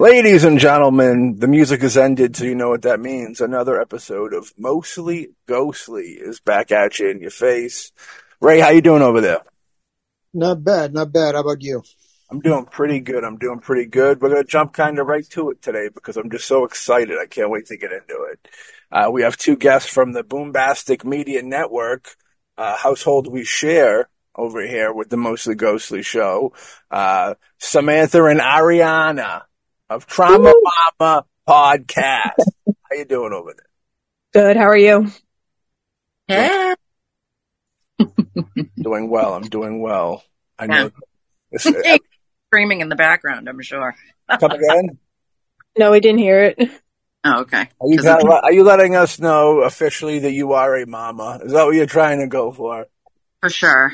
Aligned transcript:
Ladies 0.00 0.44
and 0.44 0.58
gentlemen, 0.58 1.36
the 1.40 1.46
music 1.46 1.82
has 1.82 1.98
ended, 1.98 2.34
so 2.34 2.46
you 2.46 2.54
know 2.54 2.70
what 2.70 2.80
that 2.82 3.00
means. 3.00 3.42
Another 3.42 3.78
episode 3.78 4.32
of 4.32 4.50
Mostly 4.56 5.32
Ghostly 5.46 6.12
is 6.12 6.40
back 6.40 6.72
at 6.72 6.98
you 6.98 7.10
in 7.10 7.20
your 7.20 7.30
face. 7.30 7.92
Ray, 8.40 8.60
how 8.60 8.70
you 8.70 8.80
doing 8.80 9.02
over 9.02 9.20
there? 9.20 9.42
Not 10.32 10.64
bad, 10.64 10.94
not 10.94 11.12
bad. 11.12 11.34
How 11.34 11.42
about 11.42 11.60
you? 11.60 11.82
I'm 12.30 12.40
doing 12.40 12.64
pretty 12.64 13.00
good. 13.00 13.24
I'm 13.24 13.36
doing 13.36 13.58
pretty 13.58 13.84
good. 13.84 14.22
We're 14.22 14.30
going 14.30 14.42
to 14.42 14.48
jump 14.48 14.72
kind 14.72 14.98
of 14.98 15.06
right 15.06 15.28
to 15.32 15.50
it 15.50 15.60
today 15.60 15.90
because 15.94 16.16
I'm 16.16 16.30
just 16.30 16.48
so 16.48 16.64
excited. 16.64 17.18
I 17.22 17.26
can't 17.26 17.50
wait 17.50 17.66
to 17.66 17.76
get 17.76 17.92
into 17.92 18.26
it. 18.32 18.48
Uh, 18.90 19.10
we 19.12 19.20
have 19.20 19.36
two 19.36 19.58
guests 19.58 19.92
from 19.92 20.14
the 20.14 20.24
Boombastic 20.24 21.04
Media 21.04 21.42
Network, 21.42 22.16
uh, 22.56 22.74
household 22.74 23.30
we 23.30 23.44
share 23.44 24.08
over 24.34 24.66
here 24.66 24.94
with 24.94 25.10
the 25.10 25.18
Mostly 25.18 25.56
Ghostly 25.56 26.00
show. 26.00 26.54
Uh, 26.90 27.34
Samantha 27.58 28.24
and 28.24 28.40
Ariana 28.40 29.42
of 29.90 30.06
Traumah 30.06 30.52
Woo! 30.54 30.62
Mama 31.00 31.24
Podcast. 31.46 32.34
How 32.66 32.96
you 32.96 33.04
doing 33.04 33.32
over 33.32 33.52
there? 33.54 33.66
Good. 34.44 34.56
How 34.56 34.64
are 34.68 34.76
you? 34.76 35.10
Yeah. 36.28 36.74
Doing 38.80 39.10
well. 39.10 39.34
I'm 39.34 39.42
doing 39.48 39.82
well. 39.82 40.22
I 40.58 40.66
know. 40.66 40.90
This, 41.50 41.66
uh, 41.66 41.98
screaming 42.48 42.80
in 42.80 42.88
the 42.88 42.96
background, 42.96 43.48
I'm 43.48 43.60
sure. 43.60 43.94
come 44.38 44.50
again? 44.52 44.98
No, 45.78 45.92
we 45.92 46.00
didn't 46.00 46.18
hear 46.18 46.42
it. 46.42 46.68
Oh, 47.22 47.42
okay. 47.42 47.68
Are 47.80 47.86
you, 47.88 47.96
'Cause 47.98 48.06
I'm- 48.06 48.26
are 48.28 48.52
you 48.52 48.64
letting 48.64 48.96
us 48.96 49.20
know 49.20 49.60
officially 49.60 50.18
that 50.20 50.32
you 50.32 50.52
are 50.54 50.76
a 50.76 50.84
mama? 50.84 51.38
Is 51.44 51.52
that 51.52 51.64
what 51.64 51.76
you're 51.76 51.86
trying 51.86 52.18
to 52.18 52.26
go 52.26 52.50
for? 52.50 52.86
For 53.40 53.48
sure. 53.50 53.92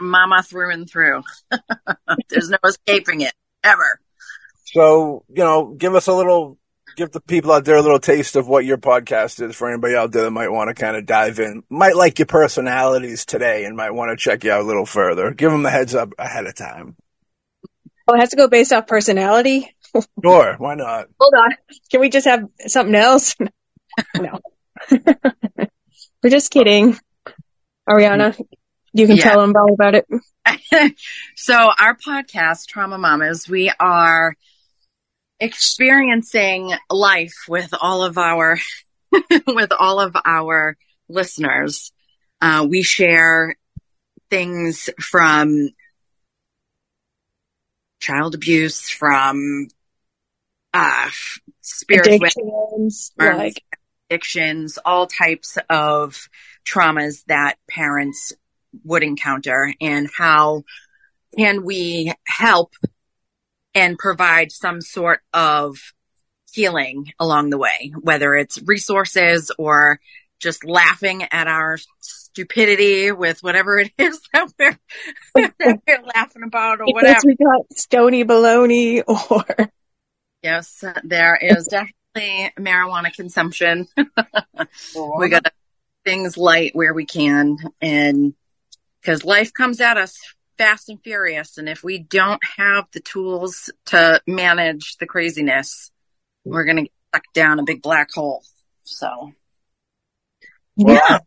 Mama 0.00 0.42
through 0.42 0.72
and 0.72 0.90
through. 0.90 1.22
There's 2.28 2.50
no 2.50 2.58
escaping 2.64 3.20
it, 3.20 3.32
ever. 3.62 4.00
So, 4.72 5.24
you 5.28 5.42
know, 5.44 5.74
give 5.76 5.94
us 5.94 6.06
a 6.06 6.12
little, 6.14 6.58
give 6.96 7.10
the 7.10 7.20
people 7.20 7.50
out 7.52 7.64
there 7.64 7.76
a 7.76 7.82
little 7.82 7.98
taste 7.98 8.36
of 8.36 8.46
what 8.46 8.64
your 8.64 8.78
podcast 8.78 9.42
is 9.46 9.56
for 9.56 9.68
anybody 9.70 9.94
out 9.96 10.12
there 10.12 10.22
that 10.24 10.30
might 10.30 10.50
want 10.50 10.68
to 10.68 10.74
kind 10.74 10.96
of 10.96 11.06
dive 11.06 11.40
in, 11.40 11.62
might 11.68 11.96
like 11.96 12.18
your 12.18 12.26
personalities 12.26 13.24
today 13.24 13.64
and 13.64 13.76
might 13.76 13.90
want 13.90 14.10
to 14.10 14.16
check 14.22 14.44
you 14.44 14.52
out 14.52 14.60
a 14.60 14.64
little 14.64 14.86
further. 14.86 15.32
Give 15.32 15.50
them 15.50 15.66
a 15.66 15.70
heads 15.70 15.94
up 15.94 16.12
ahead 16.18 16.46
of 16.46 16.54
time. 16.54 16.96
Oh, 18.06 18.14
it 18.14 18.20
has 18.20 18.30
to 18.30 18.36
go 18.36 18.48
based 18.48 18.72
off 18.72 18.86
personality. 18.86 19.74
Sure, 20.22 20.54
why 20.58 20.76
not? 20.76 21.08
Hold 21.18 21.34
on. 21.36 21.50
Can 21.90 22.00
we 22.00 22.10
just 22.10 22.28
have 22.28 22.44
something 22.68 22.94
else? 22.94 23.34
no. 24.16 24.38
We're 26.22 26.30
just 26.30 26.52
kidding. 26.52 26.96
Ariana, 27.88 28.40
you 28.92 29.08
can 29.08 29.16
Yeah. 29.16 29.22
tell 29.24 29.40
them 29.40 29.52
all 29.56 29.74
about 29.74 29.96
it. 29.96 30.06
so 31.34 31.54
our 31.54 31.96
podcast, 31.96 32.68
Traumah 32.72 33.00
Mamahs, 33.00 33.48
we 33.48 33.72
are 33.80 34.36
experiencing 35.40 36.72
life 36.90 37.34
with 37.48 37.72
all 37.80 38.04
of 38.04 38.18
our, 38.18 38.58
with 39.46 39.72
all 39.78 40.00
of 40.00 40.16
our 40.24 40.76
listeners. 41.08 41.92
Uh, 42.40 42.66
we 42.68 42.82
share 42.82 43.56
things 44.30 44.88
from 44.98 45.70
child 48.00 48.34
abuse, 48.34 48.88
from, 48.88 49.68
uh, 50.72 51.10
spiritual 51.60 52.14
Addictions, 52.14 53.12
like, 53.18 53.64
addictions, 54.08 54.78
all 54.84 55.06
types 55.06 55.58
of 55.68 56.28
traumas 56.64 57.24
that 57.26 57.56
parents 57.68 58.32
would 58.84 59.02
encounter 59.02 59.72
and 59.80 60.08
how 60.16 60.62
can 61.36 61.64
we 61.64 62.12
help 62.24 62.72
and 63.74 63.98
provide 63.98 64.52
some 64.52 64.80
sort 64.80 65.20
of 65.32 65.78
healing 66.52 67.12
along 67.18 67.50
the 67.50 67.58
way, 67.58 67.92
whether 68.00 68.34
it's 68.34 68.60
resources 68.62 69.50
or 69.58 70.00
just 70.40 70.64
laughing 70.64 71.24
at 71.30 71.46
our 71.46 71.78
stupidity 72.00 73.12
with 73.12 73.42
whatever 73.42 73.78
it 73.78 73.92
is 73.98 74.20
that 74.32 74.50
we're, 74.58 74.78
that 75.34 75.80
we're 75.86 76.02
laughing 76.14 76.42
about 76.44 76.80
or 76.80 76.86
because 76.86 76.94
whatever. 76.94 77.20
we 77.24 77.36
got 77.36 77.78
stony 77.78 78.24
baloney 78.24 79.02
or 79.06 79.44
Yes, 80.42 80.82
there 81.04 81.36
is 81.36 81.66
definitely 81.66 82.52
marijuana 82.58 83.14
consumption. 83.14 83.86
we 83.96 85.28
got 85.28 85.44
to 85.44 85.52
things 86.04 86.38
light 86.38 86.74
where 86.74 86.94
we 86.94 87.04
can 87.04 87.58
and 87.82 88.32
because 89.00 89.22
life 89.22 89.52
comes 89.52 89.82
at 89.82 89.98
us 89.98 90.18
fast 90.60 90.90
and 90.90 91.02
furious 91.02 91.56
and 91.56 91.68
if 91.68 91.82
we 91.82 91.98
don't 91.98 92.42
have 92.58 92.84
the 92.92 93.00
tools 93.00 93.70
to 93.86 94.20
manage 94.26 94.96
the 94.98 95.06
craziness 95.06 95.90
we're 96.44 96.64
going 96.64 96.76
to 96.76 96.82
get 96.82 96.92
sucked 97.14 97.34
down 97.34 97.58
a 97.58 97.64
big 97.64 97.80
black 97.82 98.10
hole 98.12 98.42
so 98.84 99.32
Well, 100.76 101.00
yeah. 101.08 101.18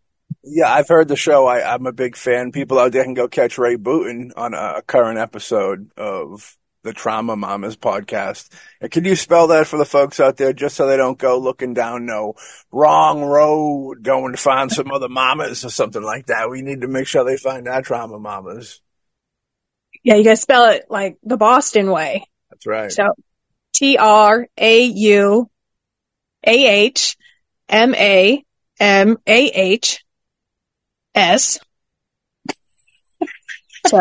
Yeah, 0.46 0.72
I've 0.72 0.90
heard 0.90 1.08
the 1.08 1.16
show. 1.16 1.48
I, 1.48 1.74
I'm 1.74 1.86
a 1.86 1.94
big 1.94 2.18
fan. 2.18 2.52
People 2.52 2.78
out 2.78 2.92
there 2.92 3.06
can 3.06 3.14
go 3.14 3.30
catch 3.30 3.58
Ray 3.58 3.78
Booten 3.78 4.32
on 4.36 4.54
a, 4.54 4.82
current 4.82 5.18
episode 5.18 5.92
of 5.96 6.58
the 6.84 6.92
Traumah 6.92 7.40
Mamahs 7.40 7.78
podcast. 7.78 8.50
And 8.82 8.92
can 8.92 9.06
you 9.06 9.16
spell 9.16 9.48
that 9.48 9.68
for 9.68 9.78
the 9.78 9.86
folks 9.86 10.20
out 10.20 10.36
there 10.36 10.52
just 10.52 10.76
so 10.76 10.86
they 10.86 10.98
don't 10.98 11.18
go 11.18 11.40
looking 11.40 11.74
down 11.74 12.06
no 12.06 12.36
wrong 12.74 13.24
road 13.24 14.04
going 14.04 14.34
to 14.34 14.38
find 14.38 14.70
some 14.70 14.92
other 14.92 15.08
mamas 15.08 15.64
or 15.64 15.70
something 15.70 16.04
like 16.04 16.26
that? 16.26 16.50
We 16.50 16.62
need 16.62 16.82
to 16.82 16.90
make 16.90 17.08
sure 17.08 17.24
they 17.24 17.38
find 17.38 17.68
our 17.70 17.82
Traumah 17.82 18.22
Mamahs. 18.22 18.80
Yeah, 20.04 20.16
you 20.16 20.24
gotta 20.24 20.38
spell 20.38 20.66
it 20.70 20.86
like 20.90 21.18
the 21.24 21.38
Boston 21.38 21.90
way. 21.90 22.26
That's 22.50 22.66
right. 22.66 22.92
So 22.92 23.14
T 23.74 23.98
R 23.98 24.48
A 24.58 24.84
U 24.84 25.50
A 26.46 26.68
H 26.68 27.18
M 27.70 27.96
A 27.96 28.44
M 28.80 29.18
A 29.26 29.46
H 29.48 30.04
S. 31.16 31.60
So 33.88 34.00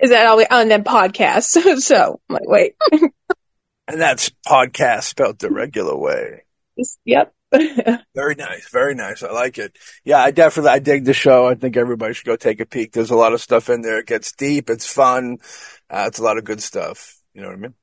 is 0.00 0.10
that 0.10 0.26
all 0.26 0.36
we 0.36 0.46
oh, 0.50 0.60
and 0.60 0.70
then 0.70 0.84
podcast. 0.84 1.80
So 1.80 2.20
I'm 2.28 2.34
like, 2.34 2.48
wait. 2.48 2.74
And 3.90 4.00
that's 4.00 4.30
podcast 4.46 5.04
spelled 5.04 5.38
the 5.38 5.50
regular 5.50 5.96
way. 5.96 6.44
yep. 7.04 7.32
Very 8.14 8.34
nice, 8.34 8.68
very 8.70 8.94
nice. 8.94 9.22
I 9.22 9.30
like 9.30 9.58
it. 9.58 9.78
Yeah, 10.04 10.18
I 10.18 10.32
definitely 10.32 10.70
I 10.70 10.78
dig 10.80 11.04
the 11.04 11.12
show. 11.12 11.46
I 11.46 11.54
think 11.54 11.76
everybody 11.76 12.14
should 12.14 12.26
go 12.26 12.36
take 12.36 12.60
a 12.60 12.66
peek. 12.66 12.92
There's 12.92 13.10
a 13.10 13.16
lot 13.16 13.32
of 13.32 13.40
stuff 13.40 13.70
in 13.70 13.82
there. 13.82 13.98
It 13.98 14.06
gets 14.06 14.32
deep. 14.32 14.68
It's 14.70 14.92
fun. 14.92 15.38
Uh, 15.88 16.06
it's 16.08 16.18
a 16.18 16.22
lot 16.24 16.38
of 16.38 16.44
good 16.44 16.62
stuff. 16.62 17.16
You 17.32 17.42
know 17.42 17.48
what 17.48 17.56
I 17.58 17.60
mean? 17.60 17.74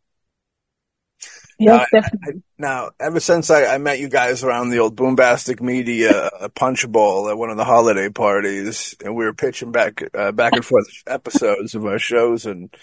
Yes, 1.57 1.81
Uh, 1.81 1.85
definitely. 1.91 2.41
Now, 2.57 2.91
ever 2.99 3.19
since 3.19 3.49
I, 3.49 3.65
I 3.65 3.77
met 3.79 3.99
you 3.99 4.09
guys 4.09 4.43
around 4.43 4.69
the 4.69 4.79
old 4.79 4.95
Boombastic 4.95 5.61
Media 5.61 6.27
uh, 6.27 6.49
Punch 6.49 6.87
Bowl 6.89 7.29
at 7.29 7.37
one 7.37 7.49
of 7.49 7.57
the 7.57 7.65
holiday 7.65 8.09
parties, 8.09 8.95
and 9.03 9.15
we 9.15 9.25
were 9.25 9.33
pitching 9.33 9.71
back 9.71 10.03
uh, 10.13 10.31
back 10.31 10.55
and 10.55 10.65
forth 10.65 10.87
episodes 11.07 11.75
of 11.75 11.85
our 11.85 11.99
shows, 11.99 12.45
and 12.45 12.73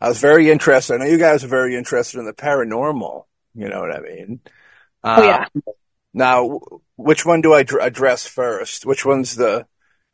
I 0.00 0.08
was 0.08 0.20
very 0.20 0.50
interested. 0.50 0.94
I 0.94 0.98
know 0.98 1.06
you 1.10 1.18
guys 1.18 1.44
are 1.44 1.48
very 1.48 1.76
interested 1.76 2.18
in 2.20 2.26
the 2.26 2.34
paranormal. 2.34 3.24
You 3.54 3.68
know 3.70 3.80
what 3.80 3.96
I 3.96 4.00
mean? 4.00 4.40
Oh 5.16 5.22
yeah. 5.22 5.44
Now, 6.14 6.60
which 6.96 7.24
one 7.24 7.40
do 7.40 7.52
I 7.54 7.62
dr- 7.62 7.82
address 7.82 8.26
first? 8.26 8.86
Which 8.86 9.04
one's 9.04 9.36
the? 9.36 9.66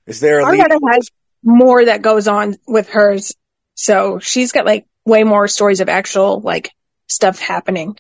Is 0.07 0.21
there 0.21 0.41
a 0.41 0.51
lead? 0.51 0.61
Ariana 0.61 0.79
has 0.93 1.11
more 1.43 1.85
that 1.85 2.03
goes 2.03 2.29
on 2.29 2.57
with 2.67 2.89
hers. 2.89 3.35
So 3.75 4.19
she's 4.19 4.53
got 4.53 4.67
like 4.67 4.87
way 5.05 5.25
more 5.25 5.49
stories 5.49 5.81
of 5.81 5.89
actual 5.89 6.41
like 6.41 6.71
stuff 7.09 7.39
happening. 7.39 7.97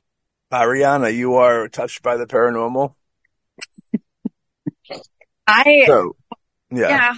Ariana, 0.52 1.14
you 1.14 1.34
are 1.36 1.68
touched 1.68 2.02
by 2.02 2.16
the 2.16 2.26
paranormal. 2.26 2.94
i 5.46 5.84
So, 5.86 6.16
yeah. 6.70 6.88
yeah 6.88 7.14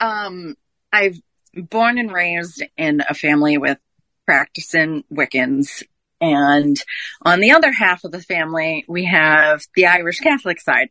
um 0.00 0.54
i've 0.92 1.18
born 1.54 1.98
and 1.98 2.12
raised 2.12 2.62
in 2.76 3.02
a 3.08 3.14
family 3.14 3.58
with 3.58 3.78
practicing 4.26 5.04
wiccans 5.12 5.82
and 6.24 6.82
on 7.22 7.40
the 7.40 7.50
other 7.52 7.72
half 7.72 8.04
of 8.04 8.12
the 8.12 8.22
family 8.22 8.84
we 8.88 9.04
have 9.04 9.62
the 9.74 9.86
irish 9.86 10.20
catholic 10.20 10.60
side 10.60 10.88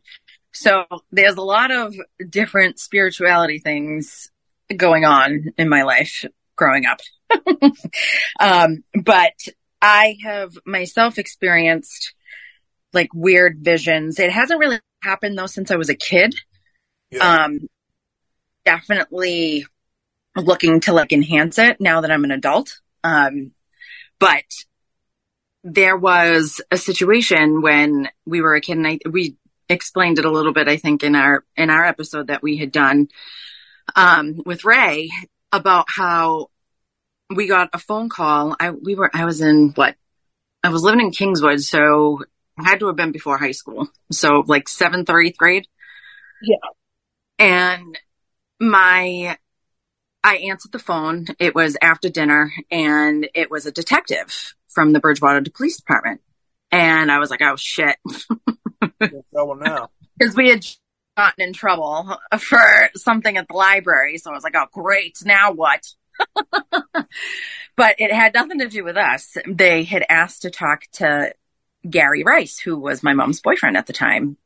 so 0.52 0.84
there's 1.10 1.36
a 1.36 1.42
lot 1.42 1.70
of 1.70 1.94
different 2.30 2.78
spirituality 2.78 3.58
things 3.58 4.30
going 4.76 5.04
on 5.04 5.52
in 5.58 5.68
my 5.68 5.82
life 5.82 6.24
growing 6.56 6.86
up 6.86 7.00
um 8.40 8.84
but 9.02 9.34
i 9.82 10.16
have 10.22 10.52
myself 10.64 11.18
experienced 11.18 12.14
like 12.92 13.08
weird 13.12 13.58
visions 13.60 14.18
it 14.18 14.30
hasn't 14.30 14.60
really 14.60 14.78
happened 15.02 15.36
though 15.36 15.46
since 15.46 15.70
i 15.70 15.76
was 15.76 15.90
a 15.90 15.94
kid 15.96 16.34
Yeah. 17.10 17.44
um 17.44 17.68
definitely 18.64 19.66
looking 20.36 20.80
to 20.80 20.92
like 20.92 21.12
enhance 21.12 21.58
it 21.58 21.80
now 21.80 22.00
that 22.00 22.10
I'm 22.10 22.24
an 22.24 22.30
adult. 22.30 22.80
Um, 23.02 23.52
but 24.18 24.44
there 25.64 25.96
was 25.96 26.60
a 26.70 26.76
situation 26.76 27.62
when 27.62 28.08
we 28.26 28.42
were 28.42 28.54
a 28.54 28.60
kid 28.60 28.76
and 28.76 28.86
I, 28.86 28.98
we 29.10 29.36
explained 29.68 30.18
it 30.18 30.26
a 30.26 30.30
little 30.30 30.52
bit, 30.52 30.68
I 30.68 30.76
think, 30.76 31.02
in 31.02 31.16
our, 31.16 31.42
in 31.56 31.70
our 31.70 31.84
episode 31.84 32.26
that 32.26 32.42
we 32.42 32.58
had 32.58 32.70
done, 32.70 33.08
um, 33.96 34.42
with 34.44 34.66
Ray 34.66 35.10
about 35.50 35.86
how 35.88 36.50
we 37.34 37.48
got 37.48 37.70
a 37.72 37.78
phone 37.78 38.10
call. 38.10 38.54
I, 38.60 38.70
we 38.70 38.94
were, 38.94 39.10
I 39.14 39.24
was 39.24 39.40
in 39.40 39.72
what, 39.74 39.96
I 40.62 40.68
was 40.68 40.82
living 40.82 41.00
in 41.00 41.10
Kingswood, 41.12 41.62
so 41.62 42.20
it 42.58 42.64
had 42.64 42.80
to 42.80 42.86
have 42.88 42.96
been 42.96 43.12
before 43.12 43.38
high 43.38 43.52
school. 43.52 43.88
So 44.12 44.44
like 44.46 44.68
seventh 44.68 45.08
or 45.08 45.22
eighth 45.22 45.38
grade. 45.38 45.66
Yeah. 46.42 46.56
And 47.38 47.98
my, 48.60 49.38
I 50.22 50.36
answered 50.36 50.72
the 50.72 50.78
phone. 50.78 51.26
It 51.38 51.54
was 51.54 51.78
after 51.80 52.10
dinner 52.10 52.52
and 52.70 53.28
it 53.34 53.50
was 53.50 53.64
a 53.64 53.72
detective 53.72 54.54
from 54.74 54.92
the 54.92 55.00
Bridgewater 55.00 55.42
Police 55.50 55.76
Department. 55.76 56.20
And 56.70 57.10
I 57.10 57.18
was 57.18 57.30
like, 57.30 57.42
oh 57.42 57.56
shit. 57.56 57.96
Because 58.98 60.36
we 60.36 60.50
had 60.50 60.66
gotten 61.16 61.44
in 61.44 61.52
trouble 61.52 62.16
for 62.38 62.90
something 62.96 63.36
at 63.36 63.48
the 63.48 63.54
library. 63.54 64.18
So 64.18 64.30
I 64.30 64.34
was 64.34 64.44
like, 64.44 64.56
oh 64.56 64.66
great. 64.72 65.18
Now 65.24 65.52
what? 65.52 65.86
but 67.76 67.94
it 67.98 68.12
had 68.12 68.34
nothing 68.34 68.58
to 68.58 68.68
do 68.68 68.84
with 68.84 68.96
us. 68.96 69.36
They 69.46 69.84
had 69.84 70.04
asked 70.08 70.42
to 70.42 70.50
talk 70.50 70.82
to 70.94 71.32
Gary 71.88 72.24
Rice, 72.24 72.58
who 72.58 72.78
was 72.78 73.02
my 73.02 73.12
mom's 73.12 73.40
boyfriend 73.40 73.76
at 73.76 73.86
the 73.86 73.92
time. 73.92 74.36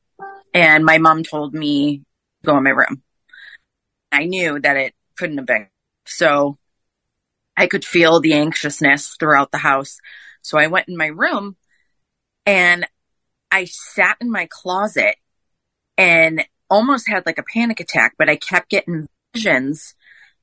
And 0.54 0.84
my 0.84 0.98
mom 0.98 1.22
told 1.22 1.54
me, 1.54 2.02
go 2.44 2.56
in 2.56 2.64
my 2.64 2.70
room. 2.70 3.02
I 4.10 4.25
knew 4.25 4.58
that 4.60 4.76
it 4.76 4.94
couldn't 5.16 5.38
have 5.38 5.46
been. 5.46 5.69
So 6.06 6.58
I 7.58 7.66
could 7.66 7.84
feel 7.84 8.20
the 8.20 8.34
anxiousness 8.34 9.16
throughout 9.19 9.50
the 9.50 9.58
house. 9.58 9.99
So 10.43 10.58
I 10.58 10.69
went 10.69 10.88
in 10.88 10.96
my 10.96 11.08
room 11.08 11.56
and 12.46 12.87
I 13.50 13.64
sat 13.64 14.16
in 14.20 14.31
my 14.31 14.46
closet 14.49 15.16
and 15.96 16.46
almost 16.70 17.08
had 17.08 17.26
like 17.26 17.38
a 17.38 17.43
panic 17.43 17.81
attack, 17.81 18.14
but 18.16 18.31
I 18.31 18.37
kept 18.37 18.70
getting 18.70 19.08
visions 19.34 19.96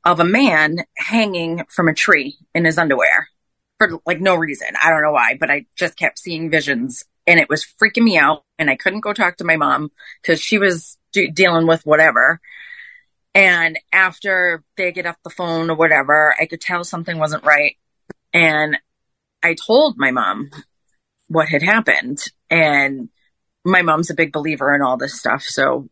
of 0.03 0.19
a 0.19 0.25
man 0.25 0.79
hanging 0.97 1.63
from 1.69 1.87
a 1.87 1.93
tree 1.93 2.35
in 2.53 2.65
his 2.65 2.77
underwear 2.77 3.29
for 3.77 4.01
like 4.05 4.19
no 4.19 4.35
reason. 4.35 4.67
I 4.83 4.89
don't 4.89 5.01
know 5.01 5.13
why, 5.13 5.37
but 5.39 5.49
I 5.49 5.67
just 5.77 5.97
kept 5.97 6.19
seeing 6.19 6.51
visions 6.51 7.05
and 7.25 7.39
it 7.39 7.47
was 7.49 7.65
freaking 7.81 8.03
me 8.03 8.17
out. 8.17 8.43
And 8.59 8.69
I 8.69 8.75
couldn't 8.75 9.01
go 9.01 9.13
talk 9.13 9.37
to 9.37 9.45
my 9.45 9.55
mom 9.55 9.89
because 10.21 10.41
she 10.41 10.57
was 10.57 10.97
de- 11.13 11.31
dealing 11.31 11.65
with 11.65 11.85
whatever. 11.85 12.41
And 13.35 13.77
after 13.91 14.63
they 14.77 14.93
get 14.93 15.05
off 15.05 15.17
the 15.23 15.29
phone 15.29 15.69
or 15.69 15.75
whatever, 15.75 16.33
I 16.39 16.45
could 16.45 16.61
tell 16.61 16.85
something 16.85 17.19
wasn't 17.19 17.43
right. 17.43 17.75
And 18.33 18.77
I 19.43 19.55
told 19.55 19.97
my 19.97 20.11
mom 20.11 20.49
what 21.27 21.49
had 21.49 21.61
happened. 21.61 22.23
And 22.49 23.09
my 23.65 23.81
mom's 23.81 24.09
a 24.09 24.15
big 24.15 24.31
believer 24.31 24.73
in 24.73 24.81
all 24.81 24.95
this 24.95 25.19
stuff. 25.19 25.43
So 25.43 25.89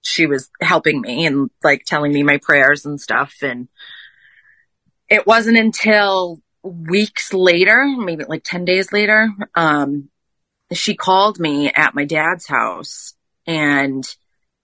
she 0.00 0.24
was 0.24 0.48
helping 0.62 1.02
me 1.02 1.26
and 1.26 1.50
like 1.62 1.84
telling 1.84 2.14
me 2.14 2.22
my 2.22 2.38
prayers 2.38 2.86
and 2.86 2.98
stuff. 2.98 3.36
And 3.42 3.68
it 5.10 5.26
wasn't 5.26 5.58
until 5.58 6.40
weeks 6.62 7.34
later, 7.34 7.84
maybe 7.98 8.24
like 8.24 8.42
10 8.42 8.64
days 8.64 8.90
later, 8.90 9.28
um, 9.54 10.08
she 10.72 10.94
called 10.94 11.38
me 11.38 11.70
at 11.70 11.94
my 11.94 12.06
dad's 12.06 12.46
house 12.46 13.14
and 13.46 14.04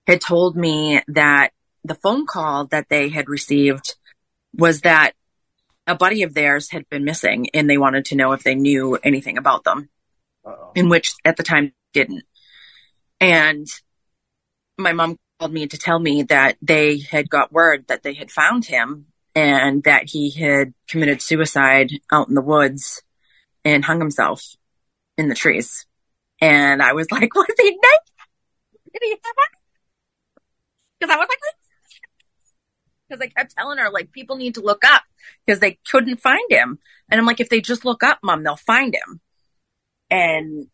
had 0.07 0.21
told 0.21 0.57
me 0.57 1.03
that 1.09 1.51
the 1.87 1.95
phone 1.95 2.27
call 2.27 2.67
that 2.67 2.89
they 2.89 3.09
had 3.09 3.29
received 3.29 3.95
was 4.55 4.83
that 4.83 5.13
a 5.87 5.95
buddy 5.95 6.23
of 6.23 6.35
theirs 6.35 6.71
had 6.71 6.89
been 6.89 7.05
missing 7.05 7.49
and 7.55 7.69
they 7.69 7.79
wanted 7.79 8.07
to 8.07 8.17
know 8.17 8.33
if 8.33 8.43
they 8.43 8.55
knew 8.55 8.97
anything 8.97 9.39
about 9.39 9.65
them, 9.65 9.89
Uh-oh. 10.45 10.73
in 10.75 10.89
which 10.89 11.15
at 11.25 11.37
the 11.37 11.43
time 11.43 11.73
didn't. 11.93 12.25
And 13.21 13.67
my 14.79 14.93
mom 14.93 15.17
called 15.39 15.53
me 15.53 15.67
to 15.67 15.79
tell 15.79 15.99
me 15.99 16.25
that 16.25 16.57
they 16.61 16.99
had 16.99 17.31
got 17.31 17.53
word 17.53 17.87
that 17.89 18.03
they 18.03 18.15
had 18.15 18.31
found 18.31 18.65
him 18.65 19.07
and 19.35 19.85
that 19.85 20.09
he 20.09 20.31
had 20.31 20.75
committed 20.89 21.23
suicide 21.23 21.91
out 22.11 22.29
in 22.29 22.35
the 22.35 22.43
woods 22.43 23.03
and 23.65 23.85
hung 23.85 24.01
himself 24.01 24.43
in 25.17 25.29
the 25.29 25.35
trees. 25.35 25.87
And 26.41 26.83
I 26.83 26.95
was 26.95 27.07
like, 27.13 27.35
was 27.35 27.47
he? 27.59 27.71
Did 27.71 29.03
he 29.03 29.11
have 29.11 29.35
Because 30.99 31.15
I 31.15 31.19
was 31.19 31.29
like, 31.29 31.56
because 33.09 33.21
I 33.23 33.29
kept 33.29 33.55
telling 33.57 33.79
her, 33.79 33.91
like, 33.91 34.13
people 34.13 34.37
need 34.37 34.55
to 34.55 34.61
look 34.61 34.85
up 34.85 35.03
because 35.45 35.61
they 35.61 35.79
couldn't 35.91 36.21
find 36.21 36.51
him. 36.51 36.79
And 37.11 37.21
I'm 37.21 37.27
like, 37.27 37.41
if 37.41 37.49
they 37.49 37.61
just 37.61 37.85
look 37.85 38.03
up, 38.03 38.19
mom, 38.23 38.43
they'll 38.43 38.57
find 38.57 38.95
him. 38.95 39.21
And 40.11 40.67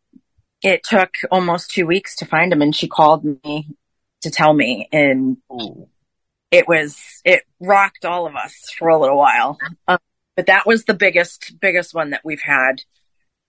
it 0.62 0.82
took 0.84 1.10
almost 1.30 1.70
two 1.70 1.86
weeks 1.86 2.16
to 2.16 2.26
find 2.26 2.52
him. 2.52 2.62
And 2.62 2.74
she 2.74 2.88
called 2.88 3.24
me 3.24 3.68
to 4.22 4.30
tell 4.30 4.52
me. 4.52 4.88
And 4.92 5.38
it 6.50 6.68
was, 6.68 6.98
it 7.24 7.42
rocked 7.60 8.04
all 8.04 8.26
of 8.26 8.36
us 8.36 8.70
for 8.78 8.88
a 8.88 8.98
little 8.98 9.16
while. 9.16 9.58
Um, 9.88 9.98
but 10.36 10.46
that 10.46 10.66
was 10.66 10.84
the 10.84 10.94
biggest, 10.94 11.54
biggest 11.60 11.94
one 11.94 12.10
that 12.10 12.22
we've 12.24 12.42
had. 12.42 12.82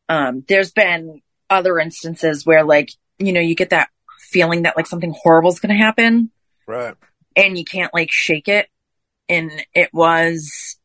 Um, 0.09 0.43
there's 0.47 0.71
been 0.71 1.21
other 1.49 1.79
instances 1.79 2.45
where 2.45 2.63
like, 2.63 2.91
you 3.19 3.31
know, 3.31 3.39
you 3.39 3.55
get 3.55 3.69
that 3.69 3.89
feeling 4.19 4.63
that 4.63 4.75
like 4.75 4.87
something 4.87 5.15
horrible 5.21 5.49
is 5.51 5.59
going 5.59 5.75
to 5.77 5.81
happen 5.81 6.31
Right. 6.67 6.95
and 7.35 7.57
you 7.57 7.63
can't 7.63 7.93
like 7.93 8.11
shake 8.11 8.47
it. 8.47 8.67
And 9.29 9.51
it 9.73 9.89
was 9.93 10.77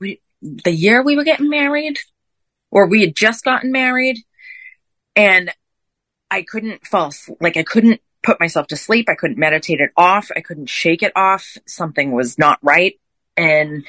we, 0.00 0.20
the 0.40 0.70
year 0.70 1.02
we 1.02 1.16
were 1.16 1.24
getting 1.24 1.48
married 1.48 1.98
or 2.70 2.86
we 2.86 3.00
had 3.00 3.14
just 3.14 3.44
gotten 3.44 3.72
married 3.72 4.18
and 5.14 5.50
I 6.30 6.42
couldn't 6.42 6.86
fall, 6.86 7.12
like 7.40 7.56
I 7.56 7.62
couldn't 7.62 8.00
put 8.22 8.40
myself 8.40 8.66
to 8.68 8.76
sleep. 8.76 9.08
I 9.08 9.14
couldn't 9.14 9.38
meditate 9.38 9.80
it 9.80 9.90
off. 9.96 10.30
I 10.34 10.40
couldn't 10.40 10.68
shake 10.68 11.02
it 11.02 11.12
off. 11.16 11.56
Something 11.66 12.12
was 12.12 12.36
not 12.38 12.58
right. 12.62 12.98
And 13.36 13.86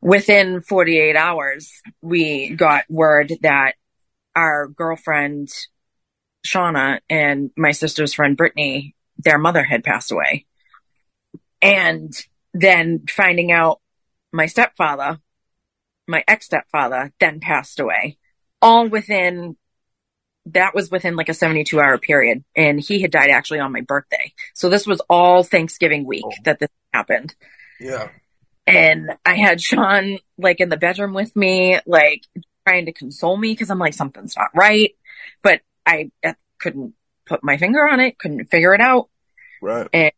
within 0.00 0.62
48 0.62 1.16
hours, 1.16 1.70
we 2.00 2.50
got 2.50 2.84
word 2.88 3.32
that 3.42 3.74
our 4.34 4.66
girlfriend, 4.66 5.50
Shauna, 6.46 7.00
and 7.08 7.50
my 7.56 7.72
sister's 7.72 8.14
friend, 8.14 8.36
Brittany, 8.36 8.94
their 9.18 9.38
mother 9.38 9.62
had 9.62 9.84
passed 9.84 10.10
away. 10.10 10.46
And 11.60 12.12
then 12.54 13.04
finding 13.08 13.52
out 13.52 13.80
my 14.32 14.46
stepfather, 14.46 15.18
my 16.06 16.24
ex 16.26 16.46
stepfather, 16.46 17.12
then 17.20 17.40
passed 17.40 17.78
away. 17.80 18.16
All 18.62 18.88
within, 18.88 19.56
that 20.46 20.74
was 20.74 20.90
within 20.90 21.16
like 21.16 21.28
a 21.28 21.34
72 21.34 21.78
hour 21.78 21.98
period. 21.98 22.44
And 22.56 22.80
he 22.80 23.02
had 23.02 23.10
died 23.10 23.30
actually 23.30 23.60
on 23.60 23.72
my 23.72 23.80
birthday. 23.82 24.32
So 24.54 24.68
this 24.70 24.86
was 24.86 25.00
all 25.10 25.42
Thanksgiving 25.42 26.06
week 26.06 26.24
Oh. 26.26 26.32
that 26.44 26.60
this 26.60 26.70
happened 26.92 27.34
Yeah. 27.80 28.08
and 28.66 29.10
I 29.26 29.34
had 29.34 29.60
Sean 29.60 30.18
like 30.38 30.60
in 30.60 30.68
the 30.68 30.76
bedroom 30.76 31.12
with 31.12 31.34
me, 31.34 31.78
like 31.86 32.22
trying 32.66 32.86
to 32.86 32.92
console 32.92 33.36
me 33.36 33.52
because 33.52 33.68
I'm 33.70 33.78
like 33.80 33.94
something's 33.94 34.36
not 34.36 34.48
right, 34.54 34.94
but 35.42 35.60
I, 35.84 36.10
I 36.24 36.34
couldn't 36.58 36.94
put 37.26 37.42
my 37.42 37.56
finger 37.56 37.86
on 37.86 38.00
it, 38.00 38.18
couldn't 38.18 38.46
figure 38.46 38.72
it 38.74 38.80
out. 38.80 39.08
Right. 39.60 39.88
As 39.92 40.12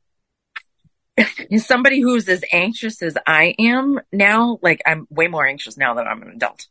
somebody 1.58 2.00
who's 2.00 2.28
as 2.28 2.44
anxious 2.52 3.02
as 3.02 3.16
I 3.26 3.54
am 3.58 4.00
now, 4.12 4.58
like 4.62 4.82
I'm 4.86 5.06
way 5.10 5.28
more 5.28 5.46
anxious 5.46 5.76
now 5.76 5.94
that 5.94 6.06
I'm 6.06 6.22
an 6.22 6.30
adult, 6.30 6.66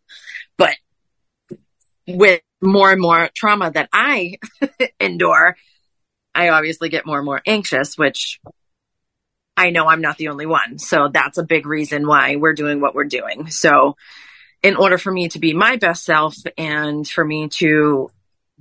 but 0.57 0.75
with 2.07 2.41
more 2.61 2.91
and 2.91 3.01
more 3.01 3.29
trauma 3.35 3.71
that 3.71 3.89
I 3.91 4.37
endure, 4.99 5.55
I 6.33 6.49
obviously 6.49 6.89
get 6.89 7.05
more 7.05 7.17
and 7.17 7.25
more 7.25 7.41
anxious, 7.45 7.97
which 7.97 8.39
I 9.57 9.69
know 9.69 9.87
I'm 9.87 10.01
not 10.01 10.17
the 10.17 10.27
only 10.27 10.45
one. 10.45 10.77
So 10.79 11.09
that's 11.11 11.37
a 11.37 11.43
big 11.43 11.65
reason 11.65 12.05
why 12.05 12.35
we're 12.35 12.53
doing 12.53 12.81
what 12.81 12.93
we're 12.93 13.05
doing. 13.05 13.49
So 13.49 13.95
in 14.61 14.75
order 14.75 14.97
for 14.97 15.11
me 15.11 15.29
to 15.29 15.39
be 15.39 15.53
my 15.53 15.77
best 15.77 16.03
self 16.03 16.35
and 16.57 17.07
for 17.07 17.23
me 17.23 17.47
to 17.49 18.09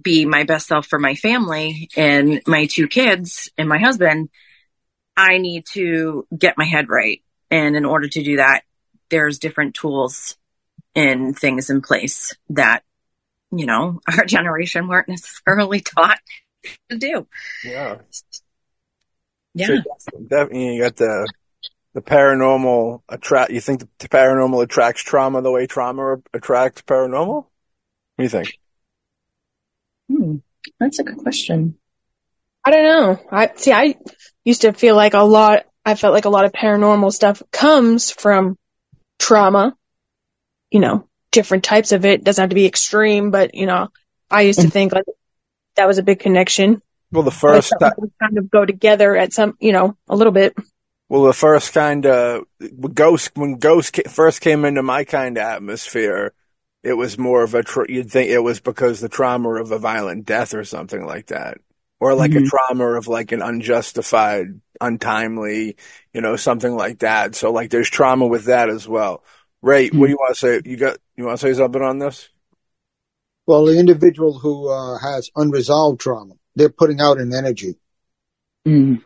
be 0.00 0.24
my 0.24 0.44
best 0.44 0.66
self 0.66 0.86
for 0.86 0.98
my 0.98 1.14
family 1.14 1.88
and 1.96 2.42
my 2.46 2.66
two 2.66 2.88
kids 2.88 3.50
and 3.58 3.68
my 3.68 3.78
husband, 3.78 4.28
I 5.16 5.38
need 5.38 5.66
to 5.73 6.26
get 6.37 6.59
my 6.59 6.64
head 6.64 6.88
right. 6.88 7.23
And 7.50 7.76
in 7.76 7.85
order 7.85 8.09
to 8.09 8.23
do 8.23 8.37
that, 8.37 8.62
there's 9.11 9.38
different 9.38 9.75
tools 9.75 10.37
and 10.94 11.38
things 11.38 11.71
in 11.71 11.83
place 11.83 12.35
that, 12.50 12.83
you 13.52 13.66
know, 13.66 14.00
our 14.18 14.25
generation 14.25 14.88
weren't 14.88 15.09
necessarily 15.09 15.80
taught 15.80 16.18
to 16.90 16.99
do. 16.99 17.26
Yeah. 17.64 17.99
Yeah. 19.54 19.66
So 19.99 20.18
definitely 20.28 20.76
you 20.76 20.83
got 20.83 20.97
the 20.97 21.33
the 21.94 22.02
paranormal 22.02 23.02
attract. 23.09 23.52
You 23.52 23.61
think 23.61 23.80
the 23.99 24.09
paranormal 24.09 24.62
attracts 24.64 25.02
trauma 25.02 25.40
the 25.42 25.50
way 25.50 25.66
trauma 25.66 26.16
attracts 26.33 26.83
paranormal? 26.83 27.44
What 27.44 27.49
do 28.18 28.23
you 28.25 28.28
think? 28.28 28.59
Hmm. 30.11 30.37
That's 30.80 30.99
a 30.99 31.04
good 31.04 31.18
question. 31.18 31.78
I 32.64 32.71
don't 32.71 32.85
know. 32.85 33.21
I 33.30 33.50
see. 33.56 33.73
I 33.73 33.97
used 34.44 34.62
to 34.62 34.73
feel 34.73 34.97
like 34.97 35.14
a 35.14 35.23
lot. 35.23 35.66
I 35.85 35.94
felt 35.97 36.14
like 36.14 36.25
a 36.25 36.30
lot 36.30 36.47
of 36.47 36.52
paranormal 36.52 37.12
stuff 37.12 37.42
comes 37.52 38.11
from 38.11 38.56
trauma. 39.18 39.76
You 40.71 40.80
know, 40.80 41.09
different 41.30 41.64
types 41.64 41.92
of 41.92 42.04
it 42.04 42.25
doesn't 42.25 42.42
have 42.42 42.50
to 42.50 42.54
be 42.54 42.66
extreme, 42.66 43.30
but 43.30 43.54
you 43.54 43.66
know, 43.66 43.88
I 44.30 44.42
used 44.42 44.61
to 44.61 44.68
mm. 44.68 44.73
think 44.73 44.92
like 44.92 45.04
that 45.76 45.87
was 45.87 45.99
a 45.99 46.02
big 46.02 46.21
connection. 46.21 46.80
Well, 47.12 47.23
the 47.23 47.30
first 47.30 47.73
would 47.80 48.12
kind 48.21 48.38
of 48.38 48.50
go 48.50 48.64
together 48.64 49.16
at 49.16 49.33
some, 49.33 49.56
you 49.61 49.73
know, 49.73 49.97
a 50.09 50.16
little 50.16 50.33
bit. 50.33 50.56
well, 51.09 51.25
the 51.25 51.33
first 51.33 51.73
kind 51.73 52.06
of 52.06 52.44
ghost 52.92 53.33
when 53.35 53.56
ghost 53.56 54.00
first 54.09 54.40
came 54.40 54.64
into 54.64 54.83
my 54.83 55.04
kind 55.04 55.37
of 55.37 55.44
atmosphere, 55.44 56.33
it 56.83 56.94
was 56.94 57.18
more 57.18 57.42
of 57.42 57.54
a, 57.54 57.62
you'd 57.88 58.11
think 58.11 58.30
it 58.30 58.40
was 58.40 58.61
because 58.61 59.00
the 59.00 59.09
trauma 59.09 59.61
of 59.61 59.71
a 59.71 59.78
violent 59.78 60.26
death 60.26 60.54
or 60.54 60.64
something 60.64 61.04
like 61.04 61.26
that. 61.26 61.59
Or 62.04 62.14
like 62.14 62.32
Mhm. 62.32 62.44
a 62.44 62.50
trauma 62.50 62.99
of 62.99 63.08
like 63.08 63.32
an 63.32 63.40
unjustified, 63.40 64.61
untimely, 64.78 65.76
you 66.12 66.20
know, 66.20 66.37
something 66.37 66.76
like 66.76 66.99
that. 66.99 67.34
So 67.34 67.50
like 67.50 67.70
there's 67.70 67.88
trauma 67.88 68.26
with 68.26 68.44
that 68.44 68.68
as 68.68 68.87
well. 68.87 69.25
Ray, 69.62 69.88
what 69.88 70.06
do 70.06 70.11
you 70.11 70.18
want 70.20 70.34
to 70.34 70.38
say? 70.38 70.61
You 70.70 70.76
got, 70.76 70.99
you 71.16 71.25
want 71.25 71.40
to 71.40 71.46
say 71.46 71.54
something 71.54 71.80
on 71.80 71.99
this? 71.99 72.28
Well, 73.46 73.64
the 73.64 73.78
individual 73.78 74.38
who 74.38 74.68
uh, 74.68 74.99
has 74.99 75.30
unresolved 75.34 75.99
trauma, 75.99 76.34
they're 76.54 76.68
putting 76.68 77.00
out 77.00 77.18
an 77.18 77.34
energy 77.34 77.76
Mm. 78.66 79.02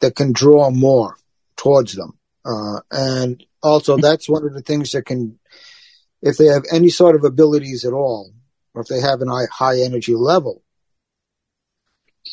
that 0.00 0.14
can 0.14 0.32
draw 0.32 0.70
more 0.70 1.16
towards 1.56 1.94
them. 1.94 2.18
Uh, 2.44 2.80
and 2.90 3.42
also 3.62 3.96
that's 3.96 4.28
one 4.28 4.44
of 4.44 4.52
the 4.52 4.60
things 4.60 4.92
that 4.92 5.06
can, 5.06 5.38
if 6.20 6.36
they 6.36 6.46
have 6.46 6.64
any 6.70 6.90
sort 6.90 7.16
of 7.16 7.24
abilities 7.24 7.86
at 7.86 7.94
all, 7.94 8.30
or 8.74 8.82
if 8.82 8.88
they 8.88 9.00
have 9.00 9.22
an 9.22 9.28
high, 9.28 9.46
high 9.50 9.80
energy 9.80 10.14
level, 10.14 10.62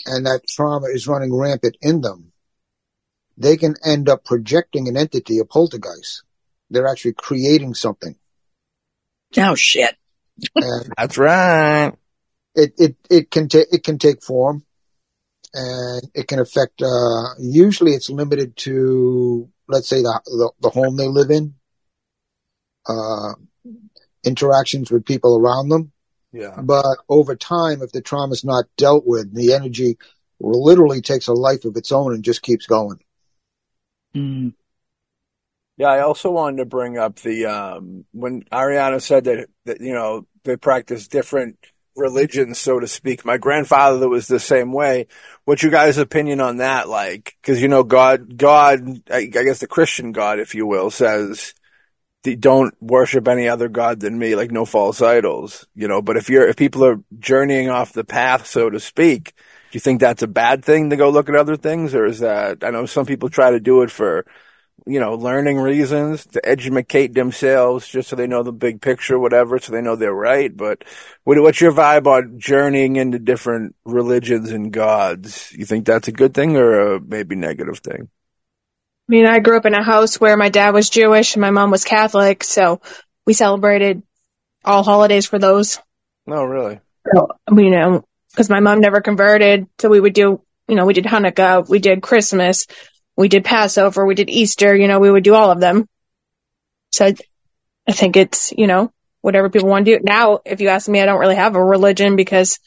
and 0.05 0.25
that 0.25 0.41
trauma 0.47 0.87
is 0.87 1.07
running 1.07 1.35
rampant 1.35 1.77
in 1.81 2.01
them, 2.01 2.31
they 3.37 3.57
can 3.57 3.75
end 3.85 4.09
up 4.09 4.23
projecting 4.23 4.87
an 4.87 4.97
entity, 4.97 5.39
a 5.39 5.45
poltergeist. 5.45 6.23
They're 6.69 6.87
actually 6.87 7.13
creating 7.13 7.73
something. 7.73 8.15
Oh 9.37 9.55
shit. 9.55 9.95
And 10.55 10.93
That's 10.97 11.17
right. 11.17 11.93
it, 12.55 12.73
it, 12.77 12.95
it 13.09 13.31
can 13.31 13.47
take, 13.47 13.67
it 13.71 13.83
can 13.83 13.97
take 13.97 14.23
form 14.23 14.65
and 15.53 16.03
it 16.13 16.27
can 16.27 16.39
affect, 16.39 16.81
uh, 16.81 17.35
usually 17.39 17.91
it's 17.91 18.09
limited 18.09 18.57
to, 18.57 19.49
let's 19.67 19.87
say 19.87 20.01
the, 20.01 20.21
the, 20.25 20.51
the 20.61 20.69
home 20.69 20.97
they 20.97 21.07
live 21.07 21.29
in, 21.29 21.55
uh, 22.87 23.33
interactions 24.23 24.91
with 24.91 25.05
people 25.05 25.37
around 25.37 25.69
them. 25.69 25.92
Yeah. 26.33 26.59
But 26.61 26.97
over 27.07 27.35
time, 27.35 27.81
if 27.81 27.91
the 27.91 28.01
trauma 28.01 28.33
is 28.33 28.43
not 28.43 28.65
dealt 28.75 29.03
with, 29.05 29.33
the 29.33 29.53
energy 29.53 29.97
literally 30.39 31.01
takes 31.01 31.27
a 31.27 31.33
life 31.33 31.63
of 31.63 31.77
its 31.77 31.91
own 31.91 32.13
and 32.13 32.23
just 32.23 32.41
keeps 32.41 32.65
going. 32.65 32.99
Mm. 34.15 34.53
Yeah, 35.77 35.87
I 35.87 36.01
also 36.01 36.31
wanted 36.31 36.57
to 36.57 36.65
bring 36.65 36.97
up 36.97 37.17
the 37.17 37.45
um 37.45 38.05
when 38.11 38.43
Ariana 38.51 39.01
said 39.01 39.23
that 39.25 39.47
that 39.65 39.81
you 39.81 39.93
know 39.93 40.27
they 40.43 40.57
practice 40.57 41.07
different 41.07 41.57
religions, 41.95 42.59
so 42.59 42.79
to 42.79 42.87
speak. 42.87 43.25
My 43.25 43.37
grandfather 43.37 44.09
was 44.09 44.27
the 44.27 44.39
same 44.39 44.71
way. 44.71 45.07
What's 45.45 45.63
your 45.63 45.71
guys' 45.71 45.97
opinion 45.97 46.41
on 46.41 46.57
that? 46.57 46.89
Like, 46.89 47.35
because 47.41 47.61
you 47.61 47.67
know, 47.67 47.83
God, 47.83 48.37
God, 48.37 49.01
I, 49.11 49.17
I 49.17 49.25
guess 49.27 49.59
the 49.59 49.67
Christian 49.67 50.11
God, 50.11 50.39
if 50.39 50.55
you 50.55 50.65
will, 50.65 50.89
says 50.91 51.53
"D- 51.53 51.62
don't 52.23 52.73
worship 52.81 53.27
any 53.27 53.47
other 53.47 53.69
god 53.69 53.99
than 53.99 54.17
me, 54.17 54.35
like 54.35 54.51
no 54.51 54.65
false 54.65 55.01
idols. 55.01 55.67
You 55.75 55.87
know, 55.87 56.01
but 56.01 56.17
if 56.17 56.29
you're 56.29 56.47
if 56.47 56.55
people 56.55 56.85
are 56.85 56.99
journeying 57.19 57.69
off 57.69 57.93
the 57.93 58.03
path, 58.03 58.47
so 58.47 58.69
to 58.69 58.79
speak, 58.79 59.33
do 59.35 59.77
you 59.77 59.79
think 59.79 59.99
that's 59.99 60.23
a 60.23 60.27
bad 60.27 60.63
thing 60.65 60.89
to 60.89 60.95
go 60.95 61.09
look 61.09 61.29
at 61.29 61.35
other 61.35 61.57
things, 61.57 61.93
or 61.95 62.05
is 62.05 62.19
that? 62.19 62.63
I 62.63 62.69
know 62.69 62.85
some 62.85 63.05
people 63.05 63.29
try 63.29 63.51
to 63.51 63.59
do 63.59 63.81
it 63.81 63.91
for 63.91 64.25
you 64.85 64.99
know, 64.99 65.13
learning 65.13 65.57
reasons 65.57 66.25
to 66.25 66.45
educate 66.45 67.13
themselves 67.13 67.87
just 67.87 68.09
so 68.09 68.15
they 68.15 68.27
know 68.27 68.43
the 68.43 68.51
big 68.51 68.81
picture, 68.81 69.17
whatever, 69.17 69.59
so 69.59 69.71
they 69.71 69.81
know 69.81 69.95
they're 69.95 70.13
right. 70.13 70.55
But 70.55 70.83
what, 71.23 71.39
what's 71.41 71.61
your 71.61 71.71
vibe 71.71 72.07
on 72.07 72.39
journeying 72.39 72.97
into 72.97 73.19
different 73.19 73.75
religions 73.85 74.51
and 74.51 74.73
gods? 74.73 75.51
You 75.53 75.65
think 75.65 75.85
that's 75.85 76.07
a 76.07 76.13
good 76.13 76.33
thing 76.33 76.57
or 76.57 76.95
a 76.95 76.99
maybe 76.99 77.35
negative 77.35 77.79
thing? 77.79 78.09
I 79.13 79.15
mean, 79.15 79.27
I 79.27 79.41
grew 79.41 79.57
up 79.57 79.67
in 79.67 79.75
a 79.75 79.83
house 79.83 80.19
where 80.19 80.35
my 80.35 80.49
dad 80.49 80.73
was 80.73 80.89
Jewish 80.89 81.35
and 81.35 81.41
my 81.41 81.51
mom 81.51 81.69
was 81.69 81.83
Catholic, 81.83 82.43
so 82.43 82.81
we 83.27 83.33
celebrated 83.33 84.01
all 84.65 84.81
holidays 84.81 85.27
for 85.27 85.37
those. 85.37 85.77
No, 86.25 86.43
really. 86.43 86.79
So, 87.13 87.27
you 87.55 87.69
know, 87.69 88.05
because 88.31 88.49
my 88.49 88.59
mom 88.59 88.79
never 88.79 89.01
converted, 89.01 89.67
so 89.77 89.87
we 89.87 89.99
would 89.99 90.15
do, 90.15 90.41
you 90.67 90.75
know, 90.75 90.87
we 90.87 90.95
did 90.95 91.03
Hanukkah, 91.03 91.69
we 91.69 91.77
did 91.77 92.01
Christmas, 92.01 92.65
we 93.15 93.27
did 93.27 93.45
Passover, 93.45 94.03
we 94.03 94.15
did 94.15 94.31
Easter, 94.31 94.75
you 94.75 94.87
know, 94.87 94.99
we 94.99 95.11
would 95.11 95.23
do 95.23 95.35
all 95.35 95.51
of 95.51 95.59
them. 95.59 95.87
So 96.91 97.05
I, 97.05 97.13
I 97.87 97.91
think 97.91 98.17
it's, 98.17 98.51
you 98.51 98.65
know, 98.65 98.91
whatever 99.21 99.51
people 99.51 99.69
want 99.69 99.85
to 99.85 99.99
do. 99.99 100.03
Now, 100.03 100.39
if 100.43 100.59
you 100.59 100.69
ask 100.69 100.89
me, 100.89 100.99
I 100.99 101.05
don't 101.05 101.19
really 101.19 101.35
have 101.35 101.55
a 101.55 101.63
religion 101.63 102.15
because 102.15 102.59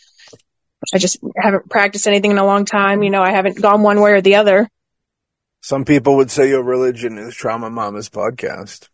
I 0.94 0.98
just 0.98 1.18
haven't 1.36 1.68
practiced 1.68 2.06
anything 2.06 2.30
in 2.30 2.38
a 2.38 2.46
long 2.46 2.66
time. 2.66 3.02
You 3.02 3.10
know, 3.10 3.22
I 3.22 3.32
haven't 3.32 3.60
gone 3.60 3.82
one 3.82 4.00
way 4.00 4.12
or 4.12 4.20
the 4.20 4.36
other. 4.36 4.68
Some 5.66 5.84
people 5.84 6.18
would 6.18 6.30
say 6.30 6.48
your 6.48 6.62
religion 6.62 7.18
is 7.18 7.34
Traumah 7.34 7.72
Mamahs 7.72 8.08
podcast. 8.08 8.88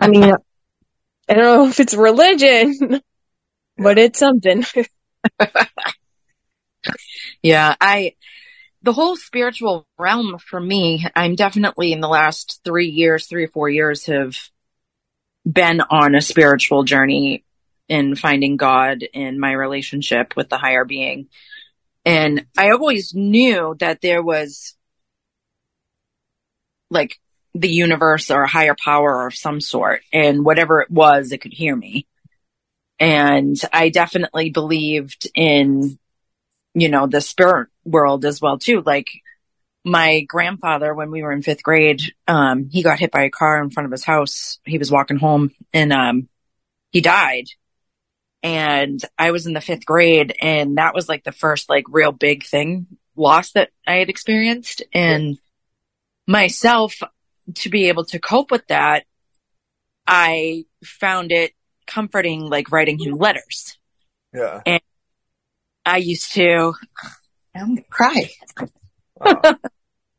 I 0.00 0.08
mean, 0.08 0.24
I 0.24 1.34
don't 1.34 1.44
know 1.44 1.68
if 1.68 1.80
it's 1.80 1.92
religion, 1.92 3.02
but 3.76 3.98
it's 3.98 4.18
something. 4.18 4.64
Yeah, 7.42 7.74
I, 7.78 8.14
the 8.82 8.94
whole 8.94 9.16
spiritual 9.16 9.86
realm 9.98 10.38
for 10.38 10.58
me, 10.58 11.04
I'm 11.14 11.34
definitely 11.34 11.92
in 11.92 12.00
the 12.00 12.08
last 12.08 12.62
three 12.64 12.88
years, 12.88 13.26
three 13.26 13.44
or 13.44 13.48
four 13.48 13.68
years 13.68 14.06
have 14.06 14.38
been 15.44 15.82
on 15.82 16.14
a 16.14 16.22
spiritual 16.22 16.84
journey 16.84 17.44
in 17.86 18.16
finding 18.16 18.56
God 18.56 19.02
in 19.02 19.38
my 19.38 19.52
relationship 19.52 20.36
with 20.36 20.48
the 20.48 20.56
higher 20.56 20.86
being. 20.86 21.28
And 22.06 22.46
I 22.56 22.70
always 22.70 23.12
knew 23.14 23.76
that 23.80 24.00
there 24.00 24.22
was 24.22 24.77
like 26.90 27.18
the 27.54 27.68
universe 27.68 28.30
or 28.30 28.42
a 28.42 28.48
higher 28.48 28.76
power 28.82 29.26
of 29.26 29.34
some 29.34 29.60
sort 29.60 30.02
and 30.12 30.44
whatever 30.44 30.80
it 30.80 30.90
was, 30.90 31.32
it 31.32 31.38
could 31.38 31.52
hear 31.52 31.74
me. 31.74 32.06
And 33.00 33.56
I 33.72 33.90
definitely 33.90 34.50
believed 34.50 35.28
in 35.34 35.98
you 36.74 36.88
know, 36.88 37.06
the 37.06 37.20
spirit 37.20 37.68
world 37.84 38.24
as 38.24 38.40
well 38.40 38.58
too. 38.58 38.82
Like 38.84 39.08
my 39.84 40.20
grandfather, 40.20 40.94
when 40.94 41.10
we 41.10 41.22
were 41.22 41.32
in 41.32 41.42
fifth 41.42 41.62
grade, 41.62 42.00
um, 42.26 42.68
he 42.70 42.82
got 42.82 42.98
hit 42.98 43.10
by 43.10 43.22
a 43.22 43.30
car 43.30 43.62
in 43.62 43.70
front 43.70 43.86
of 43.86 43.92
his 43.92 44.04
house. 44.04 44.58
He 44.64 44.78
was 44.78 44.90
walking 44.90 45.18
home 45.18 45.50
and, 45.72 45.92
um, 45.92 46.28
he 46.90 47.00
died. 47.00 47.46
And 48.42 49.00
I 49.18 49.32
was 49.32 49.46
in 49.46 49.52
the 49.52 49.60
fifth 49.60 49.84
grade 49.84 50.34
and 50.40 50.78
that 50.78 50.94
was 50.94 51.08
like 51.08 51.24
the 51.24 51.32
first 51.32 51.68
like 51.68 51.84
real 51.88 52.12
big 52.12 52.44
thing 52.44 52.86
loss 53.16 53.52
that 53.52 53.70
I 53.86 53.94
had 53.94 54.08
experienced 54.08 54.82
and 54.94 55.38
myself 56.28 57.00
to 57.54 57.70
be 57.70 57.88
able 57.88 58.04
to 58.04 58.20
cope 58.20 58.50
with 58.52 58.66
that, 58.68 59.04
I 60.06 60.66
found 60.84 61.32
it 61.32 61.52
comforting, 61.86 62.48
like 62.48 62.70
writing 62.70 62.98
him 62.98 63.16
letters. 63.16 63.78
Yeah. 64.32 64.60
And 64.64 64.82
I 65.84 65.96
used 65.96 66.32
to, 66.34 66.74
I'm 67.54 67.76
gonna 67.76 67.82
cry. 67.90 68.30
Wow. 69.16 69.40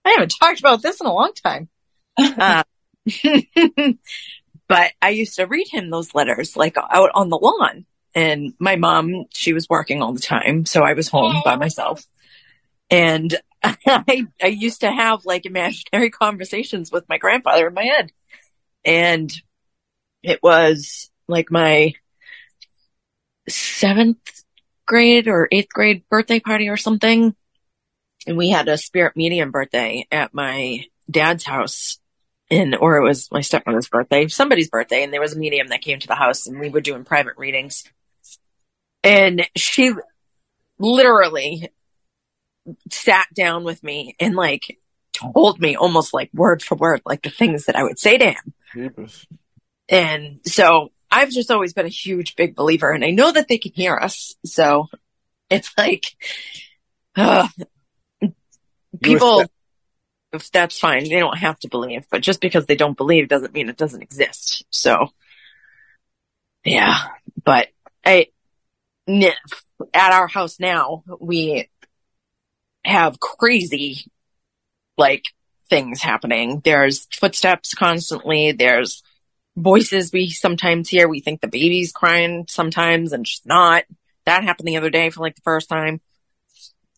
I 0.06 0.10
haven't 0.12 0.36
talked 0.40 0.60
about 0.60 0.82
this 0.82 1.00
in 1.00 1.08
a 1.08 1.14
long 1.14 1.32
time. 1.34 1.70
Uh, 2.18 2.64
but 4.68 4.92
I 5.02 5.10
used 5.10 5.36
to 5.36 5.46
read 5.46 5.68
him 5.70 5.90
those 5.90 6.16
letters 6.16 6.58
like 6.58 6.76
out 6.78 7.12
on 7.14 7.30
the 7.30 7.38
lawn. 7.38 7.86
And 8.16 8.54
my 8.60 8.76
mom, 8.76 9.26
she 9.32 9.54
was 9.54 9.70
working 9.70 10.02
all 10.02 10.14
the 10.14 10.20
time. 10.20 10.66
So 10.66 10.82
I 10.82 10.94
was 10.94 11.08
home 11.08 11.42
by 11.46 11.56
myself. 11.56 12.04
And 12.90 13.38
I, 13.64 14.28
I 14.42 14.48
used 14.48 14.82
to 14.82 14.92
have 14.92 15.26
like 15.26 15.46
imaginary 15.46 16.10
conversations 16.12 16.92
with 16.92 17.08
my 17.10 17.18
grandfather 17.18 17.68
in 17.68 17.74
my 17.74 17.84
head. 17.84 18.12
And 18.86 19.32
it 20.24 20.42
was 20.42 21.10
like 21.28 21.52
my 21.52 21.94
seventh 23.48 24.44
grade 24.86 25.28
or 25.28 25.48
eighth 25.52 25.70
grade 25.70 26.04
birthday 26.10 26.40
party 26.40 26.70
or 26.70 26.78
something. 26.78 27.36
And 28.28 28.38
we 28.38 28.50
had 28.50 28.68
a 28.68 28.78
spirit 28.78 29.16
medium 29.16 29.52
birthday 29.52 30.06
at 30.12 30.34
my 30.34 30.86
dad's 31.10 31.44
house 31.44 32.00
in, 32.50 32.76
or 32.76 32.98
it 32.98 33.04
was 33.04 33.32
my 33.32 33.42
stepmother's 33.42 33.90
birthday, 33.90 34.28
somebody's 34.28 34.70
birthday. 34.70 35.04
And 35.04 35.14
there 35.14 35.22
was 35.22 35.36
a 35.36 35.40
medium 35.40 35.68
that 35.68 35.82
came 35.82 36.00
to 36.00 36.08
the 36.08 36.16
house 36.16 36.48
and 36.48 36.60
we 36.60 36.70
were 36.70 36.82
doing 36.82 37.06
private 37.06 37.38
readings. 37.38 37.84
And 39.04 39.48
she 39.56 39.94
literally 40.78 41.70
sat 42.92 43.28
down 43.34 43.64
with 43.64 43.84
me 43.84 44.16
and 44.20 44.36
like 44.36 44.80
told 45.14 45.60
me 45.60 45.76
almost 45.76 46.14
like 46.14 46.30
word 46.34 46.62
for 46.62 46.76
word, 46.76 47.02
like 47.06 47.22
the 47.22 47.30
things 47.30 47.66
that 47.66 47.76
I 47.76 47.84
would 47.84 48.00
say 48.00 48.18
to 48.18 48.32
him. 48.32 48.54
Jeepers. 48.74 49.28
And 49.88 50.40
so 50.46 50.92
I've 51.12 51.32
just 51.32 51.52
always 51.52 51.74
been 51.74 51.86
a 51.86 51.90
huge, 51.90 52.36
big 52.36 52.56
believer 52.56 52.92
and 52.92 53.04
I 53.04 53.12
know 53.12 53.32
that 53.32 53.48
they 53.48 53.58
can 53.58 53.74
hear 53.74 53.96
us. 53.96 54.36
So 54.46 54.88
it's 55.50 55.72
like, 55.78 56.06
uh, 57.16 57.48
people, 59.02 59.46
if 60.32 60.52
that's 60.52 60.80
fine, 60.80 61.04
they 61.04 61.20
don't 61.20 61.38
have 61.38 61.60
to 61.60 61.70
believe, 61.70 62.06
but 62.12 62.22
just 62.22 62.40
because 62.40 62.66
they 62.66 62.76
don't 62.76 62.98
believe 62.98 63.28
doesn't 63.28 63.54
mean 63.54 63.70
it 63.70 63.78
doesn't 63.78 64.04
exist. 64.04 64.64
So 64.70 65.08
yeah, 66.64 66.98
but 67.44 67.70
I, 68.06 68.28
at 69.08 70.12
our 70.12 70.28
house 70.28 70.60
now, 70.60 71.04
we 71.20 71.70
have 72.86 73.20
crazy 73.20 74.06
like 74.98 75.24
things 75.70 76.02
happening. 76.02 76.62
There's 76.64 77.08
footsteps 77.12 77.74
constantly. 77.74 78.52
There's 78.52 79.04
voices 79.56 80.12
we 80.12 80.30
sometimes 80.30 80.90
hear. 80.90 81.08
We 81.08 81.22
think 81.22 81.42
the 81.42 81.48
baby's 81.48 81.92
crying 81.92 82.46
sometimes 82.48 83.14
and 83.14 83.28
she's 83.28 83.46
not. 83.46 83.86
That 84.26 84.44
happened 84.44 84.68
the 84.68 84.78
other 84.78 84.90
day 84.90 85.10
for 85.10 85.22
like 85.22 85.36
the 85.36 85.42
first 85.42 85.70
time. 85.70 86.02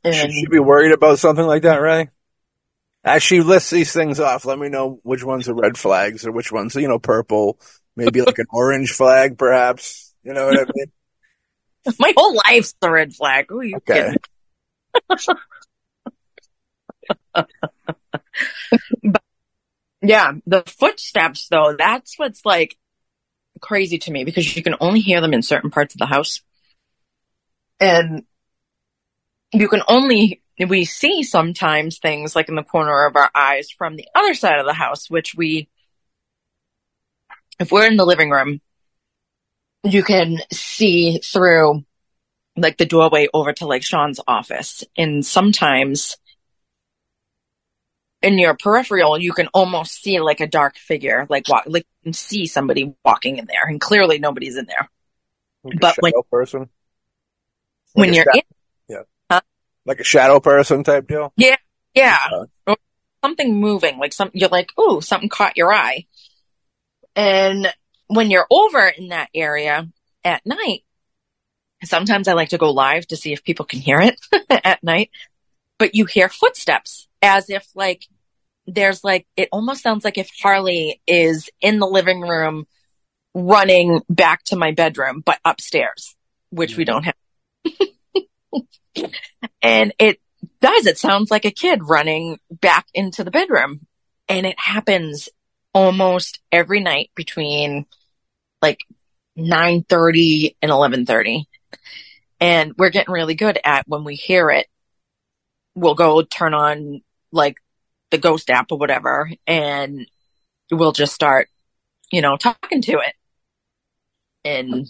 Should 0.05 0.15
And 0.15 0.33
she 0.33 0.47
be 0.47 0.59
worried 0.59 0.91
about 0.91 1.19
something 1.19 1.45
like 1.45 1.63
that, 1.63 1.81
Ray? 1.81 2.09
As 3.03 3.23
she 3.23 3.41
lists 3.41 3.69
these 3.69 3.93
things 3.93 4.19
off, 4.19 4.45
let 4.45 4.59
me 4.59 4.69
know 4.69 4.99
which 5.03 5.23
ones 5.23 5.49
are 5.49 5.55
red 5.55 5.77
flags 5.77 6.25
or 6.25 6.31
which 6.31 6.51
ones, 6.51 6.75
you 6.75 6.87
know, 6.87 6.99
purple, 6.99 7.59
maybe 7.95 8.21
like 8.21 8.37
an 8.37 8.45
orange 8.51 8.91
flag, 8.91 9.37
perhaps. 9.37 10.13
You 10.23 10.33
know 10.33 10.45
what 10.45 10.59
I 10.59 10.65
mean? 10.75 10.91
my 11.99 12.13
whole 12.15 12.39
life's 12.45 12.73
the 12.79 12.91
red 12.91 13.13
flag. 13.13 13.45
Who 13.49 13.59
are 13.59 13.63
you 13.63 13.77
Okay. 13.77 14.15
kidding? 17.35 19.13
Yeah, 20.01 20.33
the 20.47 20.63
footsteps 20.65 21.47
though, 21.49 21.75
that's 21.77 22.17
what's 22.17 22.45
like 22.45 22.77
crazy 23.59 23.99
to 23.99 24.11
me 24.11 24.23
because 24.23 24.55
you 24.55 24.63
can 24.63 24.75
only 24.79 24.99
hear 24.99 25.21
them 25.21 25.33
in 25.33 25.43
certain 25.43 25.69
parts 25.69 25.93
of 25.93 25.99
the 25.99 26.07
house. 26.07 26.41
And 27.79 28.23
you 29.53 29.67
can 29.67 29.81
only, 29.87 30.41
we 30.67 30.85
see 30.85 31.23
sometimes 31.23 31.99
things 31.99 32.35
like 32.35 32.49
in 32.49 32.55
the 32.55 32.63
corner 32.63 33.05
of 33.05 33.15
our 33.15 33.29
eyes 33.35 33.69
from 33.69 33.95
the 33.95 34.07
other 34.15 34.33
side 34.33 34.59
of 34.59 34.65
the 34.65 34.73
house, 34.73 35.09
which 35.09 35.35
we, 35.35 35.69
if 37.59 37.71
we're 37.71 37.85
in 37.85 37.97
the 37.97 38.05
living 38.05 38.31
room, 38.31 38.59
you 39.83 40.03
can 40.03 40.39
see 40.51 41.19
through 41.23 41.83
like 42.57 42.77
the 42.77 42.85
doorway 42.85 43.27
over 43.33 43.53
to 43.53 43.65
like 43.67 43.83
Sean's 43.83 44.19
office. 44.27 44.83
And 44.97 45.25
sometimes 45.25 46.17
in 48.21 48.37
your 48.37 48.55
peripheral, 48.55 49.17
you 49.17 49.33
can 49.33 49.47
almost 49.53 50.01
see 50.01 50.19
like 50.19 50.39
a 50.41 50.47
dark 50.47 50.77
figure, 50.77 51.25
like 51.29 51.47
walk, 51.49 51.63
like 51.67 51.85
you 52.01 52.07
can 52.09 52.13
see 52.13 52.45
somebody 52.45 52.93
walking 53.03 53.37
in 53.37 53.45
there, 53.45 53.65
and 53.67 53.79
clearly 53.81 54.19
nobody's 54.19 54.57
in 54.57 54.65
there. 54.65 54.89
Like 55.63 55.75
a 55.75 55.79
But 55.79 55.95
when- 55.99 56.13
person? 56.31 56.69
When 57.93 58.09
Like 58.09 58.13
a 58.13 58.15
you're 58.15 58.25
in, 58.33 58.41
Like 59.85 59.99
a 59.99 60.03
shadow 60.03 60.39
person 60.39 60.83
type 60.83 61.07
deal? 61.07 61.33
yeah, 61.37 62.17
Uh. 62.31 62.45
or 62.67 62.77
something 63.23 63.59
moving, 63.59 63.97
like 63.97 64.13
some, 64.13 64.29
you're 64.33 64.47
like, 64.49 64.69
oh, 64.77 64.99
something 64.99 65.27
caught 65.27 65.57
your 65.57 65.73
eye. 65.73 66.05
And 67.15 67.73
when 68.07 68.29
you're 68.29 68.45
over 68.51 68.85
in 68.87 69.07
that 69.09 69.29
area 69.33 69.87
at 70.23 70.45
night, 70.45 70.83
sometimes 71.83 72.27
I 72.27 72.33
like 72.33 72.49
to 72.49 72.59
go 72.59 72.69
live 72.71 73.07
to 73.07 73.17
see 73.17 73.33
if 73.33 73.43
people 73.43 73.65
can 73.65 73.79
hear 73.79 73.99
it 73.99 74.19
at 74.63 74.83
night, 74.83 75.09
but 75.79 75.95
you 75.95 76.05
hear 76.05 76.29
footsteps 76.29 77.07
as 77.21 77.49
if 77.49 77.67
like 77.75 78.05
there's 78.67 79.03
like, 79.03 79.27
it 79.35 79.49
almost 79.51 79.83
sounds 79.83 80.03
like 80.03 80.17
if 80.17 80.29
Harley 80.41 81.01
is 81.07 81.49
in 81.61 81.79
the 81.79 81.87
living 81.87 82.21
room 82.21 82.65
running 83.33 84.01
back 84.09 84.43
to 84.45 84.55
my 84.55 84.71
bedroom, 84.71 85.21
but 85.25 85.39
upstairs, 85.45 86.15
which 86.49 86.77
we 86.77 86.85
mm-hmm. 86.85 87.01
don't 87.01 87.15
have. 88.95 89.11
and 89.61 89.93
it 89.99 90.19
does. 90.59 90.85
It 90.85 90.97
sounds 90.97 91.31
like 91.31 91.45
a 91.45 91.51
kid 91.51 91.81
running 91.83 92.39
back 92.49 92.87
into 92.93 93.23
the 93.23 93.31
bedroom. 93.31 93.87
And 94.29 94.45
it 94.45 94.55
happens 94.57 95.29
almost 95.73 96.39
every 96.51 96.79
night 96.79 97.11
between 97.15 97.85
like 98.61 98.79
9.30 99.37 100.55
and 100.61 100.71
11.30. 100.71 101.45
And 102.39 102.73
we're 102.77 102.89
getting 102.89 103.13
really 103.13 103.35
good 103.35 103.59
at 103.63 103.87
when 103.87 104.03
we 104.03 104.15
hear 104.15 104.49
it, 104.49 104.67
we'll 105.75 105.95
go 105.95 106.21
turn 106.21 106.53
on 106.53 107.01
like 107.31 107.57
the 108.11 108.17
ghost 108.17 108.49
app 108.49 108.71
or 108.71 108.77
whatever 108.77 109.31
and 109.47 110.05
we'll 110.71 110.91
just 110.91 111.13
start, 111.13 111.49
you 112.11 112.21
know, 112.21 112.37
talking 112.37 112.81
to 112.81 112.93
it. 112.93 113.13
And 114.43 114.87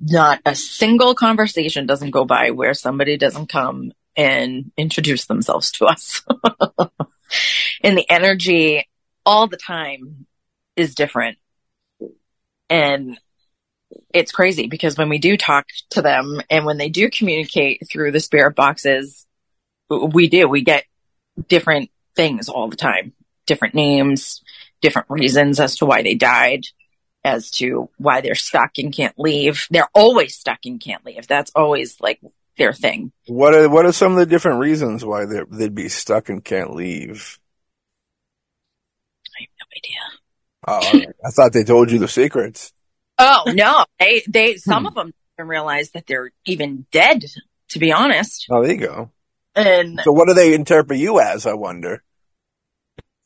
not 0.00 0.40
a 0.44 0.54
single 0.54 1.14
conversation 1.14 1.86
doesn't 1.86 2.10
go 2.10 2.24
by 2.24 2.50
where 2.50 2.74
somebody 2.74 3.16
doesn't 3.16 3.48
come 3.48 3.92
and 4.16 4.70
introduce 4.76 5.26
themselves 5.26 5.72
to 5.72 5.86
us. 5.86 6.22
and 7.82 7.98
the 7.98 8.08
energy 8.08 8.88
all 9.24 9.46
the 9.46 9.56
time 9.56 10.26
is 10.76 10.94
different. 10.94 11.38
And 12.68 13.18
it's 14.12 14.32
crazy 14.32 14.66
because 14.66 14.96
when 14.96 15.08
we 15.08 15.18
do 15.18 15.36
talk 15.36 15.66
to 15.90 16.02
them 16.02 16.40
and 16.50 16.64
when 16.64 16.78
they 16.78 16.88
do 16.88 17.10
communicate 17.10 17.82
through 17.88 18.12
the 18.12 18.20
spirit 18.20 18.54
boxes, 18.54 19.26
we 19.88 20.28
do, 20.28 20.48
we 20.48 20.62
get 20.62 20.84
different 21.48 21.90
things 22.14 22.48
all 22.48 22.68
the 22.68 22.76
time, 22.76 23.12
different 23.46 23.74
names, 23.74 24.42
different 24.80 25.08
reasons 25.10 25.60
as 25.60 25.76
to 25.76 25.86
why 25.86 26.02
they 26.02 26.14
died, 26.14 26.66
as 27.24 27.50
to 27.50 27.90
why 27.98 28.20
they're 28.20 28.34
stuck 28.34 28.78
and 28.78 28.92
can't 28.94 29.18
leave. 29.18 29.66
They're 29.70 29.88
always 29.94 30.36
stuck 30.36 30.60
and 30.64 30.80
can't 30.80 31.04
leave. 31.04 31.26
That's 31.26 31.52
always 31.54 32.00
like 32.00 32.20
their 32.56 32.72
thing. 32.72 33.12
What 33.26 33.54
are 33.54 33.68
what 33.68 33.86
are 33.86 33.92
some 33.92 34.12
of 34.12 34.18
the 34.18 34.26
different 34.26 34.60
reasons 34.60 35.04
why 35.04 35.26
they 35.26 35.40
they'd 35.50 35.74
be 35.74 35.88
stuck 35.88 36.28
and 36.28 36.44
can't 36.44 36.74
leave? 36.74 37.38
I 39.38 39.42
have 39.42 39.48
no 39.60 39.66
idea. 39.76 41.06
Oh, 41.06 41.12
I 41.24 41.30
thought 41.30 41.52
they 41.52 41.64
told 41.64 41.90
you 41.90 41.98
the 41.98 42.08
secrets. 42.08 42.72
Oh 43.18 43.44
no, 43.54 43.84
they 43.98 44.22
they 44.28 44.56
some 44.56 44.86
of 44.86 44.94
them 44.94 45.12
don't 45.36 45.48
realize 45.48 45.90
that 45.90 46.06
they're 46.06 46.30
even 46.44 46.86
dead. 46.90 47.24
To 47.70 47.80
be 47.80 47.92
honest, 47.92 48.46
Oh, 48.48 48.62
there 48.62 48.72
you 48.72 48.78
go. 48.78 49.10
And 49.56 50.00
So 50.04 50.12
what 50.12 50.28
do 50.28 50.34
they 50.34 50.54
interpret 50.54 50.98
you 50.98 51.18
as? 51.20 51.46
I 51.46 51.54
wonder. 51.54 52.02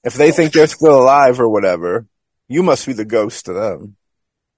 If 0.04 0.14
they 0.14 0.30
think 0.32 0.52
they're 0.52 0.66
still 0.66 0.98
alive 1.02 1.40
or 1.40 1.48
whatever, 1.48 2.06
you 2.48 2.62
must 2.62 2.86
be 2.86 2.94
the 2.94 3.04
ghost 3.04 3.46
to 3.46 3.52
them. 3.52 3.96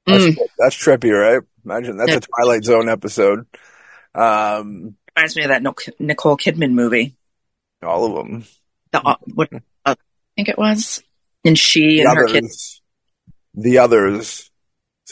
That's, 0.07 0.25
Mm. 0.25 0.37
that's 0.59 0.77
trippy, 0.77 1.11
right? 1.13 1.43
Imagine 1.65 1.97
that's 1.97 2.11
Yeah. 2.11 2.17
a 2.19 2.21
Twilight 2.21 2.65
Zone 2.65 2.89
episode. 2.89 3.47
Um, 4.15 4.97
reminds 5.17 5.37
me 5.37 5.45
of 5.45 5.49
that 5.49 5.63
Nicole 5.99 6.37
Kidman 6.37 6.73
movie. 6.73 7.17
all 7.83 8.05
of 8.05 8.15
them. 8.27 8.45
The 8.93 9.01
uh, 9.01 9.17
what 9.35 9.49
uh, 9.53 9.59
I 9.85 9.97
think 10.37 10.49
it 10.49 10.59
was, 10.59 11.03
and 11.45 11.59
she 11.59 12.03
The 12.03 12.09
and 12.11 12.17
her 12.19 12.27
kid. 12.27 12.45
others. 12.45 12.83
The 13.55 13.79
others. 13.79 14.51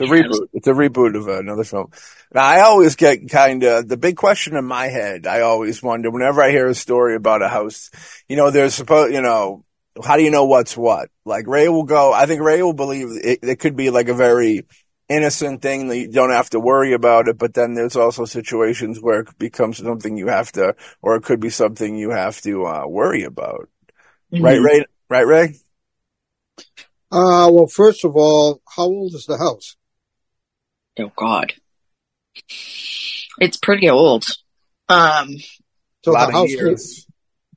It's 0.00 0.10
a 0.10 0.16
Yeah, 0.16 0.22
reboot. 0.22 0.48
It's 0.54 0.66
a 0.66 0.72
reboot 0.72 1.16
of 1.16 1.28
another 1.28 1.64
film. 1.64 1.90
Now, 2.32 2.44
I 2.44 2.60
always 2.60 2.96
get 2.96 3.28
kind 3.28 3.62
of 3.64 3.86
the 3.86 3.96
big 3.96 4.16
question 4.16 4.56
in 4.56 4.64
my 4.64 4.86
head. 4.86 5.26
I 5.26 5.42
always 5.42 5.82
wonder 5.82 6.10
whenever 6.10 6.42
I 6.42 6.50
hear 6.50 6.66
a 6.66 6.74
story 6.74 7.16
about 7.16 7.42
a 7.42 7.48
house. 7.48 7.90
You 8.28 8.36
know, 8.36 8.50
there's 8.50 8.74
supposed. 8.74 9.12
You 9.12 9.20
know, 9.20 9.64
how 10.02 10.16
do 10.16 10.22
you 10.22 10.30
know 10.30 10.46
what's 10.46 10.76
what? 10.76 11.10
Like 11.24 11.46
Ray 11.46 11.68
will 11.68 11.84
go. 11.84 12.12
I 12.12 12.26
think 12.26 12.40
Ray 12.40 12.62
will 12.62 12.72
believe 12.72 13.08
it, 13.22 13.40
it 13.42 13.58
could 13.58 13.76
be 13.76 13.90
like 13.90 14.08
a 14.08 14.14
very 14.14 14.66
innocent 15.08 15.60
thing 15.60 15.88
that 15.88 15.98
you 15.98 16.08
don't 16.08 16.30
have 16.30 16.50
to 16.50 16.60
worry 16.60 16.92
about 16.94 17.28
it. 17.28 17.36
But 17.36 17.52
then 17.52 17.74
there's 17.74 17.96
also 17.96 18.24
situations 18.24 19.00
where 19.00 19.20
it 19.20 19.38
becomes 19.38 19.78
something 19.78 20.16
you 20.16 20.28
have 20.28 20.50
to, 20.52 20.76
or 21.02 21.16
it 21.16 21.24
could 21.24 21.40
be 21.40 21.50
something 21.50 21.96
you 21.96 22.10
have 22.10 22.40
to 22.42 22.64
uh, 22.64 22.86
worry 22.86 23.24
about. 23.24 23.68
Right, 24.32 24.58
Mhm. 24.60 24.64
Ray. 24.64 24.84
Right, 25.10 25.26
Ray. 25.26 25.54
Uh, 27.12 27.50
well, 27.50 27.66
first 27.66 28.04
of 28.04 28.14
all, 28.14 28.62
how 28.76 28.84
old 28.84 29.12
is 29.14 29.26
the 29.26 29.36
house? 29.36 29.76
Oh 31.00 31.12
God, 31.16 31.52
it's 33.38 33.56
pretty 33.56 33.88
old. 33.88 34.24
Um, 34.88 35.36
So 36.04 36.10
a 36.10 36.12
lot 36.12 36.20
the 36.22 36.28
of 36.28 36.32
house, 36.34 36.50
years. 36.50 37.06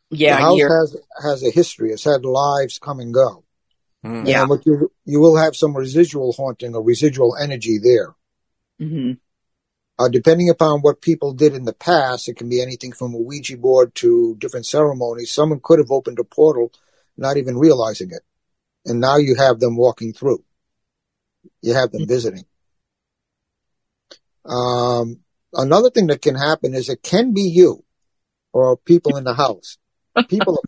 yeah, 0.09 0.37
the 0.37 0.41
house 0.41 0.57
year. 0.57 0.69
has 0.79 0.97
has 1.23 1.43
a 1.43 1.49
history. 1.51 1.91
It's 1.91 2.03
had 2.05 2.25
lives 2.25 2.79
come 2.79 2.99
and 2.99 3.13
go. 3.13 3.43
Hmm. 4.03 4.25
Yeah. 4.25 4.45
but 4.45 4.65
you 4.65 4.91
you 5.05 5.19
will 5.19 5.37
have 5.37 5.55
some 5.55 5.75
residual 5.75 6.33
haunting 6.33 6.75
or 6.75 6.83
residual 6.83 7.35
energy 7.35 7.79
there. 7.81 8.15
Mm-hmm. 8.81 9.13
Uh, 9.99 10.09
depending 10.09 10.49
upon 10.49 10.81
what 10.81 11.01
people 11.01 11.33
did 11.33 11.53
in 11.53 11.65
the 11.65 11.73
past, 11.73 12.27
it 12.27 12.35
can 12.35 12.49
be 12.49 12.61
anything 12.61 12.91
from 12.91 13.13
a 13.13 13.17
Ouija 13.17 13.57
board 13.57 13.93
to 13.95 14.35
different 14.39 14.65
ceremonies. 14.65 15.31
Someone 15.31 15.59
could 15.63 15.79
have 15.79 15.91
opened 15.91 16.17
a 16.19 16.23
portal, 16.23 16.71
not 17.15 17.37
even 17.37 17.57
realizing 17.57 18.09
it. 18.11 18.21
And 18.85 18.99
now 18.99 19.17
you 19.17 19.35
have 19.35 19.59
them 19.59 19.77
walking 19.77 20.11
through. 20.11 20.43
You 21.61 21.73
have 21.75 21.91
them 21.91 22.07
visiting. 22.07 22.45
Um, 24.45 25.21
another 25.53 25.89
thing 25.89 26.07
that 26.07 26.21
can 26.21 26.35
happen 26.35 26.73
is 26.73 26.89
it 26.89 27.03
can 27.03 27.33
be 27.33 27.41
you 27.41 27.83
or 28.51 28.77
people 28.77 29.17
in 29.17 29.23
the 29.23 29.33
house. 29.33 29.77
People, 30.29 30.63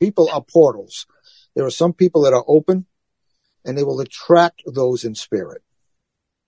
people 0.00 0.28
are 0.30 0.42
portals. 0.42 1.06
There 1.54 1.64
are 1.64 1.70
some 1.70 1.92
people 1.92 2.22
that 2.22 2.34
are 2.34 2.44
open 2.46 2.86
and 3.64 3.76
they 3.76 3.84
will 3.84 4.00
attract 4.00 4.62
those 4.66 5.04
in 5.04 5.14
spirit 5.14 5.62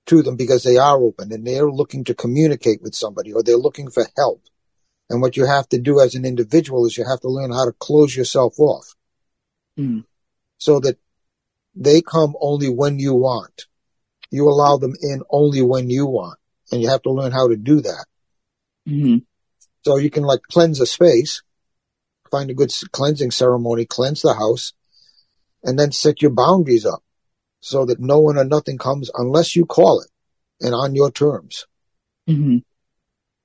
to 0.06 0.22
them 0.22 0.37
because 0.37 0.62
they 0.62 0.76
are 0.76 0.96
open 0.96 1.32
and 1.32 1.46
they're 1.46 1.70
looking 1.70 2.04
to 2.04 2.14
communicate 2.14 2.82
with 2.82 2.94
somebody 2.94 3.32
or 3.32 3.42
they're 3.42 3.56
looking 3.56 3.90
for 3.90 4.04
help. 4.16 4.42
And 5.08 5.20
what 5.20 5.37
you 5.37 5.46
have 5.46 5.68
to 5.70 5.78
do 5.78 6.00
as 6.00 6.14
an 6.14 6.24
individual 6.24 6.87
is 6.87 6.96
you 6.96 7.04
have 7.08 7.20
to 7.20 7.28
learn 7.28 7.50
how 7.50 7.64
to 7.64 7.72
close 7.72 8.16
yourself 8.16 8.58
off 8.58 8.94
Mm. 9.78 10.04
so 10.58 10.78
that 10.80 10.98
they 11.74 12.00
come 12.00 12.34
only 12.40 12.68
when 12.68 12.98
you 13.00 13.14
want. 13.14 13.66
You 14.30 14.48
allow 14.48 14.76
them 14.76 14.94
in 15.02 15.22
only 15.30 15.62
when 15.62 15.90
you 15.90 16.06
want. 16.06 16.38
And 16.74 16.82
you 16.82 16.88
have 16.88 17.02
to 17.02 17.12
learn 17.12 17.30
how 17.30 17.46
to 17.46 17.56
do 17.56 17.80
that. 17.82 18.04
Mhm. 18.88 19.24
So 19.84 19.96
you 19.96 20.10
can 20.10 20.24
like 20.24 20.40
cleanse 20.50 20.80
a 20.80 20.87
space, 20.87 21.42
find 22.32 22.50
a 22.50 22.54
good 22.54 22.72
cleansing 22.90 23.30
ceremony, 23.30 23.84
cleanse 23.84 24.22
the 24.22 24.34
house, 24.34 24.72
and 25.62 25.78
then 25.78 25.92
set 25.92 26.20
your 26.20 26.32
boundaries 26.32 26.84
up 26.84 27.04
so 27.60 27.84
that 27.84 28.00
no 28.00 28.18
one 28.18 28.37
or 28.37 28.44
nothing 28.44 28.76
comes 28.76 29.08
unless 29.14 29.54
you 29.54 29.66
call 29.66 30.00
it 30.00 30.10
and 30.60 30.74
on 30.74 30.96
your 30.96 31.12
terms. 31.12 31.66
Mm-hmm. 32.28 32.58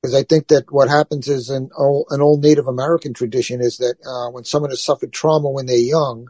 Because 0.02 0.16
I 0.16 0.24
think 0.24 0.48
that 0.48 0.72
what 0.72 0.90
happens 0.90 1.28
is 1.28 1.52
an 1.52 1.70
old, 1.78 2.08
an 2.10 2.22
old 2.22 2.42
Native 2.42 2.68
American 2.68 3.14
tradition 3.14 3.62
is 3.62 3.78
that 3.78 3.98
uh, 4.04 4.32
when 4.32 4.46
someone 4.46 4.72
has 4.72 4.84
suffered 4.84 5.14
trauma 5.14 5.52
when 5.52 5.68
they're 5.68 5.78
young, 5.78 6.30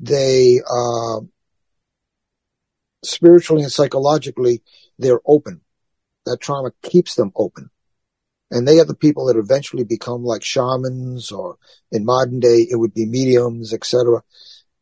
they 0.00 0.60
uh, 0.68 1.20
spiritually 3.04 3.62
and 3.62 3.72
psychologically 3.72 4.62
they're 4.98 5.20
open. 5.24 5.60
That 6.28 6.40
trauma 6.40 6.72
keeps 6.82 7.14
them 7.14 7.32
open, 7.34 7.70
and 8.50 8.66
they 8.68 8.78
are 8.78 8.84
the 8.84 8.94
people 8.94 9.26
that 9.26 9.36
eventually 9.36 9.84
become 9.84 10.24
like 10.24 10.44
shamans, 10.44 11.32
or 11.32 11.56
in 11.90 12.04
modern 12.04 12.40
day 12.40 12.66
it 12.70 12.76
would 12.78 12.94
be 12.94 13.06
mediums, 13.06 13.72
etc. 13.72 14.22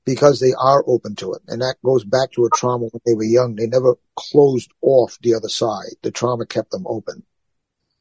Because 0.04 0.38
they 0.38 0.52
are 0.52 0.84
open 0.86 1.16
to 1.16 1.32
it, 1.32 1.42
and 1.48 1.62
that 1.62 1.76
goes 1.84 2.04
back 2.04 2.32
to 2.32 2.44
a 2.44 2.50
trauma 2.50 2.86
when 2.86 3.00
they 3.06 3.14
were 3.14 3.24
young. 3.24 3.54
They 3.54 3.66
never 3.66 3.96
closed 4.16 4.70
off 4.82 5.18
the 5.22 5.34
other 5.34 5.48
side. 5.48 5.96
The 6.02 6.10
trauma 6.10 6.46
kept 6.46 6.70
them 6.70 6.86
open. 6.86 7.24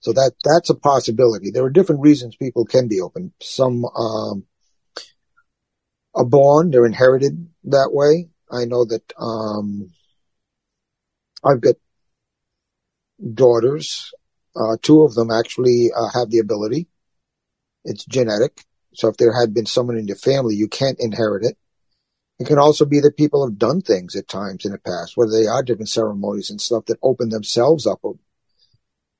So 0.02 0.14
that 0.14 0.34
that's 0.44 0.70
a 0.70 0.76
possibility. 0.76 1.50
There 1.50 1.64
are 1.64 1.70
different 1.72 2.02
reasons 2.02 2.36
people 2.36 2.66
can 2.66 2.88
be 2.88 3.02
open. 3.02 3.34
Some 3.42 3.86
um, 3.86 4.46
are 6.14 6.26
born; 6.26 6.70
they're 6.70 6.86
inherited 6.86 7.48
that 7.66 7.90
way. 7.92 8.30
I 8.52 8.66
know 8.66 8.86
that 8.86 9.14
um, 9.18 9.90
I've 11.44 11.62
got 11.62 11.76
daughters. 13.34 14.14
Uh, 14.56 14.78
two 14.82 15.04
of 15.04 15.16
them 15.16 15.32
actually 15.32 15.92
uh, 15.96 16.10
have 16.14 16.30
the 16.30 16.40
ability. 16.40 16.88
It's 17.84 18.06
genetic. 18.06 18.64
So 18.94 19.10
if 19.10 19.18
there 19.18 19.34
had 19.34 19.54
been 19.54 19.66
someone 19.66 19.98
in 19.98 20.08
your 20.08 20.18
family, 20.18 20.56
you 20.56 20.68
can't 20.68 21.00
inherit 21.00 21.44
it. 21.44 21.58
It 22.40 22.48
can 22.48 22.58
also 22.60 22.86
be 22.86 23.00
that 23.02 23.18
people 23.18 23.46
have 23.46 23.58
done 23.58 23.82
things 23.82 24.16
at 24.16 24.28
times 24.28 24.66
in 24.66 24.72
the 24.72 24.78
past, 24.78 25.16
whether 25.16 25.32
they 25.32 25.48
are 25.48 25.64
different 25.64 25.90
ceremonies 25.90 26.50
and 26.50 26.60
stuff 26.60 26.86
that 26.86 27.00
open 27.02 27.30
themselves 27.30 27.88
up 27.88 28.00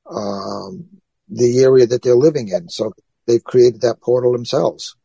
um, 0.10 0.88
the 1.30 1.62
area 1.62 1.88
that 1.88 2.02
they're 2.02 2.16
living 2.16 2.50
in. 2.50 2.70
So 2.70 2.94
they've 3.26 3.44
created 3.44 3.82
that 3.82 4.02
portal 4.02 4.32
themselves. 4.32 4.96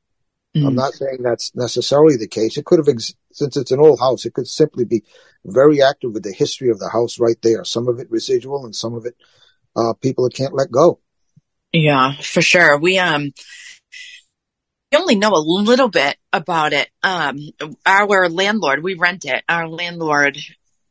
Mm-hmm. 0.57 0.66
I'm 0.66 0.74
not 0.74 0.92
saying 0.92 1.18
that's 1.22 1.55
necessarily 1.55 2.16
the 2.16 2.26
case. 2.29 2.57
It 2.57 2.64
could 2.64 2.81
have, 2.81 2.88
ex- 2.88 3.14
since 3.33 3.57
it's 3.57 3.70
an 3.70 3.81
old 3.81 4.00
house, 4.00 4.24
it 4.24 4.35
could 4.35 4.48
simply 4.48 4.85
be 4.85 5.05
very 5.44 5.83
active 5.83 6.12
with 6.12 6.22
the 6.22 6.33
history 6.33 6.70
of 6.70 6.79
the 6.79 6.88
house 6.88 7.18
right 7.18 7.40
there. 7.42 7.64
Some 7.64 7.88
of 7.88 7.98
it 7.98 8.11
residual 8.11 8.64
and 8.64 8.74
some 8.74 8.94
of 8.94 9.07
it, 9.07 9.16
uh, 9.76 9.94
people 9.94 10.24
that 10.24 10.35
can't 10.35 10.55
let 10.55 10.70
go. 10.70 11.00
Yeah, 11.72 12.16
for 12.20 12.42
sure. 12.42 12.79
We, 12.79 12.98
um, 12.98 13.33
we 14.92 14.98
only 14.98 15.14
know 15.14 15.31
a 15.31 15.38
little 15.38 15.88
bit 15.88 16.16
about 16.33 16.72
it. 16.72 16.88
Um, 17.03 17.38
our 17.87 18.29
landlord, 18.29 18.83
we 18.83 18.94
rent 18.94 19.24
it. 19.24 19.44
Our 19.48 19.68
landlord, 19.68 20.38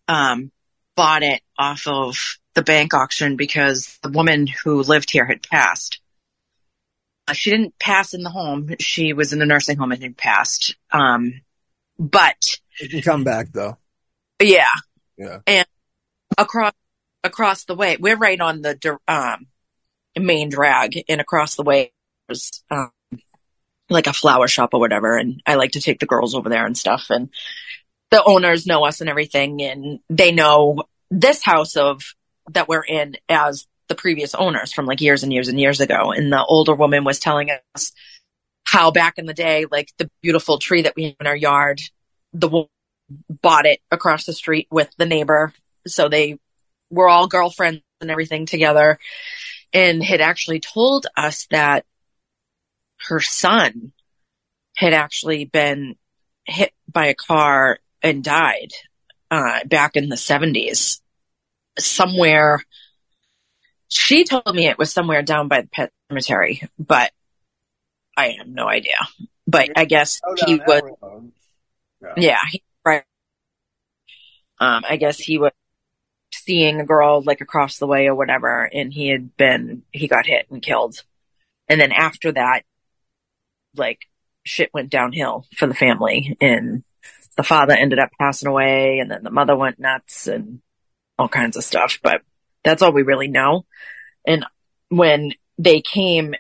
um, 0.07 0.51
bought 0.95 1.23
it 1.23 1.41
off 1.57 1.87
of 1.87 2.17
the 2.55 2.61
bank 2.61 2.93
auction 2.93 3.37
because 3.37 3.97
the 4.03 4.09
woman 4.09 4.47
who 4.47 4.83
lived 4.83 5.11
here 5.11 5.25
had 5.25 5.41
passed. 5.43 6.01
Uh, 7.27 7.33
she 7.33 7.51
didn't 7.51 7.77
pass 7.79 8.13
in 8.13 8.23
the 8.23 8.29
home. 8.29 8.75
She 8.79 9.13
was 9.13 9.31
in 9.31 9.41
a 9.41 9.45
nursing 9.45 9.77
home 9.77 9.91
and 9.91 10.01
had 10.01 10.17
passed. 10.17 10.75
Um, 10.91 11.41
but 11.97 12.59
it 12.79 12.91
can 12.91 13.01
come 13.01 13.23
back 13.23 13.53
though. 13.53 13.77
Yeah. 14.41 14.65
Yeah. 15.17 15.39
And 15.45 15.67
across 16.37 16.73
across 17.23 17.65
the 17.65 17.75
way, 17.75 17.97
we're 17.99 18.17
right 18.17 18.39
on 18.39 18.61
the 18.61 18.97
um, 19.07 19.47
main 20.17 20.49
drag, 20.49 21.03
and 21.09 21.21
across 21.21 21.55
the 21.55 21.63
way 21.63 21.91
was 22.27 22.63
um, 22.71 22.91
like 23.89 24.07
a 24.07 24.13
flower 24.13 24.47
shop 24.47 24.73
or 24.73 24.79
whatever. 24.79 25.17
And 25.17 25.41
I 25.45 25.55
like 25.55 25.71
to 25.71 25.81
take 25.81 25.99
the 25.99 26.05
girls 26.05 26.35
over 26.35 26.49
there 26.49 26.65
and 26.65 26.77
stuff. 26.77 27.07
And 27.09 27.29
the 28.11 28.23
owners 28.23 28.65
know 28.65 28.85
us 28.85 29.01
and 29.01 29.09
everything, 29.09 29.61
and 29.61 29.99
they 30.09 30.31
know 30.31 30.83
this 31.11 31.43
house 31.43 31.75
of 31.75 32.01
that 32.51 32.67
we're 32.67 32.83
in 32.83 33.17
as 33.27 33.67
the 33.87 33.95
previous 33.95 34.35
owners 34.35 34.71
from 34.71 34.85
like 34.85 35.01
years 35.01 35.23
and 35.23 35.33
years 35.33 35.47
and 35.47 35.59
years 35.59 35.81
ago. 35.81 36.11
And 36.11 36.31
the 36.31 36.43
older 36.43 36.73
woman 36.73 37.03
was 37.03 37.19
telling 37.19 37.49
us 37.75 37.91
how 38.63 38.91
back 38.91 39.17
in 39.17 39.25
the 39.25 39.33
day, 39.33 39.65
like 39.69 39.89
the 39.97 40.09
beautiful 40.21 40.59
tree 40.59 40.83
that 40.83 40.95
we 40.95 41.05
have 41.05 41.15
in 41.19 41.27
our 41.27 41.35
yard, 41.35 41.81
the 42.33 42.47
woman 42.47 42.69
bought 43.29 43.65
it 43.65 43.79
across 43.91 44.25
the 44.25 44.33
street 44.33 44.67
with 44.71 44.89
the 44.97 45.05
neighbor. 45.05 45.53
So 45.87 46.09
they 46.09 46.37
were 46.89 47.09
all 47.09 47.27
girlfriends 47.27 47.81
and 48.01 48.11
everything 48.11 48.45
together 48.45 48.99
and 49.73 50.03
had 50.03 50.21
actually 50.21 50.59
told 50.59 51.07
us 51.15 51.47
that 51.51 51.85
her 53.07 53.19
son 53.19 53.91
had 54.75 54.93
actually 54.93 55.45
been 55.45 55.95
hit 56.45 56.73
by 56.91 57.07
a 57.07 57.13
car 57.13 57.79
and 58.01 58.23
died 58.23 58.71
uh, 59.29 59.59
back 59.65 59.95
in 59.95 60.09
the 60.09 60.15
70s 60.15 61.01
somewhere. 61.77 62.63
She 63.87 64.23
told 64.23 64.53
me 64.53 64.67
it 64.67 64.77
was 64.77 64.91
somewhere 64.91 65.21
down 65.21 65.47
by 65.47 65.61
the 65.61 65.67
pet 65.67 65.91
cemetery, 66.09 66.63
but 66.77 67.11
I 68.15 68.35
have 68.37 68.47
no 68.47 68.67
idea. 68.67 68.97
But 69.47 69.69
I 69.75 69.85
guess 69.85 70.19
oh, 70.23 70.35
he 70.45 70.55
was, 70.55 70.81
yeah, 72.01 72.13
yeah 72.17 72.39
he, 72.51 72.63
right. 72.85 73.03
Um, 74.59 74.83
I 74.87 74.97
guess 74.97 75.17
he 75.17 75.37
was 75.37 75.51
seeing 76.33 76.79
a 76.79 76.85
girl 76.85 77.21
like 77.21 77.41
across 77.41 77.77
the 77.77 77.87
way 77.87 78.07
or 78.07 78.15
whatever, 78.15 78.63
and 78.63 78.93
he 78.93 79.09
had 79.09 79.35
been, 79.37 79.83
he 79.91 80.07
got 80.07 80.25
hit 80.25 80.47
and 80.49 80.61
killed. 80.61 81.03
And 81.67 81.79
then 81.79 81.91
after 81.91 82.31
that, 82.31 82.63
like 83.75 83.99
shit 84.43 84.73
went 84.73 84.89
downhill 84.89 85.45
for 85.55 85.67
the 85.67 85.75
family 85.75 86.35
and 86.41 86.83
the 87.37 87.43
father 87.43 87.73
ended 87.73 87.99
up 87.99 88.09
passing 88.19 88.49
away 88.49 88.99
and 88.99 89.09
then 89.09 89.23
the 89.23 89.29
mother 89.29 89.55
went 89.55 89.79
nuts 89.79 90.27
and 90.27 90.61
all 91.17 91.27
kinds 91.27 91.55
of 91.55 91.63
stuff, 91.63 91.99
but 92.01 92.21
that's 92.63 92.81
all 92.81 92.91
we 92.91 93.03
really 93.03 93.27
know. 93.27 93.65
And 94.25 94.45
when 94.89 95.33
they 95.57 95.81
came, 95.81 96.33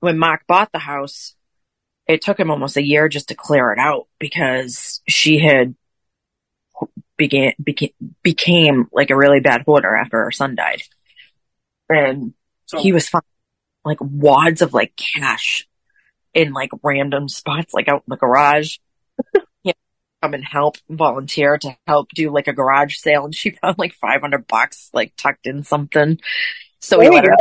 when 0.00 0.18
Mark 0.18 0.46
bought 0.46 0.72
the 0.72 0.78
house, 0.78 1.34
it 2.06 2.22
took 2.22 2.38
him 2.38 2.50
almost 2.50 2.76
a 2.76 2.84
year 2.84 3.08
just 3.08 3.28
to 3.28 3.34
clear 3.34 3.72
it 3.72 3.78
out 3.78 4.08
because 4.18 5.00
she 5.08 5.38
had 5.38 5.74
began, 7.16 7.52
became, 7.62 7.92
became 8.22 8.88
like 8.92 9.10
a 9.10 9.16
really 9.16 9.40
bad 9.40 9.62
hoarder 9.62 9.94
after 9.94 10.24
her 10.24 10.32
son 10.32 10.54
died. 10.54 10.82
And 11.88 12.34
so, 12.66 12.80
he 12.80 12.92
was 12.92 13.08
finding 13.08 13.26
like 13.84 13.98
wads 14.00 14.62
of 14.62 14.74
like 14.74 14.94
cash 14.96 15.66
in 16.34 16.52
like 16.52 16.70
random 16.82 17.28
spots, 17.28 17.74
like 17.74 17.88
out 17.88 18.04
in 18.06 18.10
the 18.10 18.16
garage. 18.16 18.78
come 20.22 20.34
and 20.34 20.44
help 20.44 20.76
volunteer 20.88 21.58
to 21.58 21.76
help 21.86 22.08
do 22.10 22.30
like 22.30 22.46
a 22.46 22.52
garage 22.52 22.96
sale 22.96 23.24
and 23.24 23.34
she 23.34 23.50
found 23.50 23.76
like 23.76 23.92
500 23.92 24.46
bucks 24.46 24.88
like 24.94 25.12
tucked 25.16 25.46
in 25.46 25.64
something. 25.64 26.20
So 26.78 27.00
he 27.00 27.10
let 27.10 27.24
her, 27.24 27.36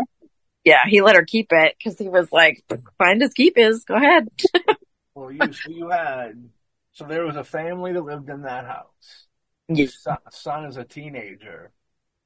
yeah, 0.64 0.82
he 0.88 1.02
let 1.02 1.16
her 1.16 1.26
keep 1.26 1.52
it 1.52 1.76
because 1.78 1.98
he 1.98 2.10
was 2.10 2.32
like, 2.32 2.64
find 2.98 3.22
his 3.22 3.34
keep 3.34 3.58
is, 3.58 3.84
go 3.86 3.96
ahead. 3.96 4.30
well, 5.16 5.32
you, 5.32 5.52
so 5.54 5.70
you 5.70 5.90
had, 5.90 6.50
so 6.92 7.06
there 7.06 7.26
was 7.26 7.36
a 7.36 7.44
family 7.44 7.94
that 7.94 8.02
lived 8.02 8.30
in 8.30 8.44
that 8.44 8.66
house. 8.66 9.28
Yeah. 9.68 9.88
Son, 9.88 10.18
son 10.32 10.66
as 10.66 10.78
a 10.78 10.84
teenager 10.84 11.72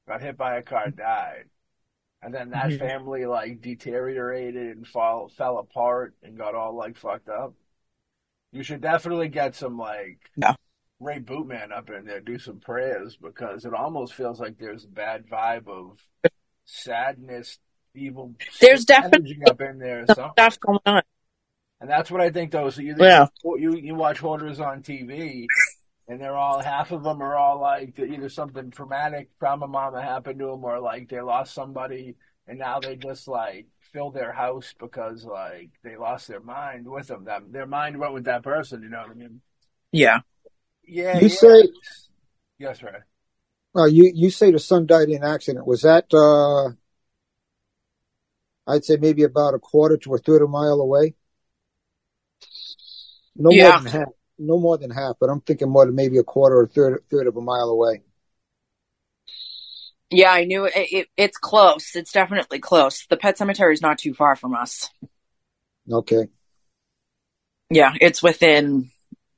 got 0.08 0.22
hit 0.22 0.36
by 0.36 0.56
a 0.56 0.62
car, 0.62 0.90
died. 0.90 1.44
And 2.22 2.34
then 2.34 2.50
that 2.50 2.70
mm-hmm. 2.70 2.78
family 2.78 3.26
like 3.26 3.60
deteriorated 3.60 4.76
and 4.76 4.86
fall, 4.86 5.28
fell 5.28 5.58
apart 5.58 6.14
and 6.22 6.36
got 6.36 6.54
all 6.54 6.74
like 6.74 6.96
fucked 6.96 7.28
up. 7.28 7.54
You 8.52 8.62
should 8.62 8.80
definitely 8.80 9.28
get 9.28 9.54
some 9.54 9.76
like 9.76 10.18
yeah. 10.36 10.54
Ray 10.98 11.20
Bootman 11.20 11.72
up 11.72 11.90
in 11.90 12.06
there, 12.06 12.20
do 12.20 12.38
some 12.38 12.58
prayers 12.58 13.16
because 13.16 13.64
it 13.64 13.74
almost 13.74 14.14
feels 14.14 14.40
like 14.40 14.58
there's 14.58 14.84
a 14.84 14.88
bad 14.88 15.26
vibe 15.28 15.68
of 15.68 15.98
sadness, 16.64 17.58
evil. 17.96 18.34
There's 18.60 18.84
definitely 18.84 19.38
up 19.48 19.60
in 19.60 19.78
there, 19.78 20.04
stuff 20.04 20.60
going 20.60 20.80
on. 20.86 21.02
And 21.80 21.90
that's 21.90 22.10
what 22.10 22.20
I 22.20 22.30
think 22.30 22.52
though. 22.52 22.70
So 22.70 22.80
you 22.80 22.94
yeah. 22.98 23.26
you 23.44 23.76
you 23.76 23.94
watch 23.94 24.18
hoarders 24.18 24.60
on 24.60 24.82
TV, 24.82 25.46
and 26.08 26.20
they're 26.20 26.36
all 26.36 26.60
half 26.62 26.90
of 26.90 27.02
them 27.02 27.22
are 27.22 27.36
all 27.36 27.60
like 27.60 27.98
either 27.98 28.28
something 28.28 28.70
traumatic 28.70 29.28
trauma 29.38 29.66
mama 29.66 30.00
happened 30.00 30.38
to 30.38 30.46
them, 30.46 30.64
or 30.64 30.80
like 30.80 31.08
they 31.08 31.20
lost 31.20 31.52
somebody, 31.52 32.16
and 32.46 32.58
now 32.58 32.80
they 32.80 32.96
just 32.96 33.28
like 33.28 33.66
fill 33.92 34.10
their 34.10 34.32
house 34.32 34.74
because 34.80 35.24
like 35.24 35.70
they 35.84 35.96
lost 35.96 36.28
their 36.28 36.40
mind 36.40 36.86
with 36.88 37.08
them. 37.08 37.24
That 37.24 37.52
their 37.52 37.66
mind 37.66 37.98
went 37.98 38.14
with 38.14 38.24
that 38.24 38.42
person. 38.42 38.82
You 38.82 38.88
know 38.88 39.02
what 39.02 39.10
I 39.10 39.14
mean? 39.14 39.42
Yeah. 39.92 40.20
Yeah. 40.86 41.18
You 41.18 41.28
yeah. 41.28 41.34
say. 41.34 41.68
Yes, 42.58 42.82
right. 42.82 43.02
Uh, 43.76 43.84
you 43.84 44.10
you 44.14 44.30
say 44.30 44.50
the 44.50 44.58
son 44.58 44.86
died 44.86 45.10
in 45.10 45.22
an 45.22 45.30
accident. 45.30 45.66
Was 45.66 45.82
that? 45.82 46.06
uh 46.14 46.74
I'd 48.66 48.84
say 48.84 48.96
maybe 48.96 49.22
about 49.22 49.54
a 49.54 49.58
quarter 49.58 49.96
to 49.98 50.14
a 50.14 50.18
third 50.18 50.42
of 50.42 50.48
a 50.48 50.52
mile 50.52 50.80
away. 50.80 51.14
No 53.34 53.50
yeah. 53.50 53.70
more 53.70 53.80
than 53.80 53.92
half. 53.92 54.08
No 54.38 54.58
more 54.58 54.78
than 54.78 54.90
half, 54.90 55.16
but 55.18 55.30
I'm 55.30 55.40
thinking 55.40 55.70
more 55.70 55.86
than 55.86 55.94
maybe 55.94 56.18
a 56.18 56.22
quarter 56.22 56.58
or 56.58 56.66
third 56.66 57.04
third 57.10 57.26
of 57.26 57.36
a 57.36 57.40
mile 57.40 57.68
away. 57.68 58.02
Yeah, 60.10 60.30
I 60.30 60.44
knew 60.44 60.66
it, 60.66 60.72
it, 60.74 61.08
It's 61.16 61.36
close. 61.36 61.96
It's 61.96 62.12
definitely 62.12 62.60
close. 62.60 63.06
The 63.08 63.16
pet 63.16 63.38
cemetery 63.38 63.72
is 63.72 63.82
not 63.82 63.98
too 63.98 64.14
far 64.14 64.36
from 64.36 64.54
us. 64.54 64.88
Okay. 65.90 66.28
Yeah, 67.70 67.92
it's 68.00 68.22
within, 68.22 68.90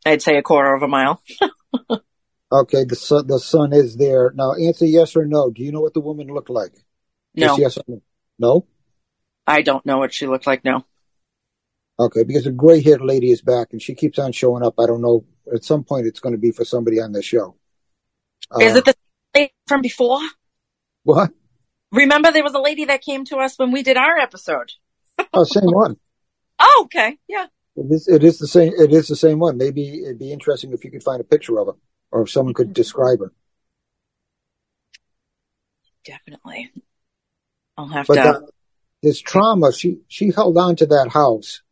I'd 0.04 0.20
say, 0.20 0.36
a 0.36 0.42
quarter 0.42 0.74
of 0.74 0.82
a 0.82 0.88
mile. 0.88 1.22
Okay, 2.50 2.84
the 2.84 2.96
son, 2.96 3.26
the 3.26 3.38
son 3.38 3.72
is 3.74 3.96
there. 3.96 4.32
Now 4.34 4.54
answer 4.54 4.86
yes 4.86 5.14
or 5.16 5.26
no. 5.26 5.50
Do 5.50 5.62
you 5.62 5.70
know 5.70 5.82
what 5.82 5.92
the 5.92 6.00
woman 6.00 6.28
looked 6.28 6.48
like? 6.48 6.72
No, 7.34 7.48
Just 7.48 7.58
yes 7.58 7.76
or 7.76 7.84
no? 7.86 8.02
No? 8.38 8.66
I 9.48 9.62
don't 9.62 9.84
know 9.86 9.98
what 9.98 10.12
she 10.12 10.26
looked 10.26 10.46
like. 10.46 10.64
No. 10.64 10.84
Okay, 11.98 12.22
because 12.22 12.46
a 12.46 12.52
gray 12.52 12.80
haired 12.82 13.00
lady 13.00 13.30
is 13.30 13.40
back 13.42 13.68
and 13.72 13.82
she 13.82 13.94
keeps 13.94 14.18
on 14.18 14.32
showing 14.32 14.62
up. 14.62 14.74
I 14.78 14.86
don't 14.86 15.00
know. 15.02 15.24
At 15.52 15.64
some 15.64 15.82
point 15.84 16.06
it's 16.06 16.20
going 16.20 16.34
to 16.34 16.38
be 16.40 16.50
for 16.52 16.64
somebody 16.64 17.00
on 17.00 17.12
the 17.12 17.22
show. 17.22 17.56
Is 18.60 18.74
Uh, 18.74 18.78
it 18.78 18.84
the 18.84 18.94
lady 19.34 19.52
from 19.66 19.80
before? 19.82 20.20
what? 21.04 21.30
Remember, 21.90 22.30
there 22.30 22.44
was 22.44 22.54
a 22.54 22.60
lady 22.60 22.84
that 22.84 23.00
came 23.02 23.24
to 23.26 23.38
us 23.38 23.58
when 23.58 23.72
we 23.72 23.82
did 23.82 23.96
our 23.96 24.18
episode. 24.18 24.72
Oh, 25.32 25.44
same 25.44 25.72
one. 25.72 25.96
Oh, 26.60 26.82
okay. 26.86 27.16
Yeah. 27.28 27.46
It 27.76 27.86
is, 27.92 28.08
it 28.08 28.24
is 28.24 28.38
the 28.38 28.48
same. 28.48 28.72
It 28.76 28.92
is 28.92 29.06
the 29.06 29.14
same 29.14 29.38
one. 29.38 29.56
Maybe 29.56 30.02
it'd 30.02 30.18
be 30.18 30.32
interesting 30.32 30.72
if 30.72 30.84
you 30.84 30.90
could 30.90 31.04
find 31.04 31.20
a 31.20 31.24
picture 31.24 31.56
of 31.60 31.68
her, 31.68 31.74
or 32.10 32.22
if 32.22 32.30
someone 32.30 32.52
could 32.52 32.74
describe 32.74 33.20
her. 33.20 33.32
Definitely. 36.04 36.72
I'll 37.76 37.86
have 37.86 38.06
But 38.08 38.14
to. 38.16 38.22
that, 38.22 38.50
this 39.02 39.20
trauma, 39.20 39.72
she 39.72 39.98
she 40.08 40.30
held 40.32 40.56
on 40.58 40.76
to 40.76 40.86
that 40.86 41.08
house, 41.12 41.62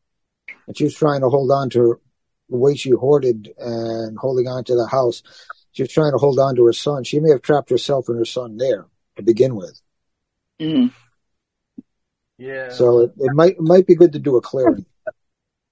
and 0.67 0.77
she 0.77 0.85
was 0.85 0.95
trying 0.95 1.21
to 1.21 1.29
hold 1.29 1.51
on 1.51 1.71
to 1.71 1.81
her, 1.81 2.01
the 2.49 2.57
way 2.57 2.75
she 2.75 2.91
hoarded 2.91 3.53
and 3.59 4.17
holding 4.19 4.47
on 4.49 4.65
to 4.65 4.75
the 4.75 4.87
house. 4.87 5.23
She 5.73 5.83
was 5.83 5.93
trying 5.93 6.13
to 6.13 6.19
hold 6.19 6.39
on 6.39 6.57
to 6.57 6.65
her 6.65 6.73
son. 6.73 7.05
She 7.05 7.21
may 7.21 7.31
have 7.31 7.43
trapped 7.43 7.71
herself 7.71 8.09
and 8.09 8.19
her 8.19 8.25
son 8.25 8.57
there 8.57 8.87
to 9.17 9.23
begin 9.23 9.57
with. 9.57 9.81
Mhm. 10.61 10.93
Yeah. 12.39 12.71
So 12.71 13.01
it, 13.01 13.13
it 13.19 13.33
might 13.35 13.53
it 13.53 13.61
might 13.61 13.87
be 13.87 13.95
good 13.95 14.13
to 14.13 14.19
do 14.19 14.37
a 14.37 14.41
clearing. 14.41 14.87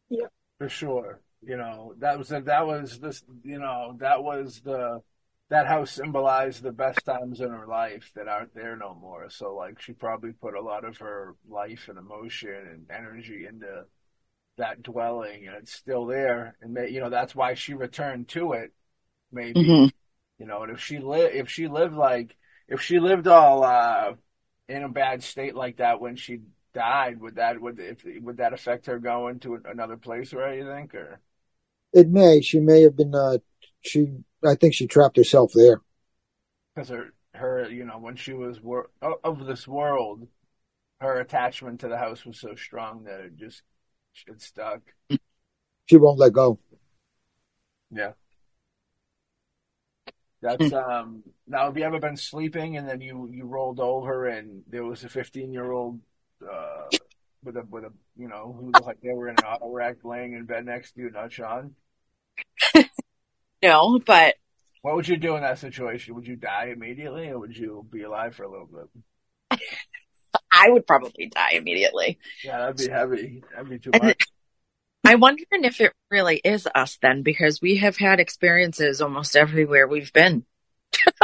Yeah. 0.08 0.26
for 0.58 0.68
sure. 0.68 1.20
You 1.42 1.56
know, 1.56 1.94
that 1.98 2.18
was 2.18 2.28
that 2.28 2.66
was 2.66 2.98
this. 3.00 3.22
You 3.42 3.58
know, 3.58 3.96
that 4.00 4.22
was 4.22 4.60
the 4.60 5.02
that 5.54 5.66
house 5.68 5.92
symbolized 5.92 6.62
the 6.62 6.72
best 6.72 7.04
times 7.06 7.40
in 7.40 7.50
her 7.50 7.66
life 7.66 8.10
that 8.16 8.28
aren't 8.28 8.54
there 8.54 8.76
no 8.76 8.94
more. 8.94 9.30
So, 9.30 9.54
like, 9.54 9.80
she 9.80 9.92
probably 9.92 10.32
put 10.32 10.54
a 10.56 10.62
lot 10.62 10.84
of 10.84 10.98
her 10.98 11.36
life 11.48 11.88
and 11.88 11.98
emotion 11.98 12.50
and 12.54 12.86
energy 12.90 13.46
into 13.48 13.86
that 14.58 14.82
dwelling, 14.82 15.46
and 15.46 15.56
it's 15.56 15.72
still 15.72 16.06
there. 16.06 16.56
And 16.62 16.74
may, 16.74 16.90
you 16.90 17.00
know, 17.00 17.10
that's 17.10 17.34
why 17.34 17.54
she 17.54 17.74
returned 17.74 18.28
to 18.30 18.52
it. 18.54 18.72
Maybe 19.32 19.62
Mhm. 19.62 19.90
you 20.38 20.46
know, 20.46 20.62
and 20.64 20.72
if 20.72 20.80
she 20.80 20.98
lived, 20.98 21.34
if 21.36 21.50
she 21.50 21.68
lived 21.68 21.94
like, 21.94 22.36
if 22.68 22.80
she 22.82 23.00
lived 23.00 23.26
all 23.28 23.64
uh, 23.64 24.14
in 24.68 24.82
a 24.84 24.88
bad 24.88 25.22
state 25.22 25.54
like 25.56 25.78
that 25.78 26.00
when 26.00 26.16
she 26.16 26.40
died, 26.74 27.20
would 27.20 27.36
that 27.36 27.60
would 27.60 27.78
if 27.80 28.04
would 28.22 28.38
that 28.38 28.52
affect 28.54 28.86
her 28.86 28.98
going 28.98 29.40
to 29.40 29.60
another 29.66 29.96
place? 29.96 30.32
You 30.32 30.66
think, 30.66 30.94
or 30.94 31.20
It 31.92 32.08
may. 32.08 32.40
She 32.42 32.60
may 32.60 32.82
have 32.82 32.96
been. 32.96 33.14
Uh, 33.14 33.38
she. 33.84 34.06
I 34.44 34.54
think 34.54 34.74
she 34.74 34.86
trapped 34.86 35.16
herself 35.16 35.52
there. 35.54 35.80
because 36.74 36.88
her 36.88 37.12
her 37.34 37.68
you 37.70 37.84
know 37.84 37.98
when 37.98 38.16
she 38.16 38.32
was 38.32 38.60
wor- 38.60 38.90
of 39.02 39.46
this 39.46 39.66
world, 39.66 40.26
her 41.00 41.20
attachment 41.20 41.80
to 41.80 41.88
the 41.88 41.98
house 41.98 42.24
was 42.24 42.38
so 42.38 42.54
strong 42.54 43.04
that 43.04 43.20
it 43.20 43.36
just 43.36 43.62
it 44.26 44.40
stuck. 44.40 44.80
She 45.86 45.96
won't 45.96 46.18
let 46.18 46.32
go. 46.32 46.58
Yeah. 47.90 48.12
That's 50.42 50.72
um 50.72 51.22
now 51.46 51.66
have 51.66 51.76
you 51.76 51.84
ever 51.84 51.98
been 51.98 52.16
sleeping 52.16 52.76
and 52.76 52.88
then 52.88 53.00
you 53.00 53.28
you 53.32 53.44
rolled 53.44 53.80
over 53.80 54.26
and 54.26 54.62
there 54.68 54.84
was 54.84 55.02
a 55.04 55.08
15 55.08 55.52
year 55.52 55.72
old 55.72 56.00
uh 56.42 56.88
with 57.42 57.56
a 57.56 57.62
with 57.70 57.84
a 57.84 57.92
you 58.16 58.28
know 58.28 58.54
who 58.58 58.70
looked 58.70 58.86
like 58.86 59.00
they 59.02 59.12
were 59.14 59.28
in 59.28 59.36
an 59.36 59.44
auto 59.44 59.70
wreck 59.70 60.04
laying 60.04 60.34
in 60.34 60.44
bed 60.44 60.66
next 60.66 60.92
to 60.92 61.00
you 61.02 61.10
not 61.10 61.32
Sean 61.32 61.74
No, 63.64 63.98
but 64.04 64.34
what 64.82 64.94
would 64.96 65.08
you 65.08 65.16
do 65.16 65.34
in 65.36 65.42
that 65.42 65.58
situation 65.58 66.14
would 66.14 66.26
you 66.26 66.36
die 66.36 66.70
immediately 66.72 67.28
or 67.28 67.38
would 67.38 67.56
you 67.56 67.86
be 67.90 68.02
alive 68.02 68.34
for 68.34 68.42
a 68.44 68.50
little 68.50 68.68
bit 69.50 69.60
I 70.52 70.68
would 70.70 70.86
probably 70.86 71.26
die 71.34 71.52
immediately. 71.52 72.18
yeah 72.44 72.58
that'd 72.58 72.76
be 72.76 72.88
heavy 72.88 73.42
that'd 73.52 73.70
be 73.70 73.78
too 73.78 73.90
much 74.00 74.18
I'm 75.06 75.20
wondering 75.20 75.64
if 75.64 75.80
it 75.82 75.92
really 76.10 76.36
is 76.42 76.66
us 76.74 76.96
then, 77.02 77.22
because 77.22 77.60
we 77.60 77.76
have 77.76 77.98
had 77.98 78.20
experiences 78.20 79.02
almost 79.02 79.36
everywhere 79.36 79.86
we've 79.86 80.12
been. 80.14 80.46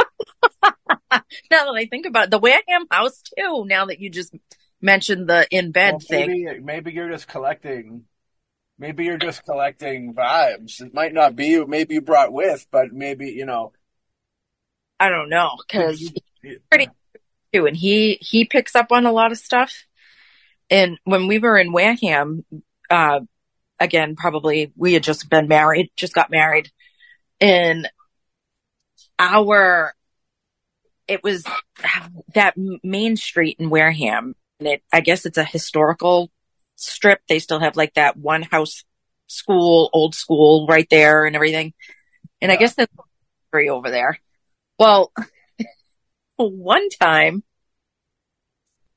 now 0.61 1.23
that 1.49 1.75
I 1.75 1.87
think 1.87 2.05
about 2.05 2.25
it, 2.25 2.29
the 2.31 2.37
Wareham 2.37 2.85
house 2.91 3.23
too, 3.23 3.65
now 3.65 3.87
that 3.87 3.99
you 3.99 4.11
just 4.11 4.35
mentioned 4.81 5.27
the 5.27 5.47
in 5.49 5.71
bed 5.71 5.93
Well, 5.93 5.99
thing. 5.99 6.27
maybe 6.45 6.59
maybe 6.59 6.91
you're 6.91 7.09
just 7.09 7.27
collecting 7.27 8.03
maybe 8.81 9.05
you're 9.05 9.17
just 9.17 9.45
collecting 9.45 10.13
vibes. 10.13 10.81
It 10.81 10.93
might 10.93 11.13
not 11.13 11.35
be 11.35 11.45
you 11.45 11.67
maybe 11.67 11.93
you 11.93 12.01
brought 12.01 12.33
with 12.33 12.65
but 12.71 12.91
maybe 12.91 13.29
you 13.29 13.45
know. 13.45 13.71
I 14.99 15.09
don't 15.09 15.29
know, 15.29 15.51
because 15.65 16.11
pretty- 16.69 16.89
too, 17.53 17.67
and 17.67 17.77
he 17.77 18.17
he 18.21 18.45
picks 18.45 18.75
up 18.75 18.91
on 18.91 19.05
a 19.05 19.11
lot 19.11 19.31
of 19.31 19.37
stuff. 19.37 19.85
And 20.69 20.97
when 21.03 21.27
we 21.27 21.37
were 21.37 21.57
in 21.57 21.73
Wareham, 21.73 22.45
uh, 22.89 23.19
again, 23.79 24.15
probably 24.15 24.71
we 24.75 24.93
had 24.93 25.03
just 25.03 25.29
been 25.29 25.47
married, 25.47 25.91
just 25.95 26.13
got 26.13 26.31
married, 26.31 26.71
and 27.39 27.89
our 29.19 29.93
it 31.07 31.23
was 31.23 31.43
that 32.33 32.55
main 32.83 33.17
street 33.17 33.57
in 33.59 33.69
Wareham, 33.69 34.35
and 34.59 34.67
it 34.67 34.83
I 34.91 35.01
guess 35.01 35.25
it's 35.25 35.37
a 35.37 35.43
historical 35.43 36.31
strip. 36.81 37.21
They 37.27 37.39
still 37.39 37.59
have 37.59 37.75
like 37.75 37.93
that 37.95 38.17
one 38.17 38.41
house 38.41 38.83
school, 39.27 39.89
old 39.93 40.15
school, 40.15 40.67
right 40.67 40.87
there, 40.89 41.25
and 41.25 41.35
everything. 41.35 41.73
And 42.41 42.51
I 42.51 42.55
guess 42.55 42.75
that's 42.75 42.93
free 43.51 43.69
over 43.69 43.89
there. 43.89 44.19
Well, 44.77 45.11
one 46.37 46.89
time 46.89 47.43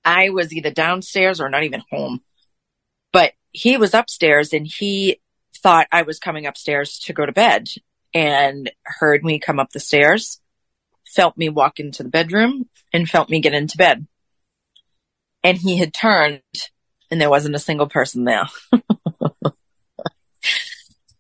I 0.05 0.31
was 0.31 0.53
either 0.53 0.71
downstairs 0.71 1.41
or 1.41 1.49
not 1.49 1.65
even 1.65 1.83
home, 1.91 2.21
but 3.13 3.33
he 3.53 3.77
was 3.77 3.95
upstairs 3.95 4.53
and 4.53 4.67
he 4.67 5.21
thought 5.57 5.87
I 5.93 6.03
was 6.03 6.19
coming 6.19 6.47
upstairs 6.47 6.99
to 7.01 7.13
go 7.13 7.25
to 7.25 7.33
bed 7.33 7.69
and 8.13 8.71
heard 8.85 9.25
me 9.25 9.39
come 9.39 9.59
up 9.59 9.71
the 9.71 9.81
stairs, 9.81 10.41
felt 11.07 11.37
me 11.37 11.49
walk 11.49 11.81
into 11.81 12.03
the 12.03 12.09
bedroom 12.09 12.69
and 12.93 13.09
felt 13.09 13.31
me 13.31 13.41
get 13.41 13.55
into 13.55 13.77
bed. 13.77 14.07
And 15.43 15.59
he 15.59 15.77
had 15.77 15.93
turned 15.93 16.43
and 17.15 17.21
there 17.21 17.31
wasn't 17.31 17.55
a 17.55 17.61
single 17.61 17.87
person 17.87 18.25
there. 18.25 18.49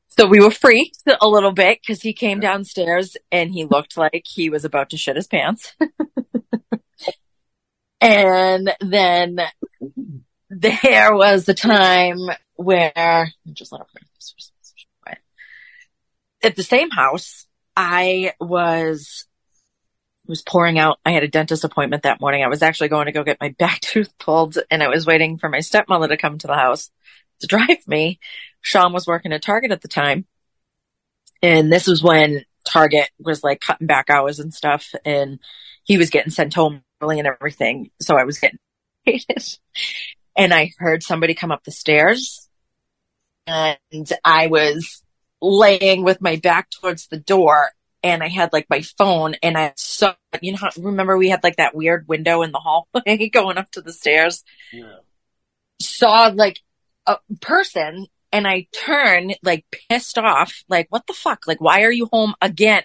so 0.08 0.26
we 0.26 0.40
were 0.40 0.50
freaked 0.50 1.04
a 1.06 1.28
little 1.28 1.52
bit 1.52 1.78
because 1.80 2.02
he 2.02 2.12
came 2.12 2.40
downstairs 2.40 3.16
and 3.30 3.52
he 3.52 3.64
looked 3.64 3.96
like 3.96 4.24
he 4.26 4.50
was 4.50 4.64
about 4.64 4.90
to 4.90 4.96
shit 4.96 5.14
his 5.14 5.28
pants. 5.28 5.72
and 8.00 8.74
then 8.80 9.38
there 10.50 11.14
was 11.14 11.48
a 11.48 11.54
time 11.54 12.18
where 12.56 13.32
just 13.52 13.70
let 13.70 13.82
her 13.82 13.86
at 16.42 16.56
the 16.56 16.64
same 16.64 16.90
house, 16.90 17.46
I 17.76 18.32
was 18.40 19.28
was 20.26 20.42
pouring 20.42 20.78
out. 20.78 20.98
I 21.04 21.12
had 21.12 21.22
a 21.22 21.28
dentist 21.28 21.64
appointment 21.64 22.04
that 22.04 22.20
morning. 22.20 22.42
I 22.42 22.48
was 22.48 22.62
actually 22.62 22.88
going 22.88 23.06
to 23.06 23.12
go 23.12 23.24
get 23.24 23.40
my 23.40 23.50
back 23.58 23.80
tooth 23.80 24.12
pulled, 24.18 24.58
and 24.70 24.82
I 24.82 24.88
was 24.88 25.06
waiting 25.06 25.38
for 25.38 25.48
my 25.48 25.60
stepmother 25.60 26.08
to 26.08 26.16
come 26.16 26.38
to 26.38 26.46
the 26.46 26.54
house 26.54 26.90
to 27.40 27.46
drive 27.46 27.86
me. 27.86 28.18
Sean 28.60 28.92
was 28.92 29.06
working 29.06 29.32
at 29.32 29.42
Target 29.42 29.72
at 29.72 29.82
the 29.82 29.88
time, 29.88 30.26
and 31.42 31.70
this 31.70 31.86
was 31.86 32.02
when 32.02 32.44
Target 32.64 33.10
was 33.18 33.44
like 33.44 33.60
cutting 33.60 33.86
back 33.86 34.08
hours 34.10 34.38
and 34.38 34.52
stuff, 34.52 34.94
and 35.04 35.38
he 35.82 35.98
was 35.98 36.10
getting 36.10 36.30
sent 36.30 36.54
home 36.54 36.82
early 37.02 37.18
and 37.18 37.28
everything. 37.28 37.90
So 38.00 38.16
I 38.16 38.24
was 38.24 38.38
getting 38.38 38.58
and 40.36 40.54
I 40.54 40.72
heard 40.78 41.02
somebody 41.02 41.34
come 41.34 41.52
up 41.52 41.64
the 41.64 41.70
stairs, 41.70 42.48
and 43.46 44.10
I 44.24 44.46
was 44.46 45.02
laying 45.42 46.04
with 46.04 46.22
my 46.22 46.36
back 46.36 46.70
towards 46.70 47.08
the 47.08 47.18
door 47.18 47.70
and 48.04 48.22
I 48.22 48.28
had 48.28 48.52
like 48.52 48.66
my 48.68 48.82
phone 48.82 49.34
and 49.42 49.56
I 49.56 49.72
saw, 49.76 50.14
you 50.42 50.52
know, 50.52 50.58
remember 50.78 51.16
we 51.16 51.30
had 51.30 51.42
like 51.42 51.56
that 51.56 51.74
weird 51.74 52.06
window 52.06 52.42
in 52.42 52.52
the 52.52 52.60
hallway 52.60 53.28
going 53.32 53.56
up 53.56 53.70
to 53.72 53.80
the 53.80 53.94
stairs, 53.94 54.44
yeah. 54.72 54.96
saw 55.80 56.30
like 56.32 56.60
a 57.06 57.16
person 57.40 58.06
and 58.30 58.46
I 58.46 58.66
turned 58.72 59.36
like 59.42 59.64
pissed 59.88 60.18
off, 60.18 60.64
like, 60.68 60.88
what 60.90 61.06
the 61.06 61.14
fuck? 61.14 61.46
Like, 61.46 61.62
why 61.62 61.82
are 61.82 61.90
you 61.90 62.10
home 62.12 62.34
again? 62.42 62.82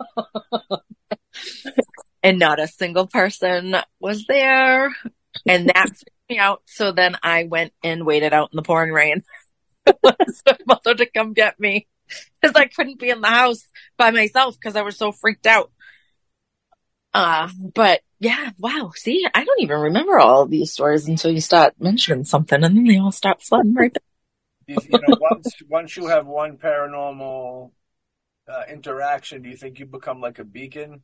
and 2.22 2.38
not 2.38 2.60
a 2.60 2.68
single 2.68 3.06
person 3.06 3.74
was 4.00 4.26
there. 4.26 4.94
And 5.46 5.70
that 5.70 5.88
freaked 5.88 6.28
me 6.28 6.38
out. 6.38 6.60
So 6.66 6.92
then 6.92 7.16
I 7.22 7.44
went 7.44 7.72
and 7.82 8.04
waited 8.04 8.34
out 8.34 8.50
in 8.52 8.56
the 8.56 8.62
pouring 8.62 8.92
rain. 8.92 9.22
for 9.86 9.94
my 10.04 10.56
mother 10.66 10.94
to 10.94 11.06
come 11.06 11.32
get 11.32 11.58
me 11.58 11.86
because 12.40 12.56
I 12.56 12.66
couldn't 12.66 12.98
be 12.98 13.10
in 13.10 13.20
the 13.20 13.28
house 13.28 13.64
by 13.96 14.10
myself 14.10 14.56
because 14.58 14.76
I 14.76 14.82
was 14.82 14.96
so 14.96 15.12
freaked 15.12 15.46
out. 15.46 15.70
Uh, 17.14 17.48
but 17.74 18.00
yeah, 18.20 18.50
wow. 18.58 18.92
See, 18.94 19.26
I 19.34 19.44
don't 19.44 19.60
even 19.60 19.80
remember 19.80 20.18
all 20.18 20.42
of 20.42 20.50
these 20.50 20.72
stories 20.72 21.08
until 21.08 21.30
you 21.30 21.40
start 21.40 21.74
mentioning 21.78 22.24
something 22.24 22.62
and 22.62 22.76
then 22.76 22.84
they 22.84 22.98
all 22.98 23.12
start 23.12 23.42
flooding 23.42 23.74
right 23.74 23.92
back. 23.92 24.02
you, 24.66 24.76
you 24.88 25.00
know 25.00 25.16
once 25.20 25.54
once 25.68 25.96
you 25.96 26.06
have 26.06 26.26
one 26.26 26.56
paranormal 26.56 27.70
uh, 28.48 28.62
interaction, 28.70 29.42
do 29.42 29.50
you 29.50 29.56
think 29.56 29.78
you 29.78 29.86
become 29.86 30.20
like 30.20 30.38
a 30.38 30.44
beacon, 30.44 31.02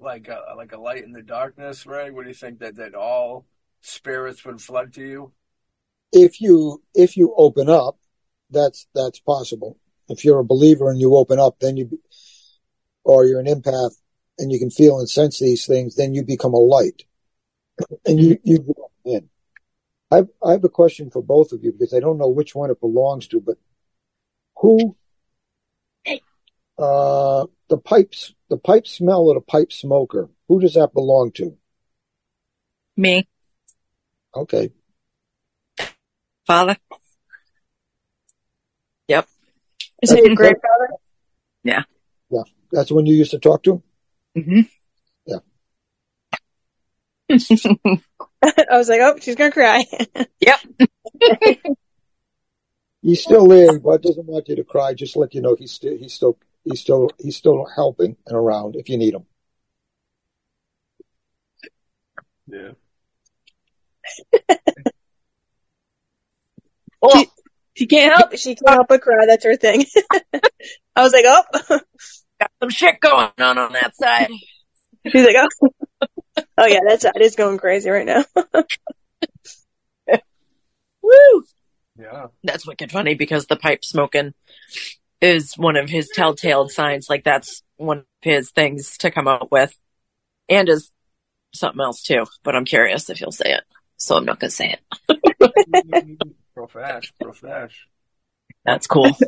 like 0.00 0.28
a, 0.28 0.54
like 0.56 0.72
a 0.72 0.80
light 0.80 1.04
in 1.04 1.12
the 1.12 1.22
darkness, 1.22 1.86
right? 1.86 2.12
What 2.12 2.22
do 2.22 2.28
you 2.28 2.34
think 2.34 2.58
that 2.60 2.76
that 2.76 2.94
all 2.94 3.46
spirits 3.80 4.44
would 4.44 4.60
flood 4.60 4.92
to 4.94 5.02
you? 5.02 5.32
If 6.12 6.40
you 6.40 6.82
if 6.94 7.16
you 7.16 7.34
open 7.36 7.68
up, 7.68 7.98
that's 8.50 8.86
that's 8.94 9.20
possible. 9.20 9.78
If 10.12 10.24
you're 10.24 10.38
a 10.38 10.44
believer 10.44 10.90
and 10.90 11.00
you 11.00 11.16
open 11.16 11.38
up, 11.38 11.58
then 11.60 11.76
you, 11.76 11.98
or 13.04 13.24
you're 13.24 13.40
an 13.40 13.46
empath 13.46 13.96
and 14.38 14.52
you 14.52 14.58
can 14.58 14.70
feel 14.70 14.98
and 14.98 15.08
sense 15.08 15.38
these 15.38 15.66
things, 15.66 15.96
then 15.96 16.14
you 16.14 16.22
become 16.22 16.54
a 16.54 16.58
light, 16.58 17.04
and 18.06 18.20
you 18.20 18.38
you 18.44 18.74
in. 19.04 19.28
I've 20.10 20.28
I 20.44 20.52
have 20.52 20.64
a 20.64 20.68
question 20.68 21.10
for 21.10 21.22
both 21.22 21.52
of 21.52 21.64
you 21.64 21.72
because 21.72 21.94
I 21.94 22.00
don't 22.00 22.18
know 22.18 22.28
which 22.28 22.54
one 22.54 22.70
it 22.70 22.80
belongs 22.80 23.26
to, 23.28 23.40
but 23.40 23.56
who 24.58 24.96
uh 26.78 27.46
the 27.68 27.78
pipes 27.78 28.34
the 28.48 28.56
pipe 28.56 28.86
smell 28.86 29.30
of 29.30 29.36
the 29.36 29.40
pipe 29.40 29.72
smoker, 29.72 30.28
who 30.48 30.60
does 30.60 30.74
that 30.74 30.92
belong 30.92 31.32
to? 31.32 31.56
Me, 32.96 33.26
Okay. 34.34 34.70
father. 36.46 36.76
Yep. 39.08 39.28
Is 40.02 40.10
it 40.10 40.24
your 40.24 40.34
grandfather? 40.34 40.88
Yeah. 41.62 41.84
Yeah. 42.30 42.42
That's 42.72 42.88
the 42.88 42.94
one 42.94 43.06
you 43.06 43.14
used 43.14 43.30
to 43.30 43.38
talk 43.38 43.62
to? 43.64 43.82
hmm 44.34 44.60
Yeah. 45.26 45.38
I 48.42 48.76
was 48.76 48.88
like, 48.88 49.00
oh, 49.00 49.16
she's 49.20 49.36
gonna 49.36 49.52
cry. 49.52 49.84
Yep. 50.40 50.58
he's 53.02 53.22
still 53.22 53.46
there, 53.46 53.78
but 53.78 54.02
doesn't 54.02 54.26
want 54.26 54.48
you 54.48 54.56
to 54.56 54.64
cry. 54.64 54.92
Just 54.92 55.16
let 55.16 55.34
you 55.34 55.40
know 55.40 55.54
he's 55.54 55.70
still 55.70 55.96
he's 55.96 56.14
still 56.14 56.36
he's 56.64 56.80
still 56.80 57.10
he's 57.18 57.36
still 57.36 57.64
helping 57.76 58.16
and 58.26 58.36
around 58.36 58.74
if 58.74 58.88
you 58.88 58.98
need 58.98 59.14
him. 59.14 59.26
Yeah. 62.48 62.72
Oh, 67.00 67.24
she 67.82 67.88
can't 67.88 68.16
help. 68.16 68.36
She 68.36 68.54
can't 68.54 68.76
help 68.76 68.86
but 68.88 69.02
cry. 69.02 69.26
That's 69.26 69.44
her 69.44 69.56
thing. 69.56 69.84
I 70.94 71.02
was 71.02 71.12
like, 71.12 71.24
oh. 71.26 71.42
got 72.40 72.50
some 72.60 72.70
shit 72.70 73.00
going 73.00 73.30
on 73.40 73.58
on 73.58 73.72
that 73.72 73.96
side. 73.96 74.30
She's 75.08 75.26
like, 75.26 75.36
oh. 75.36 75.68
Oh 76.56 76.66
yeah, 76.66 76.80
that's 76.88 77.04
it 77.04 77.20
is 77.20 77.36
going 77.36 77.58
crazy 77.58 77.90
right 77.90 78.06
now. 78.06 78.24
Woo! 81.02 81.44
Yeah. 81.98 82.28
That's 82.42 82.66
wicked 82.66 82.90
funny 82.90 83.14
because 83.14 83.46
the 83.46 83.56
pipe 83.56 83.84
smoking 83.84 84.32
is 85.20 85.54
one 85.54 85.76
of 85.76 85.90
his 85.90 86.08
telltale 86.08 86.68
signs. 86.68 87.10
Like 87.10 87.24
that's 87.24 87.62
one 87.76 87.98
of 87.98 88.04
his 88.22 88.50
things 88.50 88.96
to 88.98 89.10
come 89.10 89.28
up 89.28 89.48
with, 89.50 89.76
and 90.48 90.68
is 90.68 90.90
something 91.52 91.82
else 91.82 92.02
too. 92.02 92.24
But 92.44 92.56
I'm 92.56 92.64
curious 92.64 93.10
if 93.10 93.18
he'll 93.18 93.32
say 93.32 93.52
it, 93.52 93.64
so 93.98 94.16
I'm 94.16 94.24
not 94.24 94.40
gonna 94.40 94.50
say 94.50 94.78
it. 95.08 96.18
Profash, 96.56 97.12
profash. 97.22 97.72
That's 98.64 98.86
cool. 98.86 99.10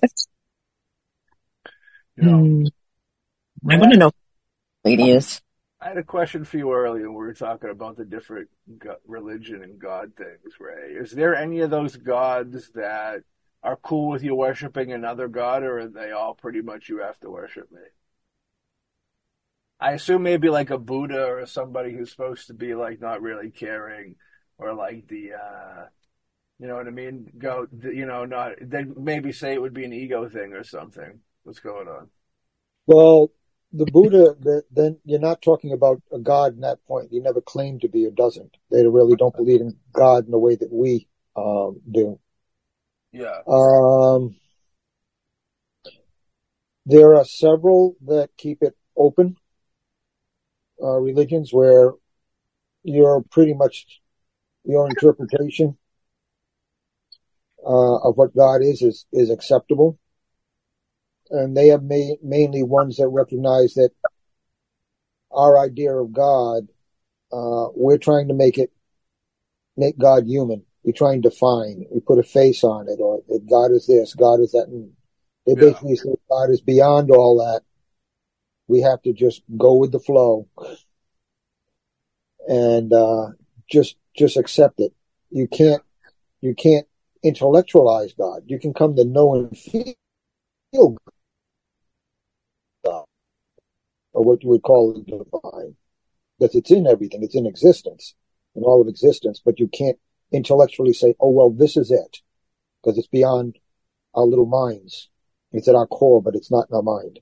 You 2.16 2.22
know, 2.22 2.38
Hmm. 2.38 2.64
I 3.68 3.76
want 3.76 3.92
to 3.92 3.98
know 3.98 4.12
who 4.84 4.90
lady 4.90 5.10
is. 5.10 5.42
I 5.80 5.88
had 5.88 5.98
a 5.98 6.04
question 6.04 6.44
for 6.44 6.58
you 6.58 6.72
earlier. 6.72 7.10
We 7.10 7.16
were 7.16 7.34
talking 7.34 7.70
about 7.70 7.96
the 7.96 8.04
different 8.04 8.48
religion 9.06 9.62
and 9.62 9.80
God 9.80 10.12
things, 10.16 10.54
Ray. 10.60 10.92
Is 10.92 11.10
there 11.10 11.34
any 11.34 11.60
of 11.60 11.70
those 11.70 11.96
gods 11.96 12.70
that 12.74 13.22
are 13.64 13.76
cool 13.76 14.10
with 14.10 14.22
you 14.22 14.34
worshiping 14.34 14.92
another 14.92 15.26
god, 15.26 15.62
or 15.64 15.80
are 15.80 15.88
they 15.88 16.12
all 16.12 16.34
pretty 16.34 16.62
much 16.62 16.88
you 16.88 17.00
have 17.00 17.18
to 17.20 17.30
worship 17.30 17.70
me? 17.72 17.80
I 19.80 19.92
assume 19.92 20.22
maybe 20.22 20.48
like 20.48 20.70
a 20.70 20.78
Buddha 20.78 21.26
or 21.26 21.44
somebody 21.46 21.92
who's 21.92 22.10
supposed 22.10 22.46
to 22.46 22.54
be 22.54 22.74
like 22.74 23.00
not 23.00 23.20
really 23.22 23.50
caring, 23.50 24.14
or 24.56 24.72
like 24.72 25.08
the, 25.08 25.32
uh, 25.32 25.86
you 26.58 26.68
know 26.68 26.76
what 26.76 26.86
I 26.86 26.90
mean? 26.90 27.30
Go, 27.36 27.66
you 27.82 28.06
know, 28.06 28.24
not. 28.24 28.52
They 28.60 28.84
maybe 28.84 29.32
say 29.32 29.54
it 29.54 29.62
would 29.62 29.74
be 29.74 29.84
an 29.84 29.92
ego 29.92 30.28
thing 30.28 30.52
or 30.52 30.64
something. 30.64 31.20
What's 31.42 31.60
going 31.60 31.88
on? 31.88 32.08
Well, 32.86 33.32
the 33.72 33.86
Buddha, 33.86 34.36
the, 34.38 34.62
then 34.70 34.98
you're 35.04 35.18
not 35.18 35.42
talking 35.42 35.72
about 35.72 36.00
a 36.12 36.18
God 36.18 36.54
in 36.54 36.60
that 36.60 36.84
point. 36.86 37.08
He 37.10 37.18
never 37.18 37.40
claimed 37.40 37.80
to 37.80 37.88
be 37.88 38.06
or 38.06 38.12
doesn't. 38.12 38.56
They 38.70 38.86
really 38.86 39.16
don't 39.16 39.36
believe 39.36 39.60
in 39.60 39.76
God 39.92 40.26
in 40.26 40.30
the 40.30 40.38
way 40.38 40.54
that 40.54 40.72
we 40.72 41.08
um, 41.36 41.80
do. 41.90 42.20
Yeah. 43.12 43.40
Um, 43.48 44.36
there 46.86 47.16
are 47.16 47.24
several 47.24 47.96
that 48.06 48.30
keep 48.36 48.62
it 48.62 48.76
open, 48.96 49.36
uh, 50.80 50.98
religions 50.98 51.52
where 51.52 51.92
you're 52.84 53.22
pretty 53.30 53.54
much 53.54 54.00
your 54.64 54.86
interpretation 54.88 55.76
uh, 57.66 57.96
of 58.08 58.16
what 58.16 58.36
God 58.36 58.62
is 58.62 58.82
is 58.82 59.06
is 59.12 59.30
acceptable, 59.30 59.98
and 61.30 61.56
they 61.56 61.68
have 61.68 61.82
ma- 61.82 62.16
mainly 62.22 62.62
ones 62.62 62.96
that 62.96 63.08
recognize 63.08 63.74
that 63.74 63.90
our 65.32 65.58
idea 65.58 65.92
of 65.92 66.12
God, 66.12 66.68
uh, 67.32 67.68
we're 67.74 67.98
trying 67.98 68.28
to 68.28 68.34
make 68.34 68.58
it 68.58 68.70
make 69.76 69.98
God 69.98 70.26
human. 70.26 70.64
We 70.84 70.92
try 70.92 71.14
and 71.14 71.22
define. 71.22 71.86
We 71.90 72.00
put 72.00 72.18
a 72.18 72.22
face 72.22 72.62
on 72.62 72.88
it, 72.88 73.00
or 73.00 73.22
that 73.28 73.46
God 73.48 73.72
is 73.72 73.86
this, 73.86 74.14
God 74.14 74.40
is 74.40 74.52
that. 74.52 74.68
And 74.68 74.92
they 75.46 75.54
Yeah. 75.54 75.70
basically 75.70 75.96
say 75.96 76.14
God 76.30 76.50
is 76.50 76.60
beyond 76.60 77.10
all 77.10 77.38
that. 77.38 77.62
We 78.68 78.80
have 78.82 79.02
to 79.02 79.12
just 79.12 79.42
go 79.58 79.74
with 79.74 79.92
the 79.92 80.00
flow 80.00 80.48
and 82.48 82.92
uh, 82.92 83.28
just 83.70 83.96
just 84.16 84.36
accept 84.36 84.80
it. 84.80 84.92
You 85.30 85.48
can't 85.48 85.82
you 86.40 86.54
can't 86.54 86.86
intellectualize 87.24 88.12
God. 88.12 88.42
You 88.46 88.60
can 88.60 88.74
come 88.74 88.94
to 88.96 89.04
know 89.04 89.34
and 89.34 89.56
feel 89.56 89.94
God, 92.84 93.04
or 94.12 94.24
what 94.24 94.42
you 94.44 94.50
would 94.50 94.62
call 94.62 94.92
the 94.92 95.00
divine, 95.00 95.76
because 96.38 96.54
it's 96.54 96.70
in 96.70 96.86
everything. 96.86 97.22
It's 97.22 97.34
in 97.34 97.46
existence, 97.46 98.14
in 98.54 98.62
all 98.62 98.80
of 98.80 98.88
existence. 98.88 99.40
But 99.44 99.58
you 99.58 99.68
can't 99.68 99.98
intellectually 100.30 100.92
say, 100.92 101.14
"Oh 101.18 101.30
well, 101.30 101.50
this 101.50 101.76
is 101.76 101.90
it," 101.90 102.18
because 102.82 102.98
it's 102.98 103.08
beyond 103.08 103.58
our 104.14 104.24
little 104.24 104.46
minds. 104.46 105.08
It's 105.52 105.68
at 105.68 105.74
our 105.74 105.86
core, 105.86 106.22
but 106.22 106.34
it's 106.34 106.50
not 106.50 106.68
in 106.68 106.76
our 106.76 106.82
mind. 106.82 107.20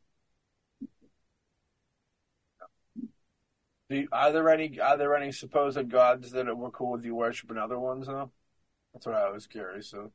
Are 4.10 4.32
there 4.32 4.48
any 4.48 4.80
are 4.80 4.96
there 4.96 5.14
any 5.14 5.32
supposed 5.32 5.88
gods 5.90 6.30
that 6.32 6.56
were 6.56 6.70
cool 6.70 6.92
with 6.92 7.04
you 7.04 7.14
worshiping 7.14 7.58
other 7.58 7.78
ones 7.78 8.06
though? 8.06 8.30
That's 8.92 9.06
what 9.06 9.14
I 9.16 9.30
was 9.30 9.46
curious. 9.46 9.88
So, 9.90 10.12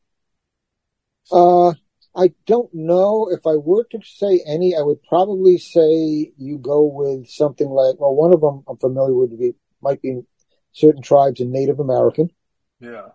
Uh, 1.31 1.73
I 2.15 2.33
don't 2.45 2.73
know 2.73 3.29
if 3.31 3.45
I 3.45 3.55
were 3.55 3.83
to 3.91 3.99
say 4.03 4.41
any. 4.45 4.75
I 4.75 4.81
would 4.81 5.03
probably 5.03 5.57
say 5.57 6.31
you 6.37 6.57
go 6.57 6.83
with 6.83 7.27
something 7.29 7.69
like 7.69 7.99
well, 7.99 8.15
one 8.15 8.33
of 8.33 8.41
them 8.41 8.63
I'm 8.67 8.77
familiar 8.77 9.13
with 9.13 9.37
be, 9.39 9.53
might 9.81 10.01
be 10.01 10.21
certain 10.71 11.01
tribes 11.01 11.39
in 11.41 11.51
Native 11.51 11.79
American 11.79 12.31
yeah, 12.79 13.09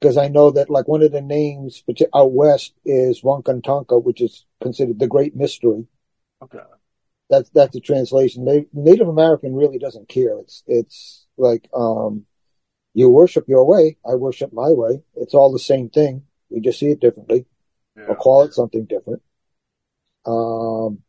because 0.00 0.16
I 0.18 0.28
know 0.28 0.50
that 0.50 0.68
like 0.70 0.86
one 0.88 1.02
of 1.02 1.12
the 1.12 1.20
names 1.22 1.82
out 2.14 2.32
west 2.32 2.74
is 2.84 3.22
Wakan 3.22 3.62
Tanka, 3.62 3.98
which 3.98 4.20
is 4.20 4.44
considered 4.60 4.98
the 4.98 5.06
Great 5.06 5.34
Mystery. 5.36 5.86
okay, 6.40 6.66
That's 7.30 7.48
that's 7.50 7.72
the 7.72 7.80
translation. 7.80 8.44
Native 8.72 9.08
American 9.08 9.54
really 9.54 9.78
doesn't 9.78 10.08
care. 10.08 10.38
It's 10.40 10.62
it's 10.66 11.26
like 11.38 11.68
um, 11.74 12.26
you 12.94 13.08
worship 13.08 13.48
your 13.48 13.64
way, 13.64 13.96
I 14.06 14.14
worship 14.14 14.52
my 14.52 14.70
way. 14.70 15.02
It's 15.16 15.34
all 15.34 15.52
the 15.52 15.58
same 15.58 15.88
thing. 15.88 16.24
We 16.50 16.60
just 16.60 16.78
see 16.78 16.90
it 16.90 17.00
differently. 17.00 17.46
yeah, 17.96 18.04
or 18.04 18.16
call 18.16 18.42
it 18.42 18.54
something 18.54 18.84
different. 18.84 19.22
Um, 20.24 21.02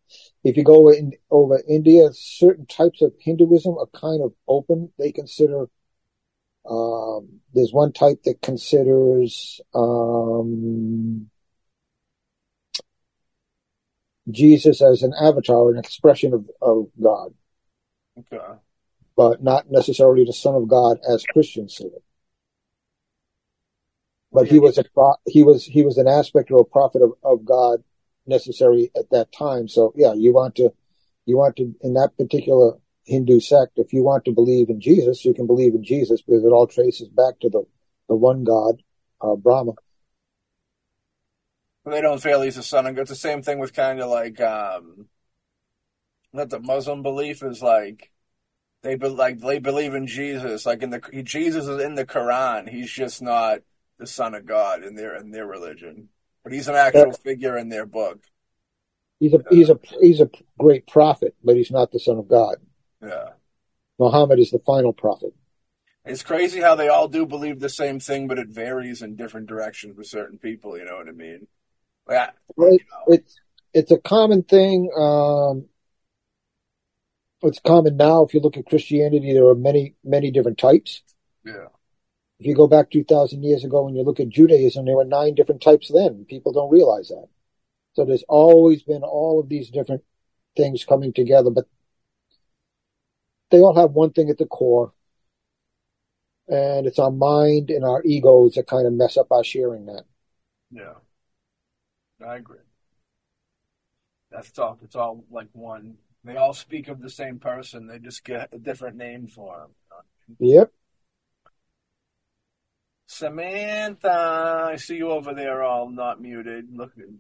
if 0.44 0.58
you 0.58 0.64
go 0.64 0.90
in 0.90 1.14
over 1.30 1.62
India, 1.68 2.10
certain 2.14 2.66
types 2.66 3.02
of 3.02 3.14
Hinduism 3.20 3.78
are 3.78 3.88
kind 3.88 4.22
of 4.24 4.34
open. 4.48 4.92
They 4.98 5.12
consider 5.12 5.68
um, 6.70 7.42
there's 7.54 7.74
one 7.74 7.92
type 7.92 8.24
that 8.24 8.42
considers 8.42 9.60
um, 9.76 11.30
Jesus 14.32 14.82
as 14.82 15.04
an 15.04 15.14
avatar, 15.20 15.72
an 15.72 15.78
expression 15.78 16.34
of, 16.34 16.50
of 16.62 16.88
God, 17.02 17.34
okay, 18.18 18.40
but 19.16 19.44
not 19.44 19.70
necessarily 19.70 20.26
the 20.26 20.34
Son 20.34 20.56
of 20.56 20.68
God 20.68 20.98
as 21.10 21.24
Christians 21.32 21.76
see 21.76 21.86
it. 21.86 22.04
But 24.32 24.48
he 24.48 24.60
was 24.60 24.80
a 24.80 24.84
he 25.28 25.44
was 25.44 25.66
he 25.66 25.84
was 25.84 25.98
an 25.98 26.08
aspect 26.08 26.50
or 26.50 26.62
a 26.62 26.66
prophet 26.66 27.04
of, 27.04 27.14
of 27.24 27.46
God 27.46 27.84
necessary 28.26 28.92
at 28.96 29.12
that 29.12 29.32
time. 29.32 29.68
So 29.68 29.94
yeah, 29.96 30.14
you 30.14 30.34
want 30.34 30.56
to 30.56 30.74
you 31.26 31.38
want 31.38 31.56
to 31.58 31.76
in 31.82 31.94
that 31.94 32.18
particular 32.18 32.74
Hindu 33.06 33.40
sect, 33.42 33.74
if 33.78 33.92
you 33.92 34.04
want 34.04 34.26
to 34.26 34.32
believe 34.32 34.70
in 34.70 34.80
Jesus, 34.80 35.26
you 35.26 35.34
can 35.34 35.46
believe 35.46 35.76
in 35.76 35.84
Jesus 35.84 36.22
because 36.22 36.44
it 36.44 36.48
all 36.48 36.68
traces 36.68 37.10
back 37.10 37.40
to 37.42 37.50
the 37.50 37.64
the 38.08 38.16
one 38.16 38.44
God, 38.44 38.82
uh, 39.22 39.36
Brahma. 39.36 39.74
They 41.86 42.02
don't 42.02 42.22
feel 42.22 42.42
he's 42.42 42.56
the 42.56 42.64
son 42.64 42.88
of 42.88 42.96
God. 42.96 43.02
It's 43.02 43.10
the 43.10 43.16
same 43.16 43.42
thing 43.42 43.60
with 43.60 43.74
kind 43.74 44.00
of 44.00 44.10
like 44.10 44.40
um, 44.40 45.08
that 46.34 46.50
the 46.50 46.60
Muslim 46.60 47.04
belief 47.04 47.44
is 47.44 47.62
like 47.62 48.13
they 48.84 48.96
be, 48.96 49.08
like 49.08 49.40
they 49.40 49.60
believe 49.60 49.94
in 49.94 50.08
Jesus. 50.08 50.66
Like 50.66 50.84
in 50.84 50.90
the 50.90 51.00
Jesus 51.24 51.68
is 51.68 51.82
in 51.82 51.96
the 51.96 52.06
Quran. 52.06 52.70
He's 52.70 52.92
just 52.92 53.22
not 53.22 53.60
the 53.98 54.06
son 54.08 54.36
of 54.36 54.46
God 54.46 54.84
in 54.84 54.96
their 54.96 55.16
in 55.16 55.32
their 55.32 55.48
religion, 55.48 56.10
but 56.44 56.54
he's 56.54 56.68
an 56.68 56.76
actual 56.76 57.08
Yeah. 57.08 57.12
figure 57.24 57.58
in 57.58 57.70
their 57.70 57.86
book. 57.86 58.20
He's 59.20 59.34
a 59.34 59.40
he's 59.50 59.70
a 59.70 59.80
he's 60.02 60.20
a 60.20 60.30
great 60.60 60.86
prophet, 60.86 61.36
but 61.44 61.56
he's 61.56 61.72
not 61.72 61.92
the 61.92 62.00
son 62.00 62.18
of 62.18 62.28
God. 62.28 62.58
Yeah. 63.02 63.30
Muhammad 64.00 64.40
is 64.40 64.52
the 64.52 64.60
final 64.60 64.92
prophet. 64.92 65.34
It's 66.06 66.24
crazy 66.24 66.60
how 66.60 66.76
they 66.76 66.90
all 66.90 67.08
do 67.08 67.26
believe 67.26 67.62
the 67.62 67.70
same 67.70 68.02
thing, 68.02 68.28
but 68.28 68.38
it 68.38 68.50
varies 68.50 69.02
in 69.02 69.16
different 69.16 69.48
directions 69.48 69.96
with 69.96 70.08
certain 70.08 70.38
people. 70.38 70.78
You 70.78 70.84
know 70.84 70.98
what 70.98 71.08
I 71.08 71.12
mean? 71.12 71.48
Like, 72.06 72.18
I- 72.18 72.32
Well, 72.58 72.74
it, 72.74 72.82
it's 73.08 73.36
it's 73.74 73.92
a 73.92 73.98
common 73.98 74.44
thing. 74.44 74.92
Um, 74.98 75.68
it's 77.44 77.60
common 77.60 77.98
now. 77.98 78.24
If 78.24 78.34
you 78.34 78.40
look 78.40 78.58
at 78.58 78.66
Christianity, 78.66 79.34
there 79.34 79.48
are 79.48 79.56
many 79.56 79.96
many 80.04 80.32
different 80.32 80.58
types. 80.58 81.04
yeah, 81.46 81.68
If 82.40 82.46
you 82.46 82.56
go 82.56 82.68
back 82.68 82.92
two 82.92 83.04
thousand 83.04 83.44
years 83.44 83.64
ago 83.64 83.88
and 83.88 83.96
you 83.98 84.04
look 84.04 84.20
at 84.20 84.30
Judaism, 84.30 84.86
there 84.86 84.96
were 84.96 85.06
nine 85.06 85.34
different 85.36 85.62
types 85.62 85.90
then. 85.92 86.26
People 86.26 86.52
don't 86.52 86.70
realize 86.72 87.08
that. 87.10 87.28
So 87.94 88.06
there's 88.06 88.24
always 88.30 88.84
been 88.84 89.04
all 89.04 89.40
of 89.40 89.50
these 89.50 89.70
different 89.72 90.04
things 90.58 90.86
coming 90.86 91.14
together, 91.14 91.50
but 91.50 91.68
they 93.52 93.60
all 93.62 93.76
have 93.76 93.92
one 93.92 94.12
thing 94.12 94.30
at 94.30 94.38
the 94.38 94.46
core, 94.46 94.94
and 96.48 96.86
it's 96.88 97.00
our 97.00 97.12
mind 97.12 97.70
and 97.70 97.84
our 97.84 98.02
egos 98.04 98.54
that 98.56 98.68
kind 98.68 98.88
of 98.88 98.94
mess 98.94 99.18
up 99.18 99.32
our 99.32 99.44
sharing 99.44 99.86
that. 99.88 100.04
yeah, 100.72 100.94
I 102.26 102.38
agree. 102.38 102.60
That's 104.32 104.58
all. 104.60 104.80
It's 104.84 104.96
all 104.96 105.24
like 105.32 105.48
one. 105.54 105.98
They 106.24 106.38
all 106.38 106.54
speak 106.54 106.88
of 106.88 107.02
the 107.02 107.10
same 107.10 107.40
person. 107.40 107.88
They 107.88 108.00
just 108.00 108.24
get 108.24 108.50
a 108.54 108.58
different 108.58 108.96
name 108.98 109.28
for 109.28 109.64
him. 109.64 109.70
Yep. 110.40 110.72
Samantha, 113.08 114.70
I 114.72 114.78
see 114.78 114.96
you 114.96 115.12
over 115.12 115.34
there, 115.34 115.64
all 115.64 115.90
not 115.90 116.22
muted, 116.22 116.76
looking 116.76 117.20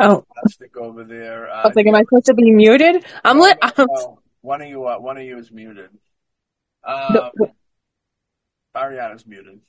Oh. 0.00 0.24
fantastic 0.34 0.76
over 0.76 1.04
there. 1.04 1.50
Uh, 1.50 1.62
I 1.62 1.66
was 1.66 1.76
like, 1.76 1.86
am 1.86 1.94
I 1.94 2.00
supposed 2.00 2.26
to 2.26 2.34
be 2.34 2.50
muted? 2.50 3.04
I'm 3.24 3.38
lit. 3.38 3.58
no, 3.78 4.18
one 4.40 4.62
of 4.62 4.68
you, 4.68 4.86
uh, 4.86 4.98
one 4.98 5.18
of 5.18 5.22
you 5.24 5.38
is 5.38 5.52
muted. 5.52 5.90
Um, 6.82 7.30
Ariana's 8.74 9.26
muted. 9.26 9.60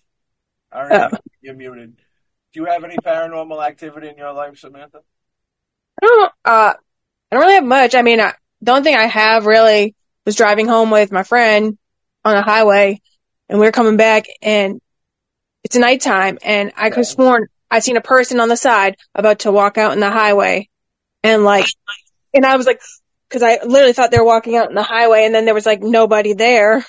Ariana, 0.73 1.17
you're 1.41 1.53
muted. 1.55 1.97
Do 2.53 2.59
you 2.61 2.65
have 2.65 2.83
any 2.83 2.95
paranormal 2.97 3.65
activity 3.65 4.09
in 4.09 4.17
your 4.17 4.31
life, 4.31 4.57
Samantha? 4.57 4.99
I 6.01 6.05
don't, 6.05 6.31
uh, 6.45 6.73
I 6.73 6.75
don't 7.31 7.41
really 7.41 7.55
have 7.55 7.63
much. 7.65 7.93
I 7.95 8.01
mean, 8.01 8.19
I, 8.21 8.33
the 8.63 8.71
only 8.71 8.83
thing 8.83 8.95
I 8.95 9.07
have 9.07 9.45
really 9.45 9.93
was 10.25 10.35
driving 10.35 10.67
home 10.67 10.89
with 10.89 11.11
my 11.11 11.23
friend 11.23 11.77
on 12.23 12.35
a 12.35 12.41
highway 12.41 13.01
and 13.49 13.59
we 13.59 13.67
are 13.67 13.73
coming 13.73 13.97
back 13.97 14.25
and 14.41 14.79
it's 15.63 15.75
nighttime 15.75 16.37
and 16.41 16.71
I 16.77 16.89
could 16.89 16.99
have 16.99 17.07
sworn 17.07 17.47
I 17.69 17.79
seen 17.79 17.97
a 17.97 18.01
person 18.01 18.39
on 18.39 18.47
the 18.47 18.55
side 18.55 18.95
about 19.13 19.39
to 19.39 19.51
walk 19.51 19.77
out 19.77 19.93
in 19.93 19.99
the 19.99 20.09
highway 20.09 20.69
and 21.23 21.43
like, 21.43 21.65
and 22.33 22.45
I 22.45 22.55
was 22.55 22.65
like, 22.65 22.79
cause 23.29 23.43
I 23.43 23.63
literally 23.63 23.93
thought 23.93 24.11
they 24.11 24.19
were 24.19 24.25
walking 24.25 24.55
out 24.55 24.69
in 24.69 24.75
the 24.75 24.83
highway 24.83 25.25
and 25.25 25.35
then 25.35 25.45
there 25.45 25.53
was 25.53 25.65
like 25.65 25.81
nobody 25.81 26.33
there 26.33 26.85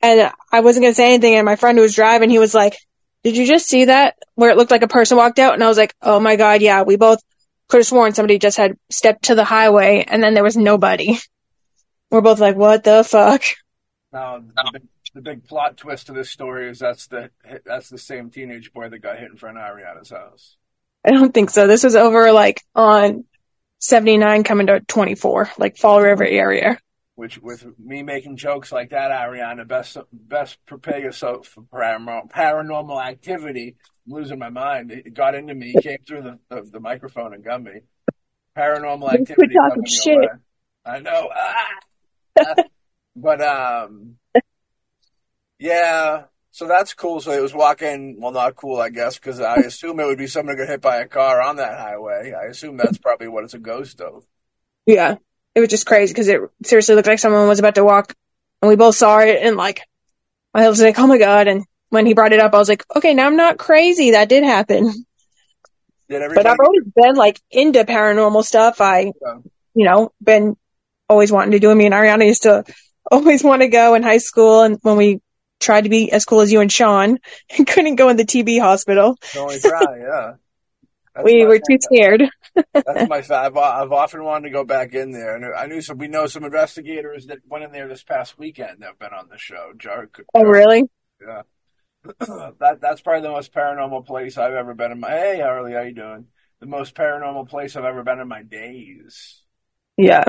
and 0.00 0.30
I 0.52 0.60
wasn't 0.60 0.84
going 0.84 0.92
to 0.92 0.96
say 0.96 1.08
anything 1.08 1.34
and 1.34 1.44
my 1.44 1.56
friend 1.56 1.76
who 1.76 1.82
was 1.82 1.96
driving, 1.96 2.30
he 2.30 2.38
was 2.38 2.54
like, 2.54 2.76
did 3.24 3.36
you 3.36 3.46
just 3.46 3.66
see 3.66 3.86
that 3.86 4.14
where 4.34 4.50
it 4.50 4.56
looked 4.56 4.70
like 4.70 4.82
a 4.82 4.88
person 4.88 5.16
walked 5.16 5.38
out? 5.38 5.54
And 5.54 5.64
I 5.64 5.68
was 5.68 5.78
like, 5.78 5.94
oh 6.02 6.20
my 6.20 6.36
God, 6.36 6.60
yeah, 6.62 6.82
we 6.82 6.96
both 6.96 7.20
could 7.68 7.78
have 7.78 7.86
sworn 7.86 8.12
somebody 8.12 8.38
just 8.38 8.56
had 8.56 8.76
stepped 8.90 9.24
to 9.24 9.34
the 9.34 9.44
highway 9.44 10.04
and 10.06 10.22
then 10.22 10.34
there 10.34 10.44
was 10.44 10.56
nobody. 10.56 11.18
We're 12.10 12.20
both 12.20 12.40
like, 12.40 12.56
what 12.56 12.84
the 12.84 13.04
fuck? 13.04 13.42
Now, 14.12 14.38
the 14.38 14.70
big, 14.72 14.82
the 15.14 15.20
big 15.20 15.44
plot 15.44 15.76
twist 15.76 16.06
to 16.06 16.12
this 16.12 16.30
story 16.30 16.68
is 16.70 16.78
that's 16.78 17.08
the 17.08 17.30
that's 17.64 17.88
the 17.88 17.98
same 17.98 18.30
teenage 18.30 18.72
boy 18.72 18.88
that 18.88 19.00
got 19.00 19.18
hit 19.18 19.30
in 19.30 19.36
front 19.36 19.58
of 19.58 19.64
Ariana's 19.64 20.10
house. 20.10 20.56
I 21.04 21.10
don't 21.10 21.34
think 21.34 21.50
so. 21.50 21.66
This 21.66 21.82
was 21.82 21.96
over 21.96 22.32
like 22.32 22.62
on 22.74 23.24
79 23.80 24.44
coming 24.44 24.68
to 24.68 24.80
24, 24.80 25.50
like 25.58 25.76
Fall 25.76 26.00
River 26.00 26.24
area. 26.24 26.78
Which, 27.16 27.38
with 27.38 27.64
me 27.78 28.02
making 28.02 28.36
jokes 28.36 28.72
like 28.72 28.90
that, 28.90 29.12
Ariana, 29.12 29.66
best 29.68 29.96
best 30.12 30.58
prepare 30.66 30.98
yourself 30.98 31.46
for 31.46 31.62
paranormal, 31.62 32.28
paranormal 32.30 33.04
activity. 33.04 33.76
I'm 34.06 34.14
losing 34.14 34.38
my 34.38 34.50
mind. 34.50 34.90
It 34.90 35.14
got 35.14 35.36
into 35.36 35.54
me. 35.54 35.74
Came 35.80 35.98
through 36.06 36.22
the, 36.22 36.38
the, 36.48 36.62
the 36.72 36.80
microphone 36.80 37.32
and 37.32 37.44
got 37.44 37.62
me. 37.62 37.82
Paranormal 38.56 39.12
activity 39.12 39.54
talking 39.54 39.84
shit. 39.84 40.18
way. 40.18 40.28
I 40.84 40.98
know. 40.98 41.30
Ah! 41.34 42.54
but 43.16 43.40
um, 43.40 44.16
yeah. 45.58 46.24
So 46.50 46.68
that's 46.68 46.94
cool. 46.94 47.20
So 47.20 47.32
it 47.32 47.42
was 47.42 47.54
walking. 47.54 48.20
Well, 48.20 48.32
not 48.32 48.56
cool, 48.56 48.80
I 48.80 48.90
guess, 48.90 49.18
because 49.18 49.40
I 49.40 49.56
assume 49.56 49.98
it 50.00 50.06
would 50.06 50.18
be 50.18 50.26
someone 50.26 50.56
who 50.56 50.62
got 50.64 50.70
hit 50.70 50.80
by 50.80 50.98
a 50.98 51.08
car 51.08 51.42
on 51.42 51.56
that 51.56 51.78
highway. 51.78 52.32
I 52.32 52.46
assume 52.46 52.76
that's 52.76 52.98
probably 52.98 53.28
what 53.28 53.44
it's 53.44 53.54
a 53.54 53.58
ghost 53.58 54.00
of. 54.00 54.24
Yeah. 54.86 55.16
It 55.54 55.60
was 55.60 55.68
just 55.68 55.86
crazy 55.86 56.12
because 56.12 56.28
it 56.28 56.40
seriously 56.64 56.94
looked 56.94 57.06
like 57.06 57.18
someone 57.18 57.48
was 57.48 57.58
about 57.60 57.76
to 57.76 57.84
walk 57.84 58.14
and 58.60 58.68
we 58.68 58.76
both 58.76 58.96
saw 58.96 59.18
it 59.20 59.42
and 59.42 59.56
like, 59.56 59.82
I 60.52 60.68
was 60.68 60.80
like, 60.80 60.98
oh 60.98 61.06
my 61.06 61.18
God. 61.18 61.46
And 61.48 61.64
when 61.90 62.06
he 62.06 62.14
brought 62.14 62.32
it 62.32 62.40
up, 62.40 62.54
I 62.54 62.58
was 62.58 62.68
like, 62.68 62.84
okay, 62.96 63.14
now 63.14 63.26
I'm 63.26 63.36
not 63.36 63.58
crazy. 63.58 64.12
That 64.12 64.28
did 64.28 64.42
happen. 64.42 64.86
Did 66.08 66.22
But? 66.34 66.46
I've 66.46 66.58
always 66.62 66.84
been 66.94 67.14
like 67.14 67.40
into 67.50 67.84
paranormal 67.84 68.44
stuff. 68.44 68.80
I, 68.80 69.12
Yeah. 69.20 69.38
you 69.74 69.84
know, 69.84 70.12
been 70.22 70.56
always 71.08 71.32
wanting 71.32 71.52
to 71.52 71.58
do 71.58 71.70
it. 71.70 71.74
Me 71.74 71.86
and 71.86 71.94
Ariana 71.94 72.26
used 72.26 72.42
to 72.42 72.64
always 73.10 73.44
want 73.44 73.62
to 73.62 73.68
go 73.68 73.94
in 73.94 74.02
high 74.02 74.18
school. 74.18 74.62
And 74.62 74.78
when 74.82 74.96
we 74.96 75.20
tried 75.60 75.82
to 75.82 75.90
be 75.90 76.10
as 76.12 76.24
cool 76.24 76.40
as 76.40 76.52
you 76.52 76.60
and 76.60 76.70
Sean 76.70 77.18
and 77.56 77.66
couldn't 77.66 77.96
go 77.96 78.08
in 78.08 78.16
the 78.16 78.24
TB 78.24 78.60
hospital, 78.60 79.16
only 79.36 79.60
try, 79.60 79.98
yeah. 79.98 80.34
That's 81.14 81.24
we 81.24 81.44
were 81.46 81.58
too 81.58 81.78
scared. 81.80 82.24
That's 82.72 83.08
my. 83.08 83.22
fa- 83.22 83.36
I've, 83.36 83.56
I've 83.56 83.92
often 83.92 84.24
wanted 84.24 84.48
to 84.48 84.52
go 84.52 84.64
back 84.64 84.94
in 84.94 85.12
there, 85.12 85.36
and 85.36 85.44
I 85.56 85.66
knew 85.66 85.80
some. 85.80 85.98
We 85.98 86.08
know 86.08 86.26
some 86.26 86.44
investigators 86.44 87.26
that 87.26 87.38
went 87.48 87.64
in 87.64 87.70
there 87.72 87.86
this 87.88 88.02
past 88.02 88.36
weekend 88.38 88.80
that 88.80 88.86
have 88.86 88.98
been 88.98 89.12
on 89.12 89.28
the 89.28 89.38
show. 89.38 89.72
Jar, 89.78 90.08
Oh, 90.34 90.42
really? 90.42 90.84
Yeah. 91.24 91.42
that 92.58 92.78
that's 92.80 93.00
probably 93.00 93.22
the 93.22 93.30
most 93.30 93.52
paranormal 93.54 94.06
place 94.06 94.36
I've 94.36 94.54
ever 94.54 94.74
been 94.74 94.92
in 94.92 95.00
my. 95.00 95.10
Hey, 95.10 95.40
Harley, 95.40 95.72
how 95.72 95.82
you 95.82 95.94
doing? 95.94 96.26
The 96.60 96.66
most 96.66 96.94
paranormal 96.94 97.48
place 97.48 97.76
I've 97.76 97.84
ever 97.84 98.02
been 98.02 98.20
in 98.20 98.28
my 98.28 98.42
days. 98.42 99.42
Yeah. 99.96 100.24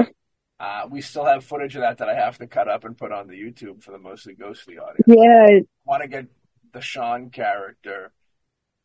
Uh, 0.59 0.87
we 0.89 1.01
still 1.01 1.25
have 1.25 1.43
footage 1.43 1.75
of 1.75 1.81
that 1.81 1.97
that 1.97 2.09
I 2.09 2.15
have 2.15 2.37
to 2.37 2.47
cut 2.47 2.67
up 2.69 2.85
and 2.85 2.97
put 2.97 3.11
on 3.11 3.27
the 3.27 3.33
YouTube 3.33 3.83
for 3.83 3.91
the 3.91 3.97
mostly 3.97 4.35
ghostly 4.35 4.77
audience. 4.77 5.03
Yeah. 5.07 5.59
want 5.83 6.03
to 6.03 6.07
get 6.07 6.27
the 6.71 6.81
Sean 6.81 7.29
character 7.29 8.13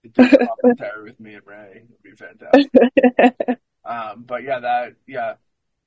do 0.09 0.22
a 0.22 0.46
commentary 0.62 1.05
with 1.05 1.20
me 1.20 1.34
and 1.34 1.46
Ray. 1.46 1.84
It'd 1.84 2.03
be 2.03 2.12
fantastic. 2.12 3.61
um, 3.84 4.24
but 4.26 4.42
yeah, 4.42 4.61
that 4.61 4.94
yeah, 5.07 5.34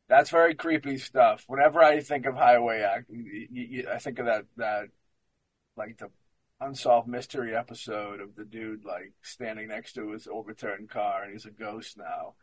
that's 0.07 0.29
very 0.29 0.55
creepy 0.55 0.97
stuff. 0.97 1.43
Whenever 1.47 1.81
I 1.83 1.99
think 2.01 2.25
of 2.25 2.35
Highway 2.35 2.81
Act, 2.81 3.09
you, 3.09 3.47
you, 3.51 3.87
I 3.91 3.99
think 3.99 4.19
of 4.19 4.25
that 4.27 4.45
that 4.57 4.85
like 5.75 5.97
the 5.97 6.09
unsolved 6.61 7.07
mystery 7.07 7.55
episode 7.55 8.21
of 8.21 8.35
the 8.35 8.45
dude 8.45 8.85
like 8.85 9.11
standing 9.21 9.67
next 9.67 9.93
to 9.93 10.11
his 10.11 10.27
overturned 10.27 10.89
car 10.89 11.23
and 11.23 11.33
he's 11.33 11.45
a 11.45 11.51
ghost 11.51 11.97
now, 11.97 12.35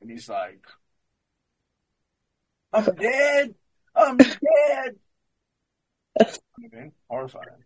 and 0.00 0.10
he's 0.10 0.28
like, 0.28 0.66
"I'm 2.72 2.84
dead, 2.96 3.54
I'm 3.94 4.16
dead." 4.16 4.98
I 6.20 6.24
mean, 6.72 6.92
horrifying. 7.08 7.64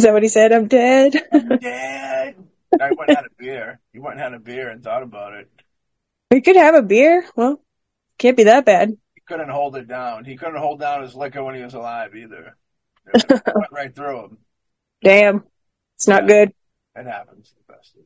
Is 0.00 0.04
that 0.04 0.14
what 0.14 0.22
he 0.22 0.30
said? 0.30 0.50
I'm 0.50 0.66
dead. 0.66 1.12
Dad. 1.60 2.34
I 2.80 2.90
went 2.96 3.10
had 3.10 3.26
a 3.26 3.28
beer. 3.36 3.80
He 3.92 3.98
went 3.98 4.18
had 4.18 4.32
a 4.32 4.38
beer 4.38 4.70
and 4.70 4.82
thought 4.82 5.02
about 5.02 5.34
it. 5.34 5.50
we 6.30 6.40
could 6.40 6.56
have 6.56 6.74
a 6.74 6.80
beer. 6.80 7.26
Well, 7.36 7.60
can't 8.18 8.34
be 8.34 8.44
that 8.44 8.64
bad. 8.64 8.96
He 9.14 9.20
couldn't 9.28 9.50
hold 9.50 9.76
it 9.76 9.86
down. 9.86 10.24
He 10.24 10.38
couldn't 10.38 10.56
hold 10.56 10.80
down 10.80 11.02
his 11.02 11.14
liquor 11.14 11.44
when 11.44 11.54
he 11.54 11.62
was 11.62 11.74
alive 11.74 12.16
either. 12.16 12.56
It 13.14 13.30
went 13.54 13.72
right 13.72 13.94
through 13.94 14.24
him. 14.24 14.38
Damn. 15.04 15.44
It's 15.96 16.08
not 16.08 16.22
Yeah. 16.22 16.28
good. 16.28 16.52
It 16.96 17.06
happens 17.06 17.52
the 17.68 17.74
best 17.74 17.96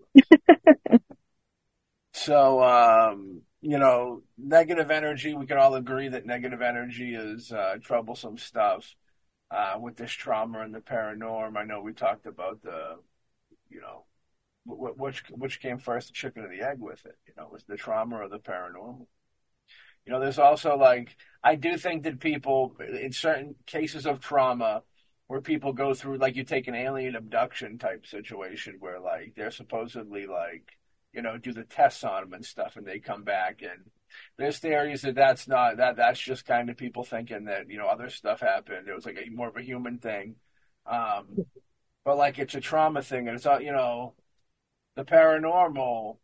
of 0.90 0.94
us. 0.94 1.00
so, 2.12 2.60
um, 2.64 3.42
you 3.60 3.78
know, 3.78 4.22
negative 4.36 4.90
energy, 4.90 5.34
we 5.34 5.46
can 5.46 5.58
all 5.58 5.76
agree 5.76 6.08
that 6.08 6.26
negative 6.26 6.60
energy 6.60 7.14
is 7.14 7.52
uh, 7.52 7.76
troublesome 7.80 8.36
stuff. 8.38 8.96
Uh, 9.50 9.76
with 9.80 9.96
this 9.96 10.10
trauma 10.10 10.60
and 10.60 10.74
the 10.74 10.80
paranorm, 10.80 11.56
I 11.56 11.64
know 11.64 11.80
we 11.80 11.92
talked 11.92 12.26
about 12.26 12.62
the, 12.62 12.96
you 13.70 13.80
know, 13.80 14.04
which 14.66 15.22
which 15.30 15.60
came 15.60 15.78
first, 15.78 16.08
the 16.08 16.14
chicken 16.14 16.44
or 16.44 16.48
the 16.48 16.62
egg 16.62 16.78
with 16.80 17.04
it? 17.06 17.16
You 17.26 17.34
know, 17.36 17.48
was 17.52 17.64
the 17.64 17.76
trauma 17.76 18.16
or 18.16 18.28
the 18.28 18.38
paranormal? 18.38 19.06
You 20.06 20.12
know, 20.12 20.20
there's 20.20 20.38
also 20.38 20.76
like 20.76 21.16
I 21.42 21.54
do 21.56 21.76
think 21.76 22.02
that 22.04 22.20
people 22.20 22.76
in 22.80 23.12
certain 23.12 23.54
cases 23.66 24.06
of 24.06 24.20
trauma 24.20 24.82
where 25.26 25.40
people 25.40 25.72
go 25.72 25.94
through 25.94 26.18
like 26.18 26.36
you 26.36 26.44
take 26.44 26.66
an 26.68 26.74
alien 26.74 27.16
abduction 27.16 27.78
type 27.78 28.06
situation 28.06 28.76
where 28.80 29.00
like 29.00 29.34
they're 29.36 29.50
supposedly 29.50 30.26
like 30.26 30.76
you 31.12 31.22
know, 31.22 31.38
do 31.38 31.52
the 31.52 31.64
tests 31.64 32.02
on 32.04 32.22
them 32.24 32.32
and 32.32 32.44
stuff, 32.44 32.76
and 32.76 32.86
they 32.86 32.98
come 32.98 33.22
back 33.22 33.62
and 33.62 33.84
there's 34.38 34.58
theories 34.58 35.02
that 35.02 35.14
that's 35.14 35.48
not 35.48 35.76
that 35.78 35.96
that's 35.96 36.20
just 36.20 36.44
kind 36.46 36.70
of 36.70 36.76
people 36.76 37.04
thinking 37.04 37.44
that 37.44 37.68
you 37.70 37.78
know 37.78 37.86
other 37.86 38.10
stuff 38.10 38.40
happened. 38.40 38.88
It 38.88 38.94
was 38.94 39.06
like 39.06 39.18
a, 39.18 39.30
more 39.30 39.48
of 39.48 39.56
a 39.56 39.62
human 39.62 39.98
thing, 39.98 40.36
um, 40.86 41.46
but 42.04 42.16
like 42.16 42.38
it's 42.38 42.54
a 42.54 42.60
trauma 42.60 43.02
thing, 43.02 43.28
and 43.28 43.36
it's 43.36 43.46
all 43.46 43.60
you 43.60 43.72
know, 43.72 44.14
the 44.96 45.04
paranormal. 45.04 46.18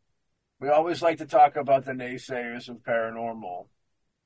We 0.60 0.68
always 0.68 1.02
like 1.02 1.18
to 1.18 1.26
talk 1.26 1.56
about 1.56 1.86
the 1.86 1.92
naysayers 1.92 2.68
of 2.68 2.78
paranormal. 2.78 3.66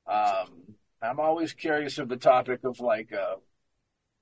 Um, 0.06 0.74
I'm 1.00 1.20
always 1.20 1.52
curious 1.52 1.98
of 1.98 2.08
the 2.08 2.16
topic 2.16 2.64
of 2.64 2.80
like 2.80 3.12
uh, 3.12 3.36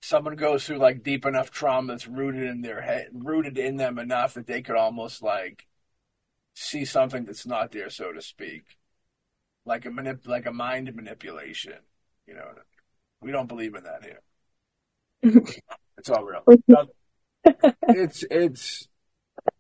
someone 0.03 0.37
goes 0.37 0.67
through 0.67 0.79
like 0.79 1.03
deep 1.03 1.25
enough 1.25 1.51
trauma 1.51 1.93
that's 1.93 2.09
rooted 2.09 2.43
in 2.43 2.61
their 2.61 2.83
head, 2.83 3.09
rooted 3.13 3.57
in 3.57 3.77
them 3.77 3.99
enough 3.99 4.35
that 4.35 4.47
they 4.47 4.61
could 4.63 4.77
almost 4.77 5.23
like 5.23 5.67
see 6.55 6.85
something 6.85 7.25
that's 7.25 7.47
not 7.47 7.73
there, 7.73 7.89
so 7.91 8.13
to 8.13 8.21
speak, 8.21 8.65
like 9.65 9.87
a 9.87 9.91
manip- 9.91 10.27
like 10.27 10.47
a 10.47 10.53
mind 10.53 10.95
manipulation. 10.95 11.75
You 12.27 12.35
know, 12.35 12.49
we 13.21 13.33
don't 13.33 13.49
believe 13.49 13.75
in 13.75 13.85
that 13.85 14.05
here. 14.05 14.21
it's 15.99 16.11
all 16.11 16.25
real. 16.25 16.45
it's 17.89 18.25
it's 18.31 18.89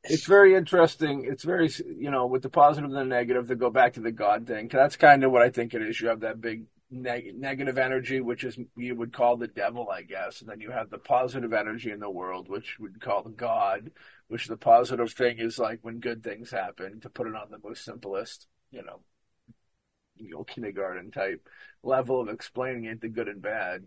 it's 0.04 0.26
very 0.26 0.54
interesting. 0.54 1.24
It's 1.24 1.44
very 1.44 1.70
you 1.86 2.10
know 2.10 2.26
with 2.26 2.42
the 2.42 2.48
positive 2.48 2.90
and 2.90 2.98
the 2.98 3.04
negative. 3.04 3.48
To 3.48 3.56
go 3.56 3.70
back 3.70 3.94
to 3.94 4.00
the 4.00 4.12
God 4.12 4.46
thing, 4.46 4.68
that's 4.68 4.96
kind 4.96 5.24
of 5.24 5.30
what 5.30 5.42
I 5.42 5.50
think 5.50 5.74
it 5.74 5.82
is. 5.82 6.00
You 6.00 6.08
have 6.08 6.20
that 6.20 6.40
big 6.40 6.64
neg- 6.90 7.38
negative 7.38 7.78
energy, 7.78 8.20
which 8.20 8.44
is 8.44 8.58
you 8.76 8.94
would 8.96 9.12
call 9.12 9.36
the 9.36 9.48
devil, 9.48 9.88
I 9.90 10.02
guess, 10.02 10.40
and 10.40 10.50
then 10.50 10.60
you 10.60 10.70
have 10.70 10.90
the 10.90 10.98
positive 10.98 11.52
energy 11.52 11.90
in 11.90 12.00
the 12.00 12.10
world, 12.10 12.48
which 12.48 12.78
would 12.78 13.00
call 13.00 13.22
the 13.22 13.30
God. 13.30 13.90
Which 14.28 14.46
the 14.46 14.56
positive 14.56 15.12
thing 15.12 15.38
is 15.38 15.58
like 15.58 15.80
when 15.82 16.00
good 16.00 16.24
things 16.24 16.50
happen. 16.50 17.00
To 17.00 17.10
put 17.10 17.26
it 17.26 17.34
on 17.34 17.50
the 17.50 17.58
most 17.62 17.84
simplest, 17.84 18.46
you 18.70 18.82
know, 18.82 19.00
you 20.22 20.30
know, 20.30 20.44
kindergarten 20.44 21.10
type 21.10 21.48
level 21.82 22.20
of 22.20 22.28
explaining 22.28 22.84
it, 22.84 23.00
the 23.00 23.08
good 23.08 23.28
and 23.28 23.42
bad. 23.42 23.84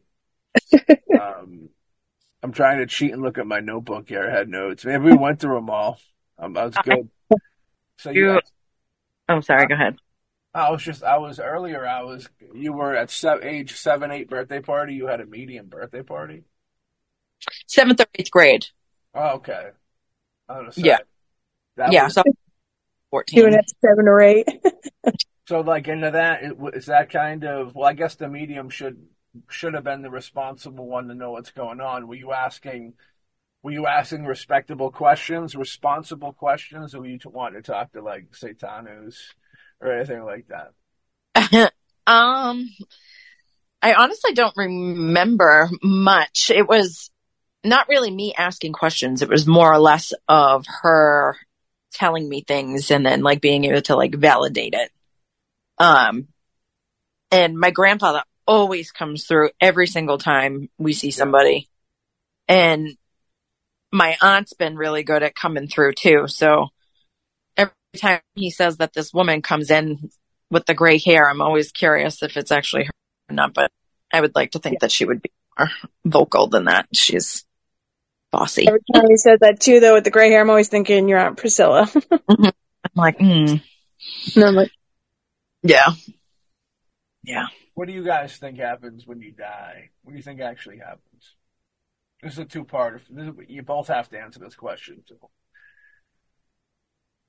um, 1.20 1.70
I'm 2.44 2.52
trying 2.52 2.80
to 2.80 2.86
cheat 2.86 3.12
and 3.14 3.22
look 3.22 3.38
at 3.38 3.48
my 3.48 3.60
notebook 3.60 4.10
here. 4.10 4.28
I 4.30 4.38
had 4.38 4.50
notes. 4.50 4.86
Maybe 4.86 5.04
we 5.06 5.14
went 5.16 5.40
through 5.40 5.56
them 5.56 5.70
all. 5.70 6.00
Um, 6.38 6.58
I 6.58 6.66
was 6.66 6.76
good. 6.84 7.10
So 7.98 8.10
you, 8.12 8.34
You- 8.34 8.42
I'm 9.28 9.42
sorry, 9.42 9.66
go 9.68 9.74
ahead. 9.76 9.98
I 10.54 10.70
was 10.72 10.84
just, 10.84 11.04
I 11.04 11.18
was 11.18 11.40
earlier. 11.40 11.86
I 11.86 12.04
was, 12.04 12.30
you 12.54 12.72
were 12.72 12.96
at 12.96 13.10
se- 13.10 13.40
age 13.42 13.76
seven, 13.76 14.12
eight 14.12 14.30
birthday 14.30 14.62
party. 14.62 14.94
You 14.94 15.08
had 15.08 15.20
a 15.20 15.26
medium 15.26 15.68
birthday 15.68 16.02
party. 16.02 16.44
Seventh 17.68 18.00
or 18.00 18.06
eighth 18.16 18.32
grade. 18.32 18.66
Oh, 19.14 19.36
okay. 19.36 19.72
I 20.48 20.60
was 20.62 20.78
Yeah. 20.78 21.00
That 21.76 21.92
yeah, 21.92 22.06
was- 22.06 22.14
so 22.14 22.24
14. 23.12 23.38
Doing 23.40 23.54
it 23.54 23.66
seven 23.82 24.08
or 24.08 24.22
eight. 24.22 24.48
So, 25.48 25.62
like 25.62 25.88
into 25.88 26.12
that, 26.12 26.42
that 26.88 27.10
kind 27.12 27.44
of? 27.44 27.76
Well, 27.76 27.88
I 27.88 27.94
guess 27.94 28.16
the 28.16 28.28
medium 28.28 28.70
should 28.70 29.06
should 29.50 29.74
have 29.74 29.84
been 29.84 30.02
the 30.02 30.10
responsible 30.10 30.88
one 30.88 31.08
to 31.08 31.14
know 31.14 31.32
what's 31.32 31.52
going 31.52 31.82
on. 31.82 32.08
Were 32.08 32.16
you 32.16 32.32
asking? 32.32 32.94
Were 33.62 33.72
you 33.72 33.88
asking 33.88 34.26
respectable 34.26 34.92
questions, 34.92 35.56
responsible 35.56 36.34
questions, 36.34 36.94
or 36.94 37.02
were 37.02 37.08
you 37.08 37.20
wanting 37.26 37.62
to 37.62 37.72
talk 37.72 37.92
to 37.94 38.02
like 38.02 38.36
Satanus 38.36 39.34
or 39.82 39.92
anything 39.92 40.24
like 40.24 40.48
that? 40.48 41.72
um, 42.08 42.70
I 43.82 43.94
honestly 43.94 44.34
don't 44.34 44.56
remember 44.56 45.70
much. 45.84 46.52
It 46.54 46.68
was 46.68 47.12
not 47.64 47.88
really 47.88 48.12
me 48.12 48.34
asking 48.38 48.74
questions. 48.74 49.22
It 49.22 49.30
was 49.30 49.48
more 49.48 49.72
or 49.72 49.80
less 49.80 50.14
of 50.28 50.66
her 50.82 51.38
telling 51.92 52.28
me 52.28 52.42
things 52.42 52.92
and 52.92 53.06
then 53.06 53.22
like 53.22 53.42
being 53.42 53.64
able 53.66 53.82
to 53.82 53.96
like 53.96 54.16
validate 54.16 54.74
it. 54.74 54.92
Um, 55.78 56.28
and 57.32 57.58
my 57.58 57.72
grandfather 57.72 58.24
always 58.48 58.92
comes 58.92 59.26
through 59.26 59.50
every 59.60 59.88
single 59.88 60.18
time 60.18 60.70
we 60.78 60.94
see 60.94 61.12
somebody. 61.12 61.70
And 62.48 62.98
my 63.92 64.18
aunt's 64.22 64.54
been 64.54 64.76
really 64.76 65.04
good 65.04 65.24
at 65.24 65.36
coming 65.36 65.68
through 65.68 65.94
too. 65.94 66.28
So 66.28 66.68
every 67.58 67.74
time 67.98 68.22
he 68.36 68.52
says 68.52 68.78
that 68.78 68.94
this 68.94 69.14
woman 69.14 69.42
comes 69.42 69.72
in 69.72 70.10
with 70.52 70.66
the 70.66 70.74
gray 70.74 71.00
hair, 71.00 71.30
I'm 71.30 71.42
always 71.42 71.72
curious 71.72 72.22
if 72.22 72.38
it's 72.38 72.52
actually 72.52 72.86
her 72.86 72.92
or 73.30 73.36
not, 73.36 73.54
but 73.54 73.72
I 74.14 74.22
would 74.22 74.36
like 74.36 74.52
to 74.52 74.60
think 74.60 74.82
that 74.82 74.92
she 74.92 75.06
would 75.06 75.22
be 75.22 75.32
more 75.58 75.70
vocal 76.06 76.48
than 76.48 76.66
that. 76.66 76.88
She's 76.94 77.46
bossy. 78.32 78.68
Every 78.68 78.82
time 78.94 79.06
he 79.10 79.18
says 79.18 79.40
that 79.42 79.60
too, 79.60 79.80
though, 79.80 79.96
with 79.96 80.04
the 80.04 80.12
gray 80.12 80.30
hair, 80.30 80.42
I'm 80.42 80.50
always 80.50 80.70
thinking 80.70 81.10
you're 81.10 81.20
Aunt 81.20 81.38
Priscilla. 81.38 81.90
I'm 82.30 82.52
like, 82.94 83.18
mm, 83.18 83.62
and 84.36 84.44
I'm 84.44 84.56
like, 84.56 84.72
yeah. 85.66 85.92
Yeah. 87.24 87.46
What 87.74 87.88
do 87.88 87.94
you 87.94 88.04
guys 88.04 88.38
think 88.38 88.58
happens 88.58 89.06
when 89.06 89.20
you 89.20 89.32
die? 89.32 89.90
What 90.04 90.12
do 90.12 90.18
you 90.18 90.24
think 90.24 90.40
actually 90.40 90.78
happens? 90.78 91.36
This 92.22 92.34
is 92.34 92.40
a 92.40 92.46
two 92.46 92.64
part. 92.64 93.02
You 93.48 93.64
both 93.64 93.88
have 93.88 94.10
to 94.10 94.20
answer 94.20 94.40
this 94.40 94.56
question. 94.56 95.04
Too. 95.08 95.18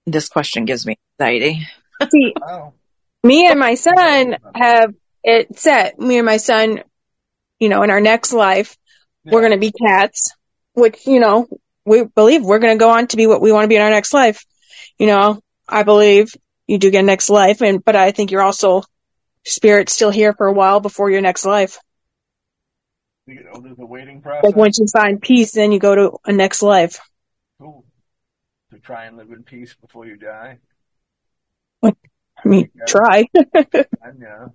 This 0.06 0.28
question 0.28 0.64
gives 0.64 0.86
me 0.86 0.96
anxiety. 1.18 1.66
see, 2.10 2.34
Oh, 2.42 2.74
me 3.24 3.48
and 3.48 3.58
my 3.58 3.74
son 3.74 4.36
have 4.54 4.94
it 5.24 5.58
set. 5.58 5.98
Me 5.98 6.18
and 6.18 6.26
my 6.26 6.36
son, 6.36 6.82
you 7.58 7.68
know, 7.68 7.82
in 7.82 7.90
our 7.90 8.00
next 8.00 8.32
life, 8.32 8.76
we're 9.24 9.40
going 9.40 9.52
to 9.52 9.58
be 9.58 9.72
cats, 9.72 10.32
which, 10.74 11.06
you 11.06 11.18
know, 11.18 11.48
we 11.84 12.04
believe 12.04 12.44
we're 12.44 12.60
going 12.60 12.78
to 12.78 12.82
go 12.82 12.90
on 12.90 13.08
to 13.08 13.16
be 13.16 13.26
what 13.26 13.40
we 13.40 13.50
want 13.50 13.64
to 13.64 13.68
be 13.68 13.76
in 13.76 13.82
our 13.82 13.90
next 13.90 14.14
life. 14.14 14.44
You 14.98 15.06
know, 15.06 15.40
I 15.68 15.82
believe 15.82 16.32
you 16.66 16.78
do 16.78 16.90
get 16.90 17.04
a 17.04 17.06
next 17.06 17.30
life 17.30 17.62
and, 17.62 17.84
but 17.84 17.96
I 17.96 18.12
think 18.12 18.30
you're 18.30 18.42
also 18.42 18.82
spirit 19.44 19.88
still 19.88 20.10
here 20.10 20.32
for 20.32 20.46
a 20.46 20.52
while 20.52 20.80
before 20.80 21.10
your 21.10 21.20
next 21.20 21.44
life. 21.44 21.78
You 23.26 23.44
know, 23.44 23.60
there's 23.60 23.78
a 23.78 23.86
waiting 23.86 24.20
process. 24.20 24.44
Like 24.44 24.56
once 24.56 24.78
you 24.78 24.86
find 24.86 25.20
peace, 25.20 25.52
then 25.52 25.72
you 25.72 25.78
go 25.78 25.94
to 25.94 26.18
a 26.24 26.32
next 26.32 26.62
life. 26.62 27.00
Cool. 27.60 27.84
To 28.72 28.78
try 28.78 29.06
and 29.06 29.16
live 29.16 29.30
in 29.30 29.42
peace 29.42 29.74
before 29.80 30.06
you 30.06 30.16
die. 30.16 30.58
I 31.82 32.48
mean, 32.48 32.70
try. 32.86 33.26
And 33.34 34.20
yeah. 34.20 34.48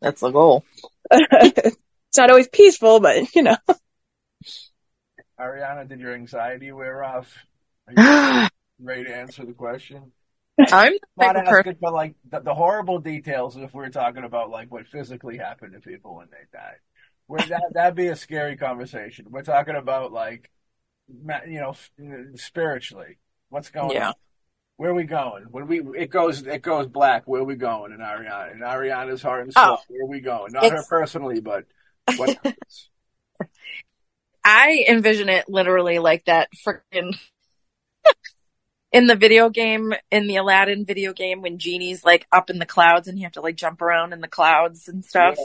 That's 0.00 0.20
the 0.20 0.30
goal. 0.30 0.64
it's 1.10 1.76
not 2.16 2.30
always 2.30 2.48
peaceful, 2.48 3.00
but 3.00 3.34
you 3.34 3.42
know, 3.42 3.56
Ariana, 5.40 5.88
did 5.88 6.00
your 6.00 6.14
anxiety 6.14 6.70
wear 6.72 7.02
off? 7.02 7.34
Are 7.96 8.42
you 8.44 8.48
ready 8.86 9.04
to 9.04 9.14
answer 9.14 9.44
the 9.44 9.52
question? 9.52 10.12
Type 10.68 10.92
Not 11.16 11.36
asking, 11.36 11.76
but 11.80 11.92
like 11.92 12.14
the, 12.30 12.40
the 12.40 12.54
horrible 12.54 12.98
details. 12.98 13.56
If 13.56 13.74
we're 13.74 13.88
talking 13.88 14.24
about 14.24 14.50
like 14.50 14.70
what 14.70 14.86
physically 14.86 15.36
happened 15.36 15.72
to 15.74 15.80
people 15.80 16.16
when 16.16 16.28
they 16.30 16.46
died, 16.52 16.76
where 17.26 17.44
that 17.46 17.62
that'd 17.72 17.94
be 17.94 18.08
a 18.08 18.16
scary 18.16 18.56
conversation. 18.56 19.26
We're 19.30 19.42
talking 19.42 19.76
about 19.76 20.12
like, 20.12 20.50
you 21.08 21.60
know, 21.60 21.74
spiritually. 22.36 23.18
What's 23.48 23.70
going 23.70 23.92
Yeah. 23.92 24.08
on? 24.08 24.14
Where 24.76 24.90
are 24.90 24.94
we 24.94 25.04
going? 25.04 25.44
When 25.50 25.68
we 25.68 25.80
it 25.96 26.10
goes 26.10 26.44
it 26.46 26.62
goes 26.62 26.88
black. 26.88 27.24
Where 27.26 27.42
are 27.42 27.44
we 27.44 27.56
going 27.56 27.92
in 27.92 27.98
Ariana? 27.98 28.52
In 28.52 28.60
Ariana's 28.60 29.22
heart 29.22 29.44
and 29.44 29.52
soul. 29.52 29.64
Oh. 29.64 29.78
where 29.88 30.02
are 30.02 30.08
we 30.08 30.20
going? 30.20 30.52
Not 30.52 30.72
her 30.72 30.82
personally, 30.88 31.40
but 31.40 31.64
what? 32.16 32.36
I 34.44 34.84
envision 34.88 35.28
it 35.28 35.48
literally 35.48 36.00
like 36.00 36.24
that 36.26 36.48
freaking 36.66 37.16
in 38.94 39.08
the 39.08 39.16
video 39.16 39.50
game, 39.50 39.92
in 40.12 40.28
the 40.28 40.36
Aladdin 40.36 40.86
video 40.86 41.12
game 41.12 41.42
when 41.42 41.58
Genie's 41.58 42.04
like 42.04 42.28
up 42.30 42.48
in 42.48 42.60
the 42.60 42.64
clouds 42.64 43.08
and 43.08 43.18
you 43.18 43.24
have 43.24 43.32
to 43.32 43.40
like 43.40 43.56
jump 43.56 43.82
around 43.82 44.12
in 44.12 44.20
the 44.20 44.28
clouds 44.28 44.86
and 44.86 45.04
stuff 45.04 45.36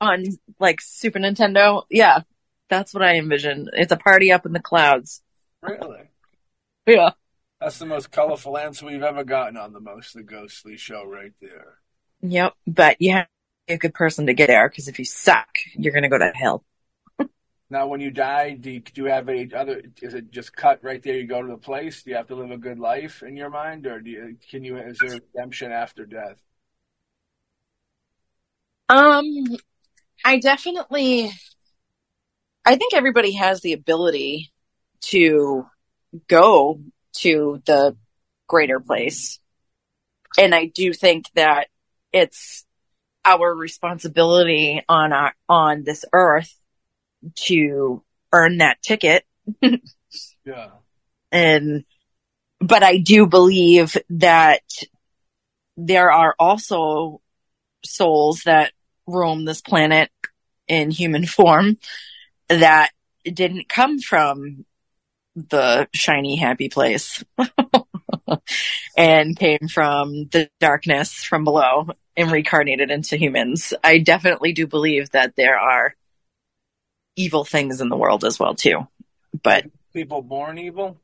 on 0.00 0.24
like 0.58 0.80
Super 0.80 1.18
Nintendo. 1.18 1.82
Yeah. 1.90 2.22
That's 2.70 2.94
what 2.94 3.02
I 3.02 3.16
envision. 3.16 3.68
It's 3.74 3.92
a 3.92 3.96
party 3.96 4.32
up 4.32 4.46
in 4.46 4.52
the 4.52 4.60
clouds. 4.60 5.20
Really? 5.62 6.00
Yeah. 6.86 7.10
That's 7.60 7.78
the 7.78 7.84
most 7.84 8.10
colorful 8.10 8.56
answer 8.56 8.86
we've 8.86 9.02
ever 9.02 9.22
gotten 9.22 9.58
on 9.58 9.74
the 9.74 9.80
Mostly 9.80 10.22
Ghostly 10.22 10.78
show 10.78 11.04
right 11.04 11.32
there. 11.42 11.74
Yep. 12.22 12.54
But 12.66 12.96
you 13.00 13.12
have 13.12 13.26
to 13.26 13.30
be 13.66 13.74
a 13.74 13.78
good 13.78 13.94
person 13.94 14.26
to 14.26 14.32
get 14.32 14.46
there 14.46 14.66
because 14.66 14.88
if 14.88 14.98
you 14.98 15.04
suck, 15.04 15.48
you're 15.74 15.92
going 15.92 16.04
to 16.04 16.08
go 16.08 16.16
to 16.16 16.32
hell. 16.34 16.64
Now, 17.70 17.86
when 17.86 18.00
you 18.00 18.10
die, 18.10 18.54
do 18.54 18.70
you, 18.70 18.80
do 18.80 19.02
you 19.02 19.10
have 19.10 19.28
any 19.28 19.52
other? 19.52 19.82
Is 20.00 20.14
it 20.14 20.30
just 20.30 20.56
cut 20.56 20.82
right 20.82 21.02
there? 21.02 21.14
You 21.14 21.26
go 21.26 21.42
to 21.42 21.48
the 21.48 21.58
place. 21.58 22.02
Do 22.02 22.10
you 22.10 22.16
have 22.16 22.28
to 22.28 22.34
live 22.34 22.50
a 22.50 22.56
good 22.56 22.78
life 22.78 23.22
in 23.22 23.36
your 23.36 23.50
mind, 23.50 23.86
or 23.86 24.00
do 24.00 24.10
you? 24.10 24.36
Can 24.50 24.64
you? 24.64 24.78
Is 24.78 24.98
there 24.98 25.20
redemption 25.34 25.70
after 25.70 26.06
death? 26.06 26.40
Um, 28.88 29.24
I 30.24 30.38
definitely, 30.38 31.30
I 32.64 32.76
think 32.76 32.94
everybody 32.94 33.32
has 33.32 33.60
the 33.60 33.74
ability 33.74 34.50
to 35.02 35.66
go 36.26 36.80
to 37.16 37.62
the 37.66 37.96
greater 38.46 38.80
place. 38.80 39.40
And 40.38 40.54
I 40.54 40.66
do 40.66 40.94
think 40.94 41.26
that 41.34 41.68
it's 42.12 42.64
our 43.24 43.54
responsibility 43.54 44.82
on 44.88 45.12
our, 45.12 45.34
on 45.48 45.84
this 45.84 46.06
earth 46.12 46.57
to 47.34 48.02
earn 48.32 48.58
that 48.58 48.80
ticket 48.82 49.24
Yeah. 50.44 50.70
and 51.30 51.84
but 52.60 52.82
I 52.82 52.98
do 52.98 53.26
believe 53.26 53.96
that 54.10 54.62
there 55.76 56.10
are 56.10 56.34
also 56.38 57.20
souls 57.84 58.42
that 58.46 58.72
roam 59.06 59.44
this 59.44 59.60
planet 59.60 60.10
in 60.66 60.90
human 60.90 61.24
form 61.26 61.78
that 62.48 62.90
didn't 63.24 63.68
come 63.68 63.98
from 64.00 64.64
the 65.36 65.88
shiny 65.94 66.36
happy 66.36 66.68
place 66.68 67.22
and 68.96 69.38
came 69.38 69.68
from 69.72 70.26
the 70.32 70.50
darkness 70.58 71.22
from 71.22 71.44
below 71.44 71.86
and 72.16 72.32
reincarnated 72.32 72.90
into 72.90 73.16
humans. 73.16 73.72
I 73.84 73.98
definitely 73.98 74.52
do 74.52 74.66
believe 74.66 75.10
that 75.10 75.36
there 75.36 75.58
are 75.58 75.94
evil 77.18 77.44
things 77.44 77.80
in 77.80 77.88
the 77.88 77.96
world 77.96 78.24
as 78.24 78.38
well 78.38 78.54
too. 78.54 78.86
But 79.42 79.64
People 79.92 80.22
born 80.22 80.58
evil? 80.58 81.00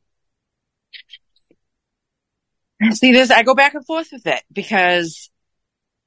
see 2.92 3.12
this 3.12 3.30
I 3.30 3.42
go 3.42 3.54
back 3.54 3.74
and 3.74 3.84
forth 3.84 4.08
with 4.12 4.26
it 4.26 4.42
because 4.52 5.30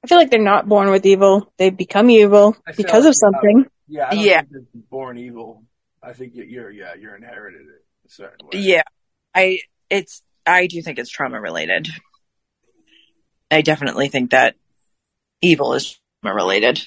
I 0.03 0.07
feel 0.07 0.17
like 0.17 0.29
they're 0.29 0.41
not 0.41 0.67
born 0.67 0.89
with 0.91 1.05
evil. 1.05 1.51
They 1.57 1.69
become 1.69 2.09
evil 2.09 2.55
because 2.75 3.03
like 3.03 3.09
of 3.09 3.15
something. 3.15 3.65
Yeah, 3.87 4.07
I 4.07 4.15
don't 4.15 4.23
Yeah. 4.23 4.41
think 4.41 4.67
born 4.89 5.17
evil. 5.17 5.63
I 6.03 6.13
think 6.13 6.35
you- 6.35 6.43
you're, 6.43 6.71
yeah, 6.71 6.93
you're 6.93 7.15
inherited 7.15 7.61
it 7.67 7.85
a 8.05 8.09
certain 8.09 8.45
way. 8.47 8.59
yeah, 8.59 8.83
I 9.33 9.59
it's 9.89 10.21
I 10.45 10.67
do 10.67 10.81
think 10.81 10.99
it's 10.99 11.09
trauma 11.09 11.41
related. 11.41 11.87
I 13.51 13.61
definitely 13.61 14.07
think 14.09 14.31
that 14.31 14.55
evil 15.41 15.73
is 15.73 15.99
trauma 16.21 16.35
related. 16.35 16.81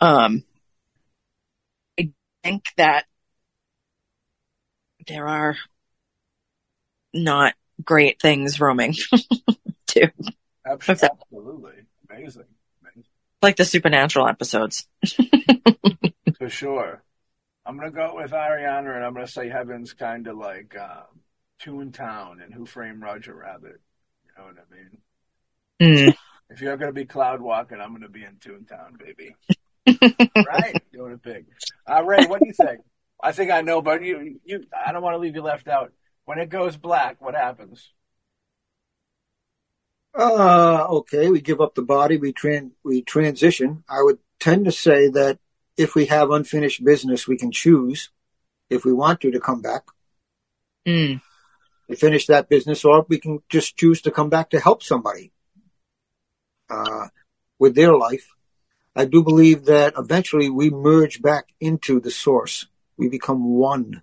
Um 0.00 0.44
I 0.46 0.53
think 2.44 2.64
that 2.76 3.06
there 5.06 5.26
are 5.26 5.56
not 7.12 7.54
great 7.82 8.20
things 8.20 8.60
roaming 8.60 8.94
too. 9.86 10.08
Absolutely. 10.66 11.72
Amazing. 12.10 12.44
Amazing. 12.82 13.04
Like 13.42 13.56
the 13.56 13.64
supernatural 13.64 14.28
episodes. 14.28 14.86
For 16.38 16.48
sure. 16.48 17.02
I'm 17.66 17.78
going 17.78 17.90
to 17.90 17.96
go 17.96 18.16
with 18.16 18.32
Ariana 18.32 18.94
and 18.94 19.04
I'm 19.04 19.14
going 19.14 19.26
to 19.26 19.32
say 19.32 19.48
Heaven's 19.48 19.94
kind 19.94 20.26
of 20.26 20.36
like 20.36 20.76
um, 20.78 21.20
Toontown 21.62 22.44
and 22.44 22.52
Who 22.52 22.66
Framed 22.66 23.02
Roger 23.02 23.34
Rabbit. 23.34 23.80
You 24.26 24.32
know 24.36 24.44
what 24.44 24.56
I 24.58 24.74
mean? 24.74 26.06
Mm. 26.06 26.14
If 26.50 26.60
you're 26.60 26.76
going 26.76 26.90
to 26.90 26.94
be 26.94 27.06
cloud 27.06 27.40
walking, 27.40 27.80
I'm 27.80 27.90
going 27.90 28.02
to 28.02 28.08
be 28.08 28.22
in 28.22 28.36
Toontown, 28.36 28.98
baby. 28.98 29.34
Right? 29.86 30.82
Doing 30.92 31.12
it 31.12 31.22
big. 31.22 31.46
Uh, 31.90 32.02
Ray, 32.04 32.26
what 32.26 32.40
do 32.40 32.46
you 32.46 32.52
think? 32.52 32.80
I 33.22 33.32
think 33.32 33.50
I 33.50 33.62
know, 33.62 33.80
but 33.82 34.02
you, 34.02 34.40
you, 34.44 34.64
I 34.86 34.92
don't 34.92 35.02
want 35.02 35.14
to 35.14 35.18
leave 35.18 35.34
you 35.34 35.42
left 35.42 35.68
out. 35.68 35.92
When 36.24 36.38
it 36.38 36.48
goes 36.48 36.76
black, 36.76 37.20
what 37.20 37.34
happens? 37.34 37.90
Uh, 40.16 40.86
okay, 40.88 41.28
we 41.28 41.40
give 41.40 41.60
up 41.60 41.74
the 41.74 41.82
body, 41.82 42.16
we 42.16 42.32
tran- 42.32 42.72
we 42.84 43.02
transition. 43.02 43.84
I 43.88 44.02
would 44.02 44.18
tend 44.38 44.64
to 44.66 44.72
say 44.72 45.08
that 45.08 45.38
if 45.76 45.94
we 45.94 46.06
have 46.06 46.30
unfinished 46.30 46.84
business, 46.84 47.26
we 47.26 47.36
can 47.36 47.50
choose 47.50 48.10
if 48.70 48.84
we 48.84 48.92
want 48.92 49.20
to 49.22 49.30
to 49.30 49.40
come 49.40 49.60
back. 49.60 49.82
Mm. 50.86 51.22
to 51.88 51.96
finish 51.96 52.26
that 52.26 52.50
business, 52.50 52.84
or 52.84 53.06
we 53.08 53.18
can 53.18 53.42
just 53.48 53.74
choose 53.76 54.02
to 54.02 54.10
come 54.10 54.28
back 54.28 54.50
to 54.50 54.60
help 54.60 54.82
somebody 54.82 55.32
uh, 56.68 57.08
with 57.58 57.74
their 57.74 57.94
life. 57.96 58.28
I 58.96 59.06
do 59.06 59.24
believe 59.24 59.64
that 59.64 59.94
eventually 59.98 60.48
we 60.50 60.70
merge 60.70 61.20
back 61.20 61.46
into 61.60 62.00
the 62.00 62.10
source. 62.12 62.66
We 62.96 63.08
become 63.08 63.44
one 63.44 64.02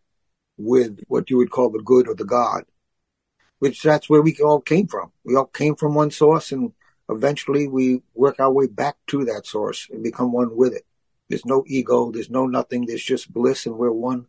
with 0.57 0.99
what 1.07 1.29
you 1.29 1.37
would 1.37 1.51
call 1.51 1.69
the 1.69 1.81
good 1.81 2.07
or 2.07 2.15
the 2.15 2.25
God, 2.25 2.65
which 3.59 3.81
that's 3.81 4.09
where 4.09 4.21
we 4.21 4.37
all 4.43 4.59
came 4.59 4.87
from. 4.87 5.11
We 5.23 5.35
all 5.35 5.45
came 5.45 5.75
from 5.75 5.95
one 5.95 6.11
source, 6.11 6.51
and 6.51 6.73
eventually 7.09 7.67
we 7.67 8.01
work 8.13 8.39
our 8.39 8.51
way 8.51 8.67
back 8.67 8.97
to 9.07 9.23
that 9.25 9.47
source 9.47 9.87
and 9.89 10.03
become 10.03 10.33
one 10.33 10.57
with 10.57 10.73
it. 10.73 10.85
There's 11.29 11.45
no 11.45 11.63
ego. 11.67 12.11
There's 12.11 12.29
no 12.29 12.45
nothing. 12.45 12.85
There's 12.85 13.03
just 13.03 13.31
bliss, 13.31 13.65
and 13.65 13.77
we're 13.77 13.91
one 13.91 14.27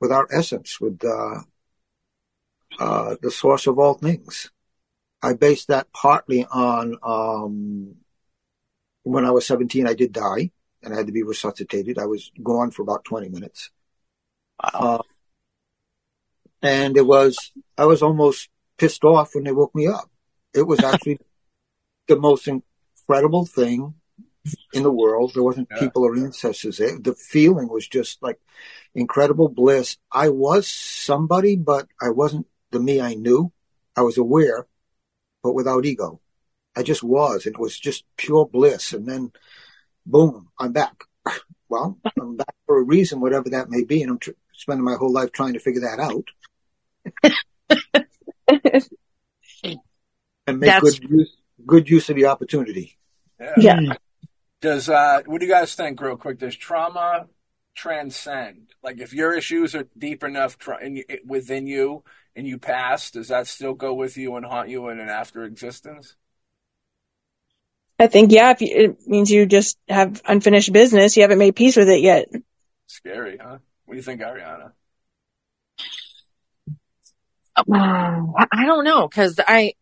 with 0.00 0.12
our 0.12 0.28
essence, 0.30 0.80
with 0.80 1.04
uh, 1.04 1.40
uh, 2.78 3.16
the 3.20 3.30
source 3.32 3.66
of 3.66 3.80
all 3.80 3.94
things. 3.94 4.52
I 5.20 5.32
base 5.32 5.64
that 5.66 5.92
partly 5.92 6.44
on 6.44 6.96
um, 7.02 7.96
when 9.04 9.24
I 9.24 9.30
was 9.30 9.46
17, 9.46 9.86
I 9.86 9.94
did 9.94 10.12
die 10.12 10.50
and 10.82 10.92
I 10.92 10.96
had 10.98 11.06
to 11.06 11.12
be 11.12 11.22
resuscitated. 11.22 11.98
I 11.98 12.06
was 12.06 12.30
gone 12.42 12.70
for 12.72 12.82
about 12.82 13.04
20 13.04 13.28
minutes. 13.28 13.70
Uh, 14.62 14.98
and 16.62 16.96
it 16.96 17.06
was, 17.06 17.52
I 17.78 17.84
was 17.86 18.02
almost 18.02 18.48
pissed 18.78 19.04
off 19.04 19.34
when 19.34 19.44
they 19.44 19.52
woke 19.52 19.74
me 19.74 19.86
up. 19.86 20.10
It 20.54 20.62
was 20.66 20.80
actually 20.84 21.18
the 22.08 22.16
most 22.18 22.48
incredible 22.48 23.46
thing 23.46 23.94
in 24.72 24.82
the 24.82 24.92
world. 24.92 25.32
There 25.34 25.42
wasn't 25.42 25.68
Yeah. 25.70 25.78
people 25.78 26.04
or 26.04 26.16
ancestors 26.16 26.78
there. 26.78 26.98
The 26.98 27.14
feeling 27.14 27.68
was 27.68 27.86
just 27.88 28.22
like 28.22 28.40
incredible 28.94 29.48
bliss. 29.48 29.96
I 30.10 30.28
was 30.30 30.68
somebody, 30.68 31.56
but 31.56 31.88
I 32.00 32.10
wasn't 32.10 32.46
the 32.70 32.80
me 32.80 33.00
I 33.00 33.14
knew. 33.14 33.52
I 33.96 34.02
was 34.02 34.18
aware, 34.18 34.66
but 35.42 35.52
without 35.54 35.84
ego. 35.86 36.20
I 36.76 36.82
just 36.82 37.02
was. 37.02 37.46
and 37.46 37.54
It 37.54 37.60
was 37.60 37.78
just 37.78 38.04
pure 38.16 38.46
bliss. 38.46 38.92
And 38.92 39.06
then, 39.06 39.32
boom, 40.06 40.48
I'm 40.58 40.72
back. 40.72 41.04
Well, 41.70 41.98
I'm 42.20 42.36
back 42.36 42.54
for 42.66 42.78
a 42.78 42.82
reason, 42.82 43.20
whatever 43.20 43.48
that 43.50 43.68
may 43.70 43.82
be. 43.84 44.02
And 44.02 44.10
I'm 44.12 44.18
tr- 44.18 44.30
spending 44.52 44.84
my 44.84 44.94
whole 44.96 45.10
life 45.10 45.32
trying 45.32 45.54
to 45.54 45.58
figure 45.58 45.80
that 45.80 45.98
out 45.98 46.28
and 50.46 50.60
make 50.60 50.68
That's- 50.70 50.98
good 50.98 51.10
use, 51.10 51.36
good 51.66 51.88
use 51.88 52.08
of 52.10 52.16
the 52.16 52.26
opportunity. 52.26 52.96
Yeah. 53.40 53.54
Yeah. 53.56 53.94
Does 54.60 54.88
uh, 54.88 55.22
what 55.26 55.40
do 55.40 55.46
you 55.46 55.52
guys 55.52 55.74
think, 55.74 56.00
real 56.00 56.16
quick? 56.16 56.38
Does 56.38 56.54
trauma 56.56 57.26
transcend? 57.74 58.70
Like, 58.82 59.00
if 59.00 59.12
your 59.12 59.34
issues 59.36 59.74
are 59.74 59.86
deep 59.98 60.22
enough 60.22 60.58
tra- 60.58 60.84
in, 60.84 61.02
within 61.26 61.66
you 61.66 62.04
and 62.36 62.46
you 62.46 62.58
pass, 62.58 63.10
does 63.10 63.28
that 63.28 63.46
still 63.46 63.74
go 63.74 63.94
with 63.94 64.16
you 64.16 64.36
and 64.36 64.46
haunt 64.46 64.68
you 64.68 64.88
in 64.90 65.00
an 65.00 65.08
after 65.08 65.44
existence? 65.44 66.14
I 67.98 68.08
think, 68.08 68.32
yeah, 68.32 68.50
if 68.50 68.60
you, 68.60 68.68
it 68.70 69.06
means 69.06 69.30
you 69.30 69.46
just 69.46 69.78
have 69.88 70.20
unfinished 70.26 70.72
business, 70.72 71.16
you 71.16 71.22
haven't 71.22 71.38
made 71.38 71.54
peace 71.54 71.76
with 71.76 71.88
it 71.88 72.00
yet. 72.00 72.28
Scary, 72.86 73.38
huh? 73.40 73.58
What 73.84 73.94
do 73.94 73.96
you 73.96 74.02
think, 74.02 74.20
Ariana? 74.20 74.72
Uh, 77.56 77.62
I 77.68 78.46
I 78.52 78.66
don't 78.66 78.84
know 78.84 79.06
because 79.06 79.38
I 79.46 79.74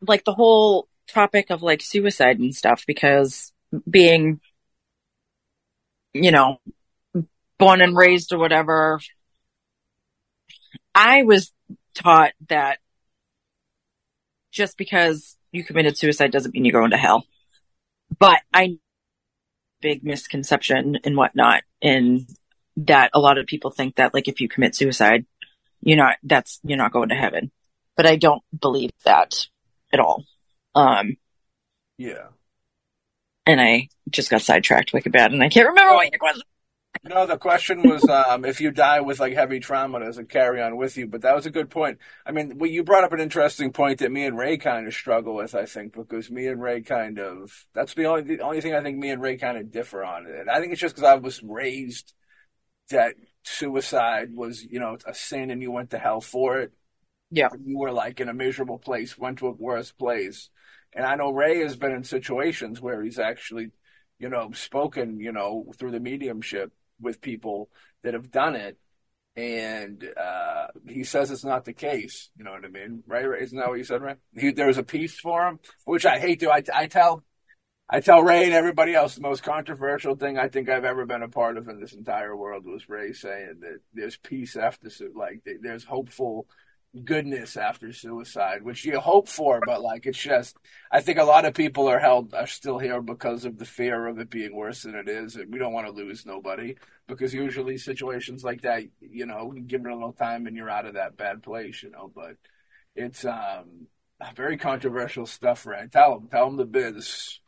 like 0.00 0.24
the 0.24 0.34
whole 0.34 0.88
topic 1.08 1.50
of 1.50 1.62
like 1.62 1.80
suicide 1.80 2.40
and 2.40 2.54
stuff 2.54 2.84
because 2.86 3.52
being, 3.88 4.40
you 6.12 6.32
know, 6.32 6.58
born 7.58 7.82
and 7.82 7.96
raised 7.96 8.32
or 8.32 8.38
whatever, 8.38 9.00
I 10.92 11.22
was 11.22 11.52
taught 11.94 12.32
that 12.48 12.78
just 14.50 14.76
because 14.76 15.36
you 15.52 15.62
committed 15.62 15.96
suicide 15.96 16.32
doesn't 16.32 16.52
mean 16.52 16.64
you're 16.64 16.80
going 16.80 16.90
to 16.90 16.96
hell. 16.96 17.24
But 18.18 18.40
I 18.52 18.78
big 19.80 20.04
misconception 20.04 20.98
and 21.04 21.16
whatnot 21.16 21.62
in 21.80 22.26
that 22.76 23.10
a 23.14 23.20
lot 23.20 23.38
of 23.38 23.46
people 23.46 23.70
think 23.70 23.96
that 23.96 24.14
like 24.14 24.28
if 24.28 24.40
you 24.40 24.48
commit 24.48 24.74
suicide 24.74 25.26
you're 25.82 25.96
not 25.96 26.16
that's 26.22 26.60
you're 26.62 26.78
not 26.78 26.92
going 26.92 27.08
to 27.08 27.14
heaven 27.14 27.50
but 27.96 28.06
i 28.06 28.16
don't 28.16 28.42
believe 28.58 28.90
that 29.04 29.46
at 29.92 30.00
all 30.00 30.24
um 30.74 31.16
Yeah. 31.98 32.28
and 33.46 33.60
i 33.60 33.88
just 34.08 34.30
got 34.30 34.42
sidetracked 34.42 34.92
wicked 34.92 35.12
bad 35.12 35.32
and 35.32 35.42
i 35.42 35.48
can't 35.48 35.68
remember 35.68 35.94
what 35.94 36.10
your 36.10 36.18
question 36.18 36.42
No, 37.04 37.24
the 37.26 37.38
question 37.38 37.82
was 37.82 38.04
um, 38.08 38.44
if 38.44 38.60
you 38.60 38.70
die 38.72 39.00
with 39.00 39.20
like 39.20 39.32
heavy 39.32 39.60
trauma, 39.60 40.00
does 40.00 40.18
it 40.18 40.28
carry 40.28 40.60
on 40.60 40.76
with 40.76 40.96
you? 40.98 41.06
But 41.06 41.22
that 41.22 41.34
was 41.34 41.46
a 41.46 41.50
good 41.50 41.70
point. 41.70 41.98
I 42.26 42.32
mean, 42.32 42.58
well, 42.58 42.68
you 42.70 42.82
brought 42.82 43.04
up 43.04 43.12
an 43.12 43.20
interesting 43.20 43.72
point 43.72 44.00
that 44.00 44.12
me 44.12 44.26
and 44.26 44.36
Ray 44.36 44.58
kind 44.58 44.86
of 44.86 44.92
struggle 44.92 45.34
with. 45.36 45.54
I 45.54 45.66
think 45.66 45.94
because 45.94 46.30
me 46.30 46.46
and 46.48 46.60
Ray 46.60 46.82
kind 46.82 47.18
of 47.18 47.66
that's 47.74 47.94
the 47.94 48.06
only 48.06 48.22
the 48.36 48.40
only 48.40 48.60
thing 48.60 48.74
I 48.74 48.82
think 48.82 48.98
me 48.98 49.10
and 49.10 49.22
Ray 49.22 49.38
kind 49.38 49.56
of 49.56 49.70
differ 49.70 50.04
on. 50.04 50.26
And 50.26 50.50
I 50.50 50.60
think 50.60 50.72
it's 50.72 50.80
just 50.80 50.96
because 50.96 51.08
I 51.08 51.14
was 51.14 51.42
raised 51.42 52.12
that 52.90 53.14
suicide 53.44 54.34
was 54.34 54.62
you 54.64 54.80
know 54.80 54.98
a 55.06 55.14
sin 55.14 55.50
and 55.50 55.62
you 55.62 55.70
went 55.70 55.90
to 55.90 55.98
hell 55.98 56.20
for 56.20 56.58
it. 56.58 56.72
Yeah. 57.30 57.48
you 57.64 57.78
were 57.78 57.92
like 57.92 58.20
in 58.20 58.28
a 58.28 58.34
miserable 58.34 58.78
place, 58.78 59.16
went 59.16 59.38
to 59.38 59.46
a 59.48 59.52
worse 59.52 59.92
place. 59.92 60.50
And 60.92 61.06
I 61.06 61.14
know 61.16 61.30
Ray 61.32 61.60
has 61.60 61.76
been 61.76 61.92
in 61.92 62.04
situations 62.04 62.80
where 62.80 63.02
he's 63.02 63.18
actually, 63.20 63.70
you 64.18 64.28
know, 64.28 64.50
spoken, 64.52 65.20
you 65.20 65.32
know, 65.32 65.72
through 65.78 65.92
the 65.92 66.00
mediumship 66.00 66.72
with 67.00 67.20
people 67.20 67.70
that 68.02 68.14
have 68.14 68.30
done 68.30 68.56
it. 68.56 68.78
And 69.36 70.04
uh, 70.20 70.66
he 70.86 71.04
says 71.04 71.30
it's 71.30 71.44
not 71.44 71.64
the 71.64 71.72
case. 71.72 72.30
You 72.36 72.44
know 72.44 72.50
what 72.50 72.64
I 72.64 72.68
mean? 72.68 73.02
Right? 73.06 73.24
Isn't 73.40 73.58
that 73.58 73.68
what 73.68 73.78
you 73.78 73.84
said, 73.84 74.02
Ray? 74.02 74.16
He, 74.36 74.50
there 74.50 74.66
was 74.66 74.78
a 74.78 74.82
peace 74.82 75.18
for 75.18 75.46
him, 75.46 75.60
which 75.84 76.04
I 76.04 76.18
hate 76.18 76.40
to. 76.40 76.50
I, 76.50 76.62
I 76.74 76.86
tell. 76.86 77.22
I 77.92 77.98
tell 77.98 78.22
Ray 78.22 78.44
and 78.44 78.52
everybody 78.52 78.94
else 78.94 79.16
the 79.16 79.20
most 79.20 79.42
controversial 79.42 80.14
thing 80.14 80.38
I 80.38 80.46
think 80.46 80.68
I've 80.68 80.84
ever 80.84 81.06
been 81.06 81.24
a 81.24 81.28
part 81.28 81.56
of 81.56 81.66
in 81.66 81.80
this 81.80 81.92
entire 81.92 82.36
world 82.36 82.64
was 82.64 82.88
Ray 82.88 83.12
saying 83.12 83.58
that 83.62 83.80
there's 83.92 84.16
peace 84.16 84.54
after 84.54 84.88
like 85.16 85.42
there's 85.60 85.82
hopeful 85.82 86.46
goodness 87.04 87.56
after 87.56 87.92
suicide, 87.92 88.62
which 88.62 88.84
you 88.84 88.98
hope 88.98 89.28
for, 89.28 89.60
but 89.64 89.82
like 89.82 90.06
it's 90.06 90.18
just 90.18 90.56
I 90.90 91.00
think 91.00 91.18
a 91.18 91.24
lot 91.24 91.44
of 91.44 91.54
people 91.54 91.88
are 91.88 92.00
held 92.00 92.34
are 92.34 92.46
still 92.46 92.78
here 92.78 93.00
because 93.00 93.44
of 93.44 93.58
the 93.58 93.64
fear 93.64 94.06
of 94.06 94.18
it 94.18 94.30
being 94.30 94.54
worse 94.54 94.82
than 94.82 94.94
it 94.94 95.08
is, 95.08 95.36
and 95.36 95.52
we 95.52 95.58
don't 95.58 95.72
want 95.72 95.86
to 95.86 95.92
lose 95.92 96.26
nobody 96.26 96.76
because 97.06 97.32
usually 97.32 97.78
situations 97.78 98.42
like 98.42 98.62
that, 98.62 98.82
you 99.00 99.26
know, 99.26 99.52
give 99.66 99.82
it 99.84 99.90
a 99.90 99.94
little 99.94 100.12
time 100.12 100.46
and 100.46 100.56
you're 100.56 100.70
out 100.70 100.86
of 100.86 100.94
that 100.94 101.16
bad 101.16 101.42
place, 101.42 101.82
you 101.82 101.90
know. 101.90 102.10
But 102.14 102.36
it's 102.94 103.24
um 103.24 103.86
very 104.34 104.56
controversial 104.56 105.26
stuff, 105.26 105.66
right? 105.66 105.90
Tell 105.90 106.18
them, 106.18 106.28
tell 106.28 106.46
them 106.46 106.56
the 106.56 106.64
biz. 106.64 107.40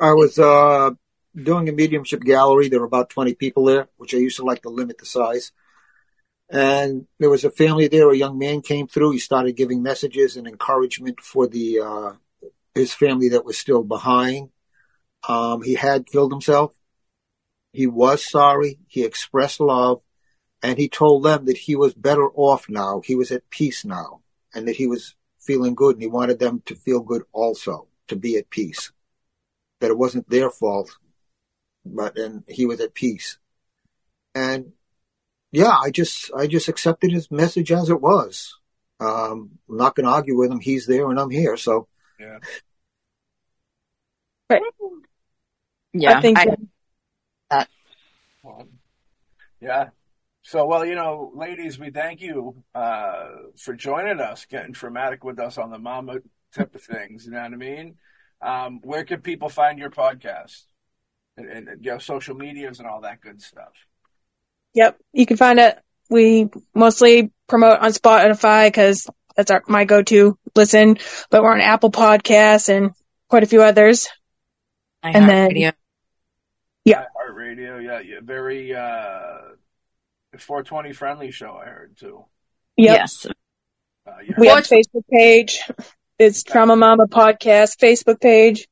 I 0.00 0.12
was 0.12 0.38
uh, 0.38 0.90
doing 1.34 1.68
a 1.68 1.72
mediumship 1.72 2.20
gallery. 2.20 2.68
There 2.68 2.80
were 2.80 2.86
about 2.86 3.10
20 3.10 3.34
people 3.34 3.64
there, 3.64 3.88
which 3.96 4.14
I 4.14 4.18
used 4.18 4.36
to 4.36 4.44
like 4.44 4.62
to 4.62 4.68
limit 4.68 4.98
the 4.98 5.06
size. 5.06 5.52
And 6.50 7.06
there 7.18 7.30
was 7.30 7.44
a 7.44 7.50
family 7.50 7.88
there. 7.88 8.10
A 8.10 8.16
young 8.16 8.38
man 8.38 8.62
came 8.62 8.88
through. 8.88 9.12
He 9.12 9.18
started 9.18 9.56
giving 9.56 9.82
messages 9.82 10.36
and 10.36 10.46
encouragement 10.46 11.20
for 11.20 11.46
the 11.46 11.80
uh, 11.80 12.12
his 12.74 12.94
family 12.94 13.30
that 13.30 13.44
was 13.44 13.58
still 13.58 13.82
behind. 13.82 14.50
Um, 15.28 15.62
he 15.62 15.74
had 15.74 16.06
killed 16.06 16.32
himself. 16.32 16.72
He 17.72 17.86
was 17.86 18.26
sorry. 18.26 18.78
He 18.86 19.04
expressed 19.04 19.60
love, 19.60 20.00
and 20.62 20.78
he 20.78 20.88
told 20.88 21.24
them 21.24 21.44
that 21.46 21.58
he 21.58 21.76
was 21.76 21.92
better 21.92 22.30
off 22.30 22.68
now. 22.68 23.02
He 23.04 23.14
was 23.14 23.30
at 23.30 23.50
peace 23.50 23.84
now, 23.84 24.20
and 24.54 24.66
that 24.68 24.76
he 24.76 24.86
was 24.86 25.16
feeling 25.38 25.74
good. 25.74 25.96
And 25.96 26.02
he 26.02 26.08
wanted 26.08 26.38
them 26.38 26.62
to 26.66 26.74
feel 26.74 27.00
good 27.00 27.24
also, 27.32 27.88
to 28.08 28.16
be 28.16 28.38
at 28.38 28.48
peace. 28.48 28.90
That 29.80 29.90
it 29.90 29.98
wasn't 29.98 30.30
their 30.30 30.50
fault, 30.50 30.96
but 31.84 32.16
and 32.16 32.44
he 32.48 32.64
was 32.64 32.80
at 32.80 32.94
peace. 32.94 33.38
And 34.34 34.72
yeah, 35.52 35.74
I 35.82 35.90
just 35.90 36.30
I 36.36 36.46
just 36.46 36.68
accepted 36.68 37.12
his 37.12 37.30
message 37.30 37.72
as 37.72 37.90
it 37.90 38.00
was. 38.00 38.58
Um, 39.00 39.58
I'm 39.68 39.76
not 39.76 39.94
going 39.94 40.06
to 40.06 40.12
argue 40.12 40.36
with 40.36 40.50
him. 40.50 40.60
He's 40.60 40.86
there 40.86 41.08
and 41.10 41.18
I'm 41.20 41.30
here. 41.30 41.56
So 41.56 41.86
Yeah. 42.18 42.38
Right. 44.50 44.62
Yeah. 45.92 46.18
I 46.18 46.20
think 46.20 46.38
I- 46.38 46.46
that- 47.50 47.68
Well, 48.42 48.68
yeah. 49.60 49.90
So, 50.42 50.64
well, 50.66 50.84
you 50.84 50.94
know, 50.94 51.30
ladies, 51.34 51.78
we 51.78 51.90
thank 51.90 52.20
you 52.22 52.64
uh, 52.74 53.28
for 53.56 53.74
joining 53.74 54.18
us, 54.20 54.46
getting 54.46 54.72
traumatic 54.72 55.22
with 55.22 55.38
us 55.38 55.58
on 55.58 55.70
the 55.70 55.78
mama 55.78 56.20
tip 56.52 56.74
of 56.74 56.82
things. 56.82 57.26
You 57.26 57.32
know 57.32 57.42
what 57.42 57.52
I 57.52 57.56
mean? 57.56 57.96
Um, 58.40 58.80
where 58.82 59.04
can 59.04 59.20
people 59.20 59.48
find 59.50 59.78
your 59.78 59.90
podcast? 59.90 60.64
And, 61.36 61.46
and 61.50 61.84
you 61.84 61.90
know, 61.92 61.98
social 61.98 62.34
medias 62.34 62.78
and 62.78 62.88
all 62.88 63.02
that 63.02 63.20
good 63.20 63.42
stuff. 63.42 63.72
Yep. 64.74 64.98
You 65.12 65.26
can 65.26 65.36
find 65.36 65.58
it. 65.58 65.78
We 66.10 66.48
mostly 66.74 67.30
promote 67.46 67.80
on 67.80 67.90
Spotify 67.92 68.68
because 68.68 69.06
that's 69.36 69.50
our, 69.50 69.62
my 69.68 69.84
go-to 69.84 70.38
listen, 70.54 70.98
but 71.30 71.42
we're 71.42 71.52
on 71.52 71.60
Apple 71.60 71.90
Podcasts 71.90 72.68
and 72.68 72.92
quite 73.28 73.42
a 73.42 73.46
few 73.46 73.62
others. 73.62 74.08
I 75.02 75.08
and 75.10 75.16
have 75.16 75.26
then- 75.26 75.48
video. 75.48 75.72
Heart 76.90 77.34
Radio, 77.34 77.76
yeah, 77.78 78.00
yeah, 78.00 78.16
very 78.22 78.74
uh, 78.74 79.54
420 80.38 80.92
friendly 80.94 81.30
show. 81.30 81.52
I 81.52 81.66
heard 81.66 81.96
too. 81.98 82.24
Yep. 82.78 82.96
Yes. 82.98 83.26
Uh, 83.26 84.12
We 84.38 84.48
heard- 84.48 84.56
have 84.56 84.72
a 84.72 84.74
Facebook 84.74 85.04
page. 85.12 85.60
It's 86.18 86.42
Traumah 86.42 86.76
Mamah 86.78 87.08
Podcast 87.08 87.78
Facebook 87.78 88.20
page. 88.20 88.66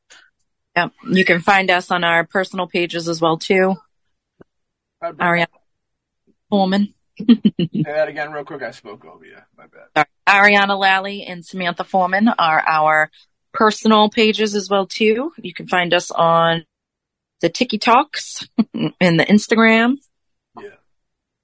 Yep. 0.77 0.93
You 1.11 1.25
can 1.25 1.41
find 1.41 1.71
us 1.71 1.91
on 1.91 2.03
our 2.05 2.25
personal 2.25 2.67
pages 2.67 3.09
as 3.09 3.21
well 3.21 3.37
too. 3.39 3.77
Ariana 5.03 5.47
Foreman. 6.51 6.95
Say 7.19 7.83
that 7.85 8.09
again, 8.09 8.33
real 8.33 8.45
quick. 8.45 8.63
I 8.63 8.71
spoke 8.73 9.05
over 9.05 9.25
you. 9.25 9.39
My 9.57 9.65
bad. 9.67 10.07
Ariana 10.29 10.79
Lally 10.79 11.25
and 11.25 11.45
Samantha 11.45 11.85
Foreman 11.85 12.29
are 12.29 12.63
our 12.69 13.11
personal 13.53 14.11
pages 14.11 14.55
as 14.55 14.69
well 14.69 14.87
too. 14.87 15.33
You 15.39 15.55
can 15.55 15.67
find 15.67 15.95
us 15.95 16.11
on 16.11 16.65
the 17.41 17.49
Tiki 17.49 17.79
Talks 17.79 18.47
and 18.75 18.93
the 19.21 19.25
Instagram. 19.25 19.97
Yeah. 20.61 20.69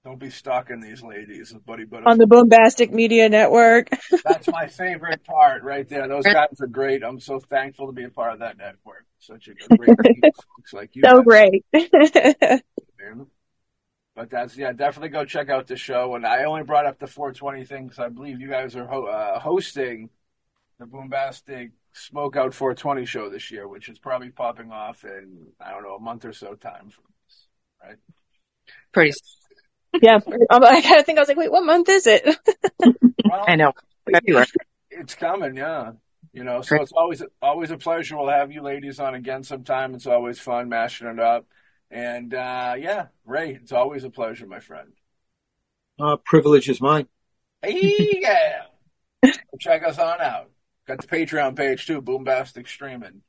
Don't 0.04 0.18
be 0.18 0.30
stalking 0.30 0.80
these 0.80 1.02
ladies, 1.02 1.54
buddy. 1.64 1.84
But 1.84 2.06
on 2.06 2.18
the 2.18 2.26
Bombastic 2.26 2.92
Media 2.92 3.28
Network. 3.28 3.88
that's 4.24 4.48
my 4.48 4.66
favorite 4.66 5.24
part 5.24 5.62
right 5.62 5.88
there. 5.88 6.08
Those 6.08 6.24
guys 6.24 6.60
are 6.60 6.66
great. 6.66 7.02
I'm 7.04 7.20
so 7.20 7.38
thankful 7.38 7.86
to 7.86 7.92
be 7.92 8.04
a 8.04 8.10
part 8.10 8.32
of 8.34 8.40
that 8.40 8.58
network. 8.58 9.06
Such 9.20 9.48
a 9.48 9.76
great 9.76 9.96
team 10.04 10.20
folks 10.56 10.72
like 10.72 10.96
you. 10.96 11.02
so 11.04 11.22
guys, 11.22 11.52
great. 11.72 12.62
Man. 14.22 14.28
But 14.30 14.30
that's 14.30 14.56
yeah, 14.56 14.72
definitely 14.72 15.10
go 15.10 15.24
check 15.24 15.48
out 15.48 15.66
the 15.66 15.76
show. 15.76 16.14
And 16.14 16.26
I 16.26 16.44
only 16.44 16.64
brought 16.64 16.86
up 16.86 16.98
the 16.98 17.06
420 17.06 17.64
thing 17.64 17.84
because 17.84 17.98
I 17.98 18.08
believe 18.08 18.40
you 18.40 18.48
guys 18.48 18.76
are 18.76 18.86
ho- 18.86 19.06
uh, 19.06 19.38
hosting 19.38 20.10
the 20.78 20.86
Boombastic 20.86 21.72
Smokeout 21.94 22.54
420 22.54 23.04
show 23.06 23.28
this 23.30 23.50
year, 23.50 23.68
which 23.68 23.88
is 23.88 23.98
probably 23.98 24.30
popping 24.30 24.72
off 24.72 25.04
in 25.04 25.46
I 25.60 25.70
don't 25.72 25.82
know 25.82 25.96
a 25.96 26.00
month 26.00 26.24
or 26.24 26.32
so 26.32 26.54
time 26.54 26.90
from 26.90 27.04
this, 27.26 27.46
right? 27.82 27.96
Pretty, 28.92 29.12
yeah. 30.02 30.18
I'm- 30.50 30.64
I 30.64 30.80
kind 30.82 31.00
of 31.00 31.06
think 31.06 31.18
I 31.18 31.22
was 31.22 31.28
like, 31.28 31.36
wait, 31.36 31.52
what 31.52 31.64
month 31.64 31.88
is 31.88 32.06
it? 32.06 32.24
Well, 33.24 33.44
I 33.48 33.56
know. 33.56 33.72
February. 34.10 34.46
It's 34.90 35.14
coming, 35.14 35.56
yeah. 35.56 35.92
You 36.32 36.44
know, 36.44 36.62
so 36.62 36.80
it's 36.80 36.92
always 36.92 37.22
always 37.42 37.70
a 37.70 37.76
pleasure. 37.76 38.16
We'll 38.16 38.30
have 38.30 38.52
you 38.52 38.62
ladies 38.62 39.00
on 39.00 39.14
again 39.14 39.42
sometime. 39.42 39.94
It's 39.94 40.06
always 40.06 40.38
fun 40.38 40.70
mashing 40.70 41.08
it 41.08 41.20
up. 41.20 41.46
And 41.92 42.34
uh 42.34 42.74
yeah, 42.78 43.06
Ray, 43.26 43.52
it's 43.54 43.72
always 43.72 44.02
a 44.04 44.10
pleasure, 44.10 44.46
my 44.46 44.60
friend. 44.60 44.92
uh, 46.00 46.16
privilege 46.24 46.68
is 46.68 46.80
mine. 46.80 47.06
Hey, 47.62 48.18
yeah. 48.20 48.62
Check 49.60 49.86
us 49.86 49.98
on 49.98 50.20
out. 50.20 50.50
Got 50.88 51.00
the 51.02 51.06
Patreon 51.06 51.54
page 51.56 51.86
too, 51.86 52.02
Boombastic 52.02 52.66
Streaming. 52.66 53.22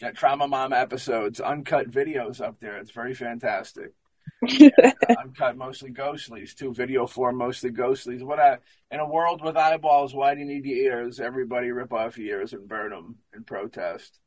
Got 0.00 0.14
Trauma 0.14 0.48
Mom 0.48 0.72
episodes, 0.72 1.40
uncut 1.40 1.90
videos 1.90 2.40
up 2.40 2.58
there. 2.60 2.78
It's 2.78 2.90
very 2.92 3.14
fantastic. 3.14 3.92
Uh, 4.42 5.14
uncut, 5.20 5.56
mostly 5.56 5.90
ghostlies 5.90 6.54
too. 6.54 6.72
Video 6.74 7.06
form, 7.06 7.36
mostly 7.36 7.70
ghostlies. 7.70 8.22
What 8.22 8.38
I 8.38 8.58
in 8.90 9.00
a 9.00 9.08
world 9.08 9.42
with 9.42 9.56
eyeballs, 9.56 10.14
why 10.14 10.34
do 10.34 10.40
you 10.40 10.46
need 10.46 10.64
your 10.64 10.76
ears? 10.78 11.18
Everybody 11.20 11.70
rip 11.72 11.92
off 11.92 12.18
your 12.18 12.38
ears 12.38 12.52
and 12.52 12.68
burn 12.68 12.90
them 12.90 13.16
in 13.34 13.44
protest. 13.44 14.18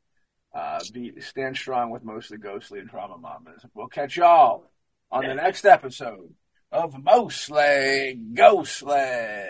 Uh, 0.54 0.80
be 0.92 1.18
stand 1.20 1.56
strong 1.56 1.90
with 1.90 2.04
mostly 2.04 2.36
ghostly 2.36 2.78
and 2.80 2.90
Traumah 2.90 3.20
Mamahs. 3.20 3.64
We'll 3.74 3.86
catch 3.88 4.16
y'all 4.16 4.70
on 5.10 5.26
the 5.26 5.34
next 5.34 5.64
episode 5.64 6.34
of 6.70 7.02
Mostly 7.02 8.18
Ghostly. 8.34 9.44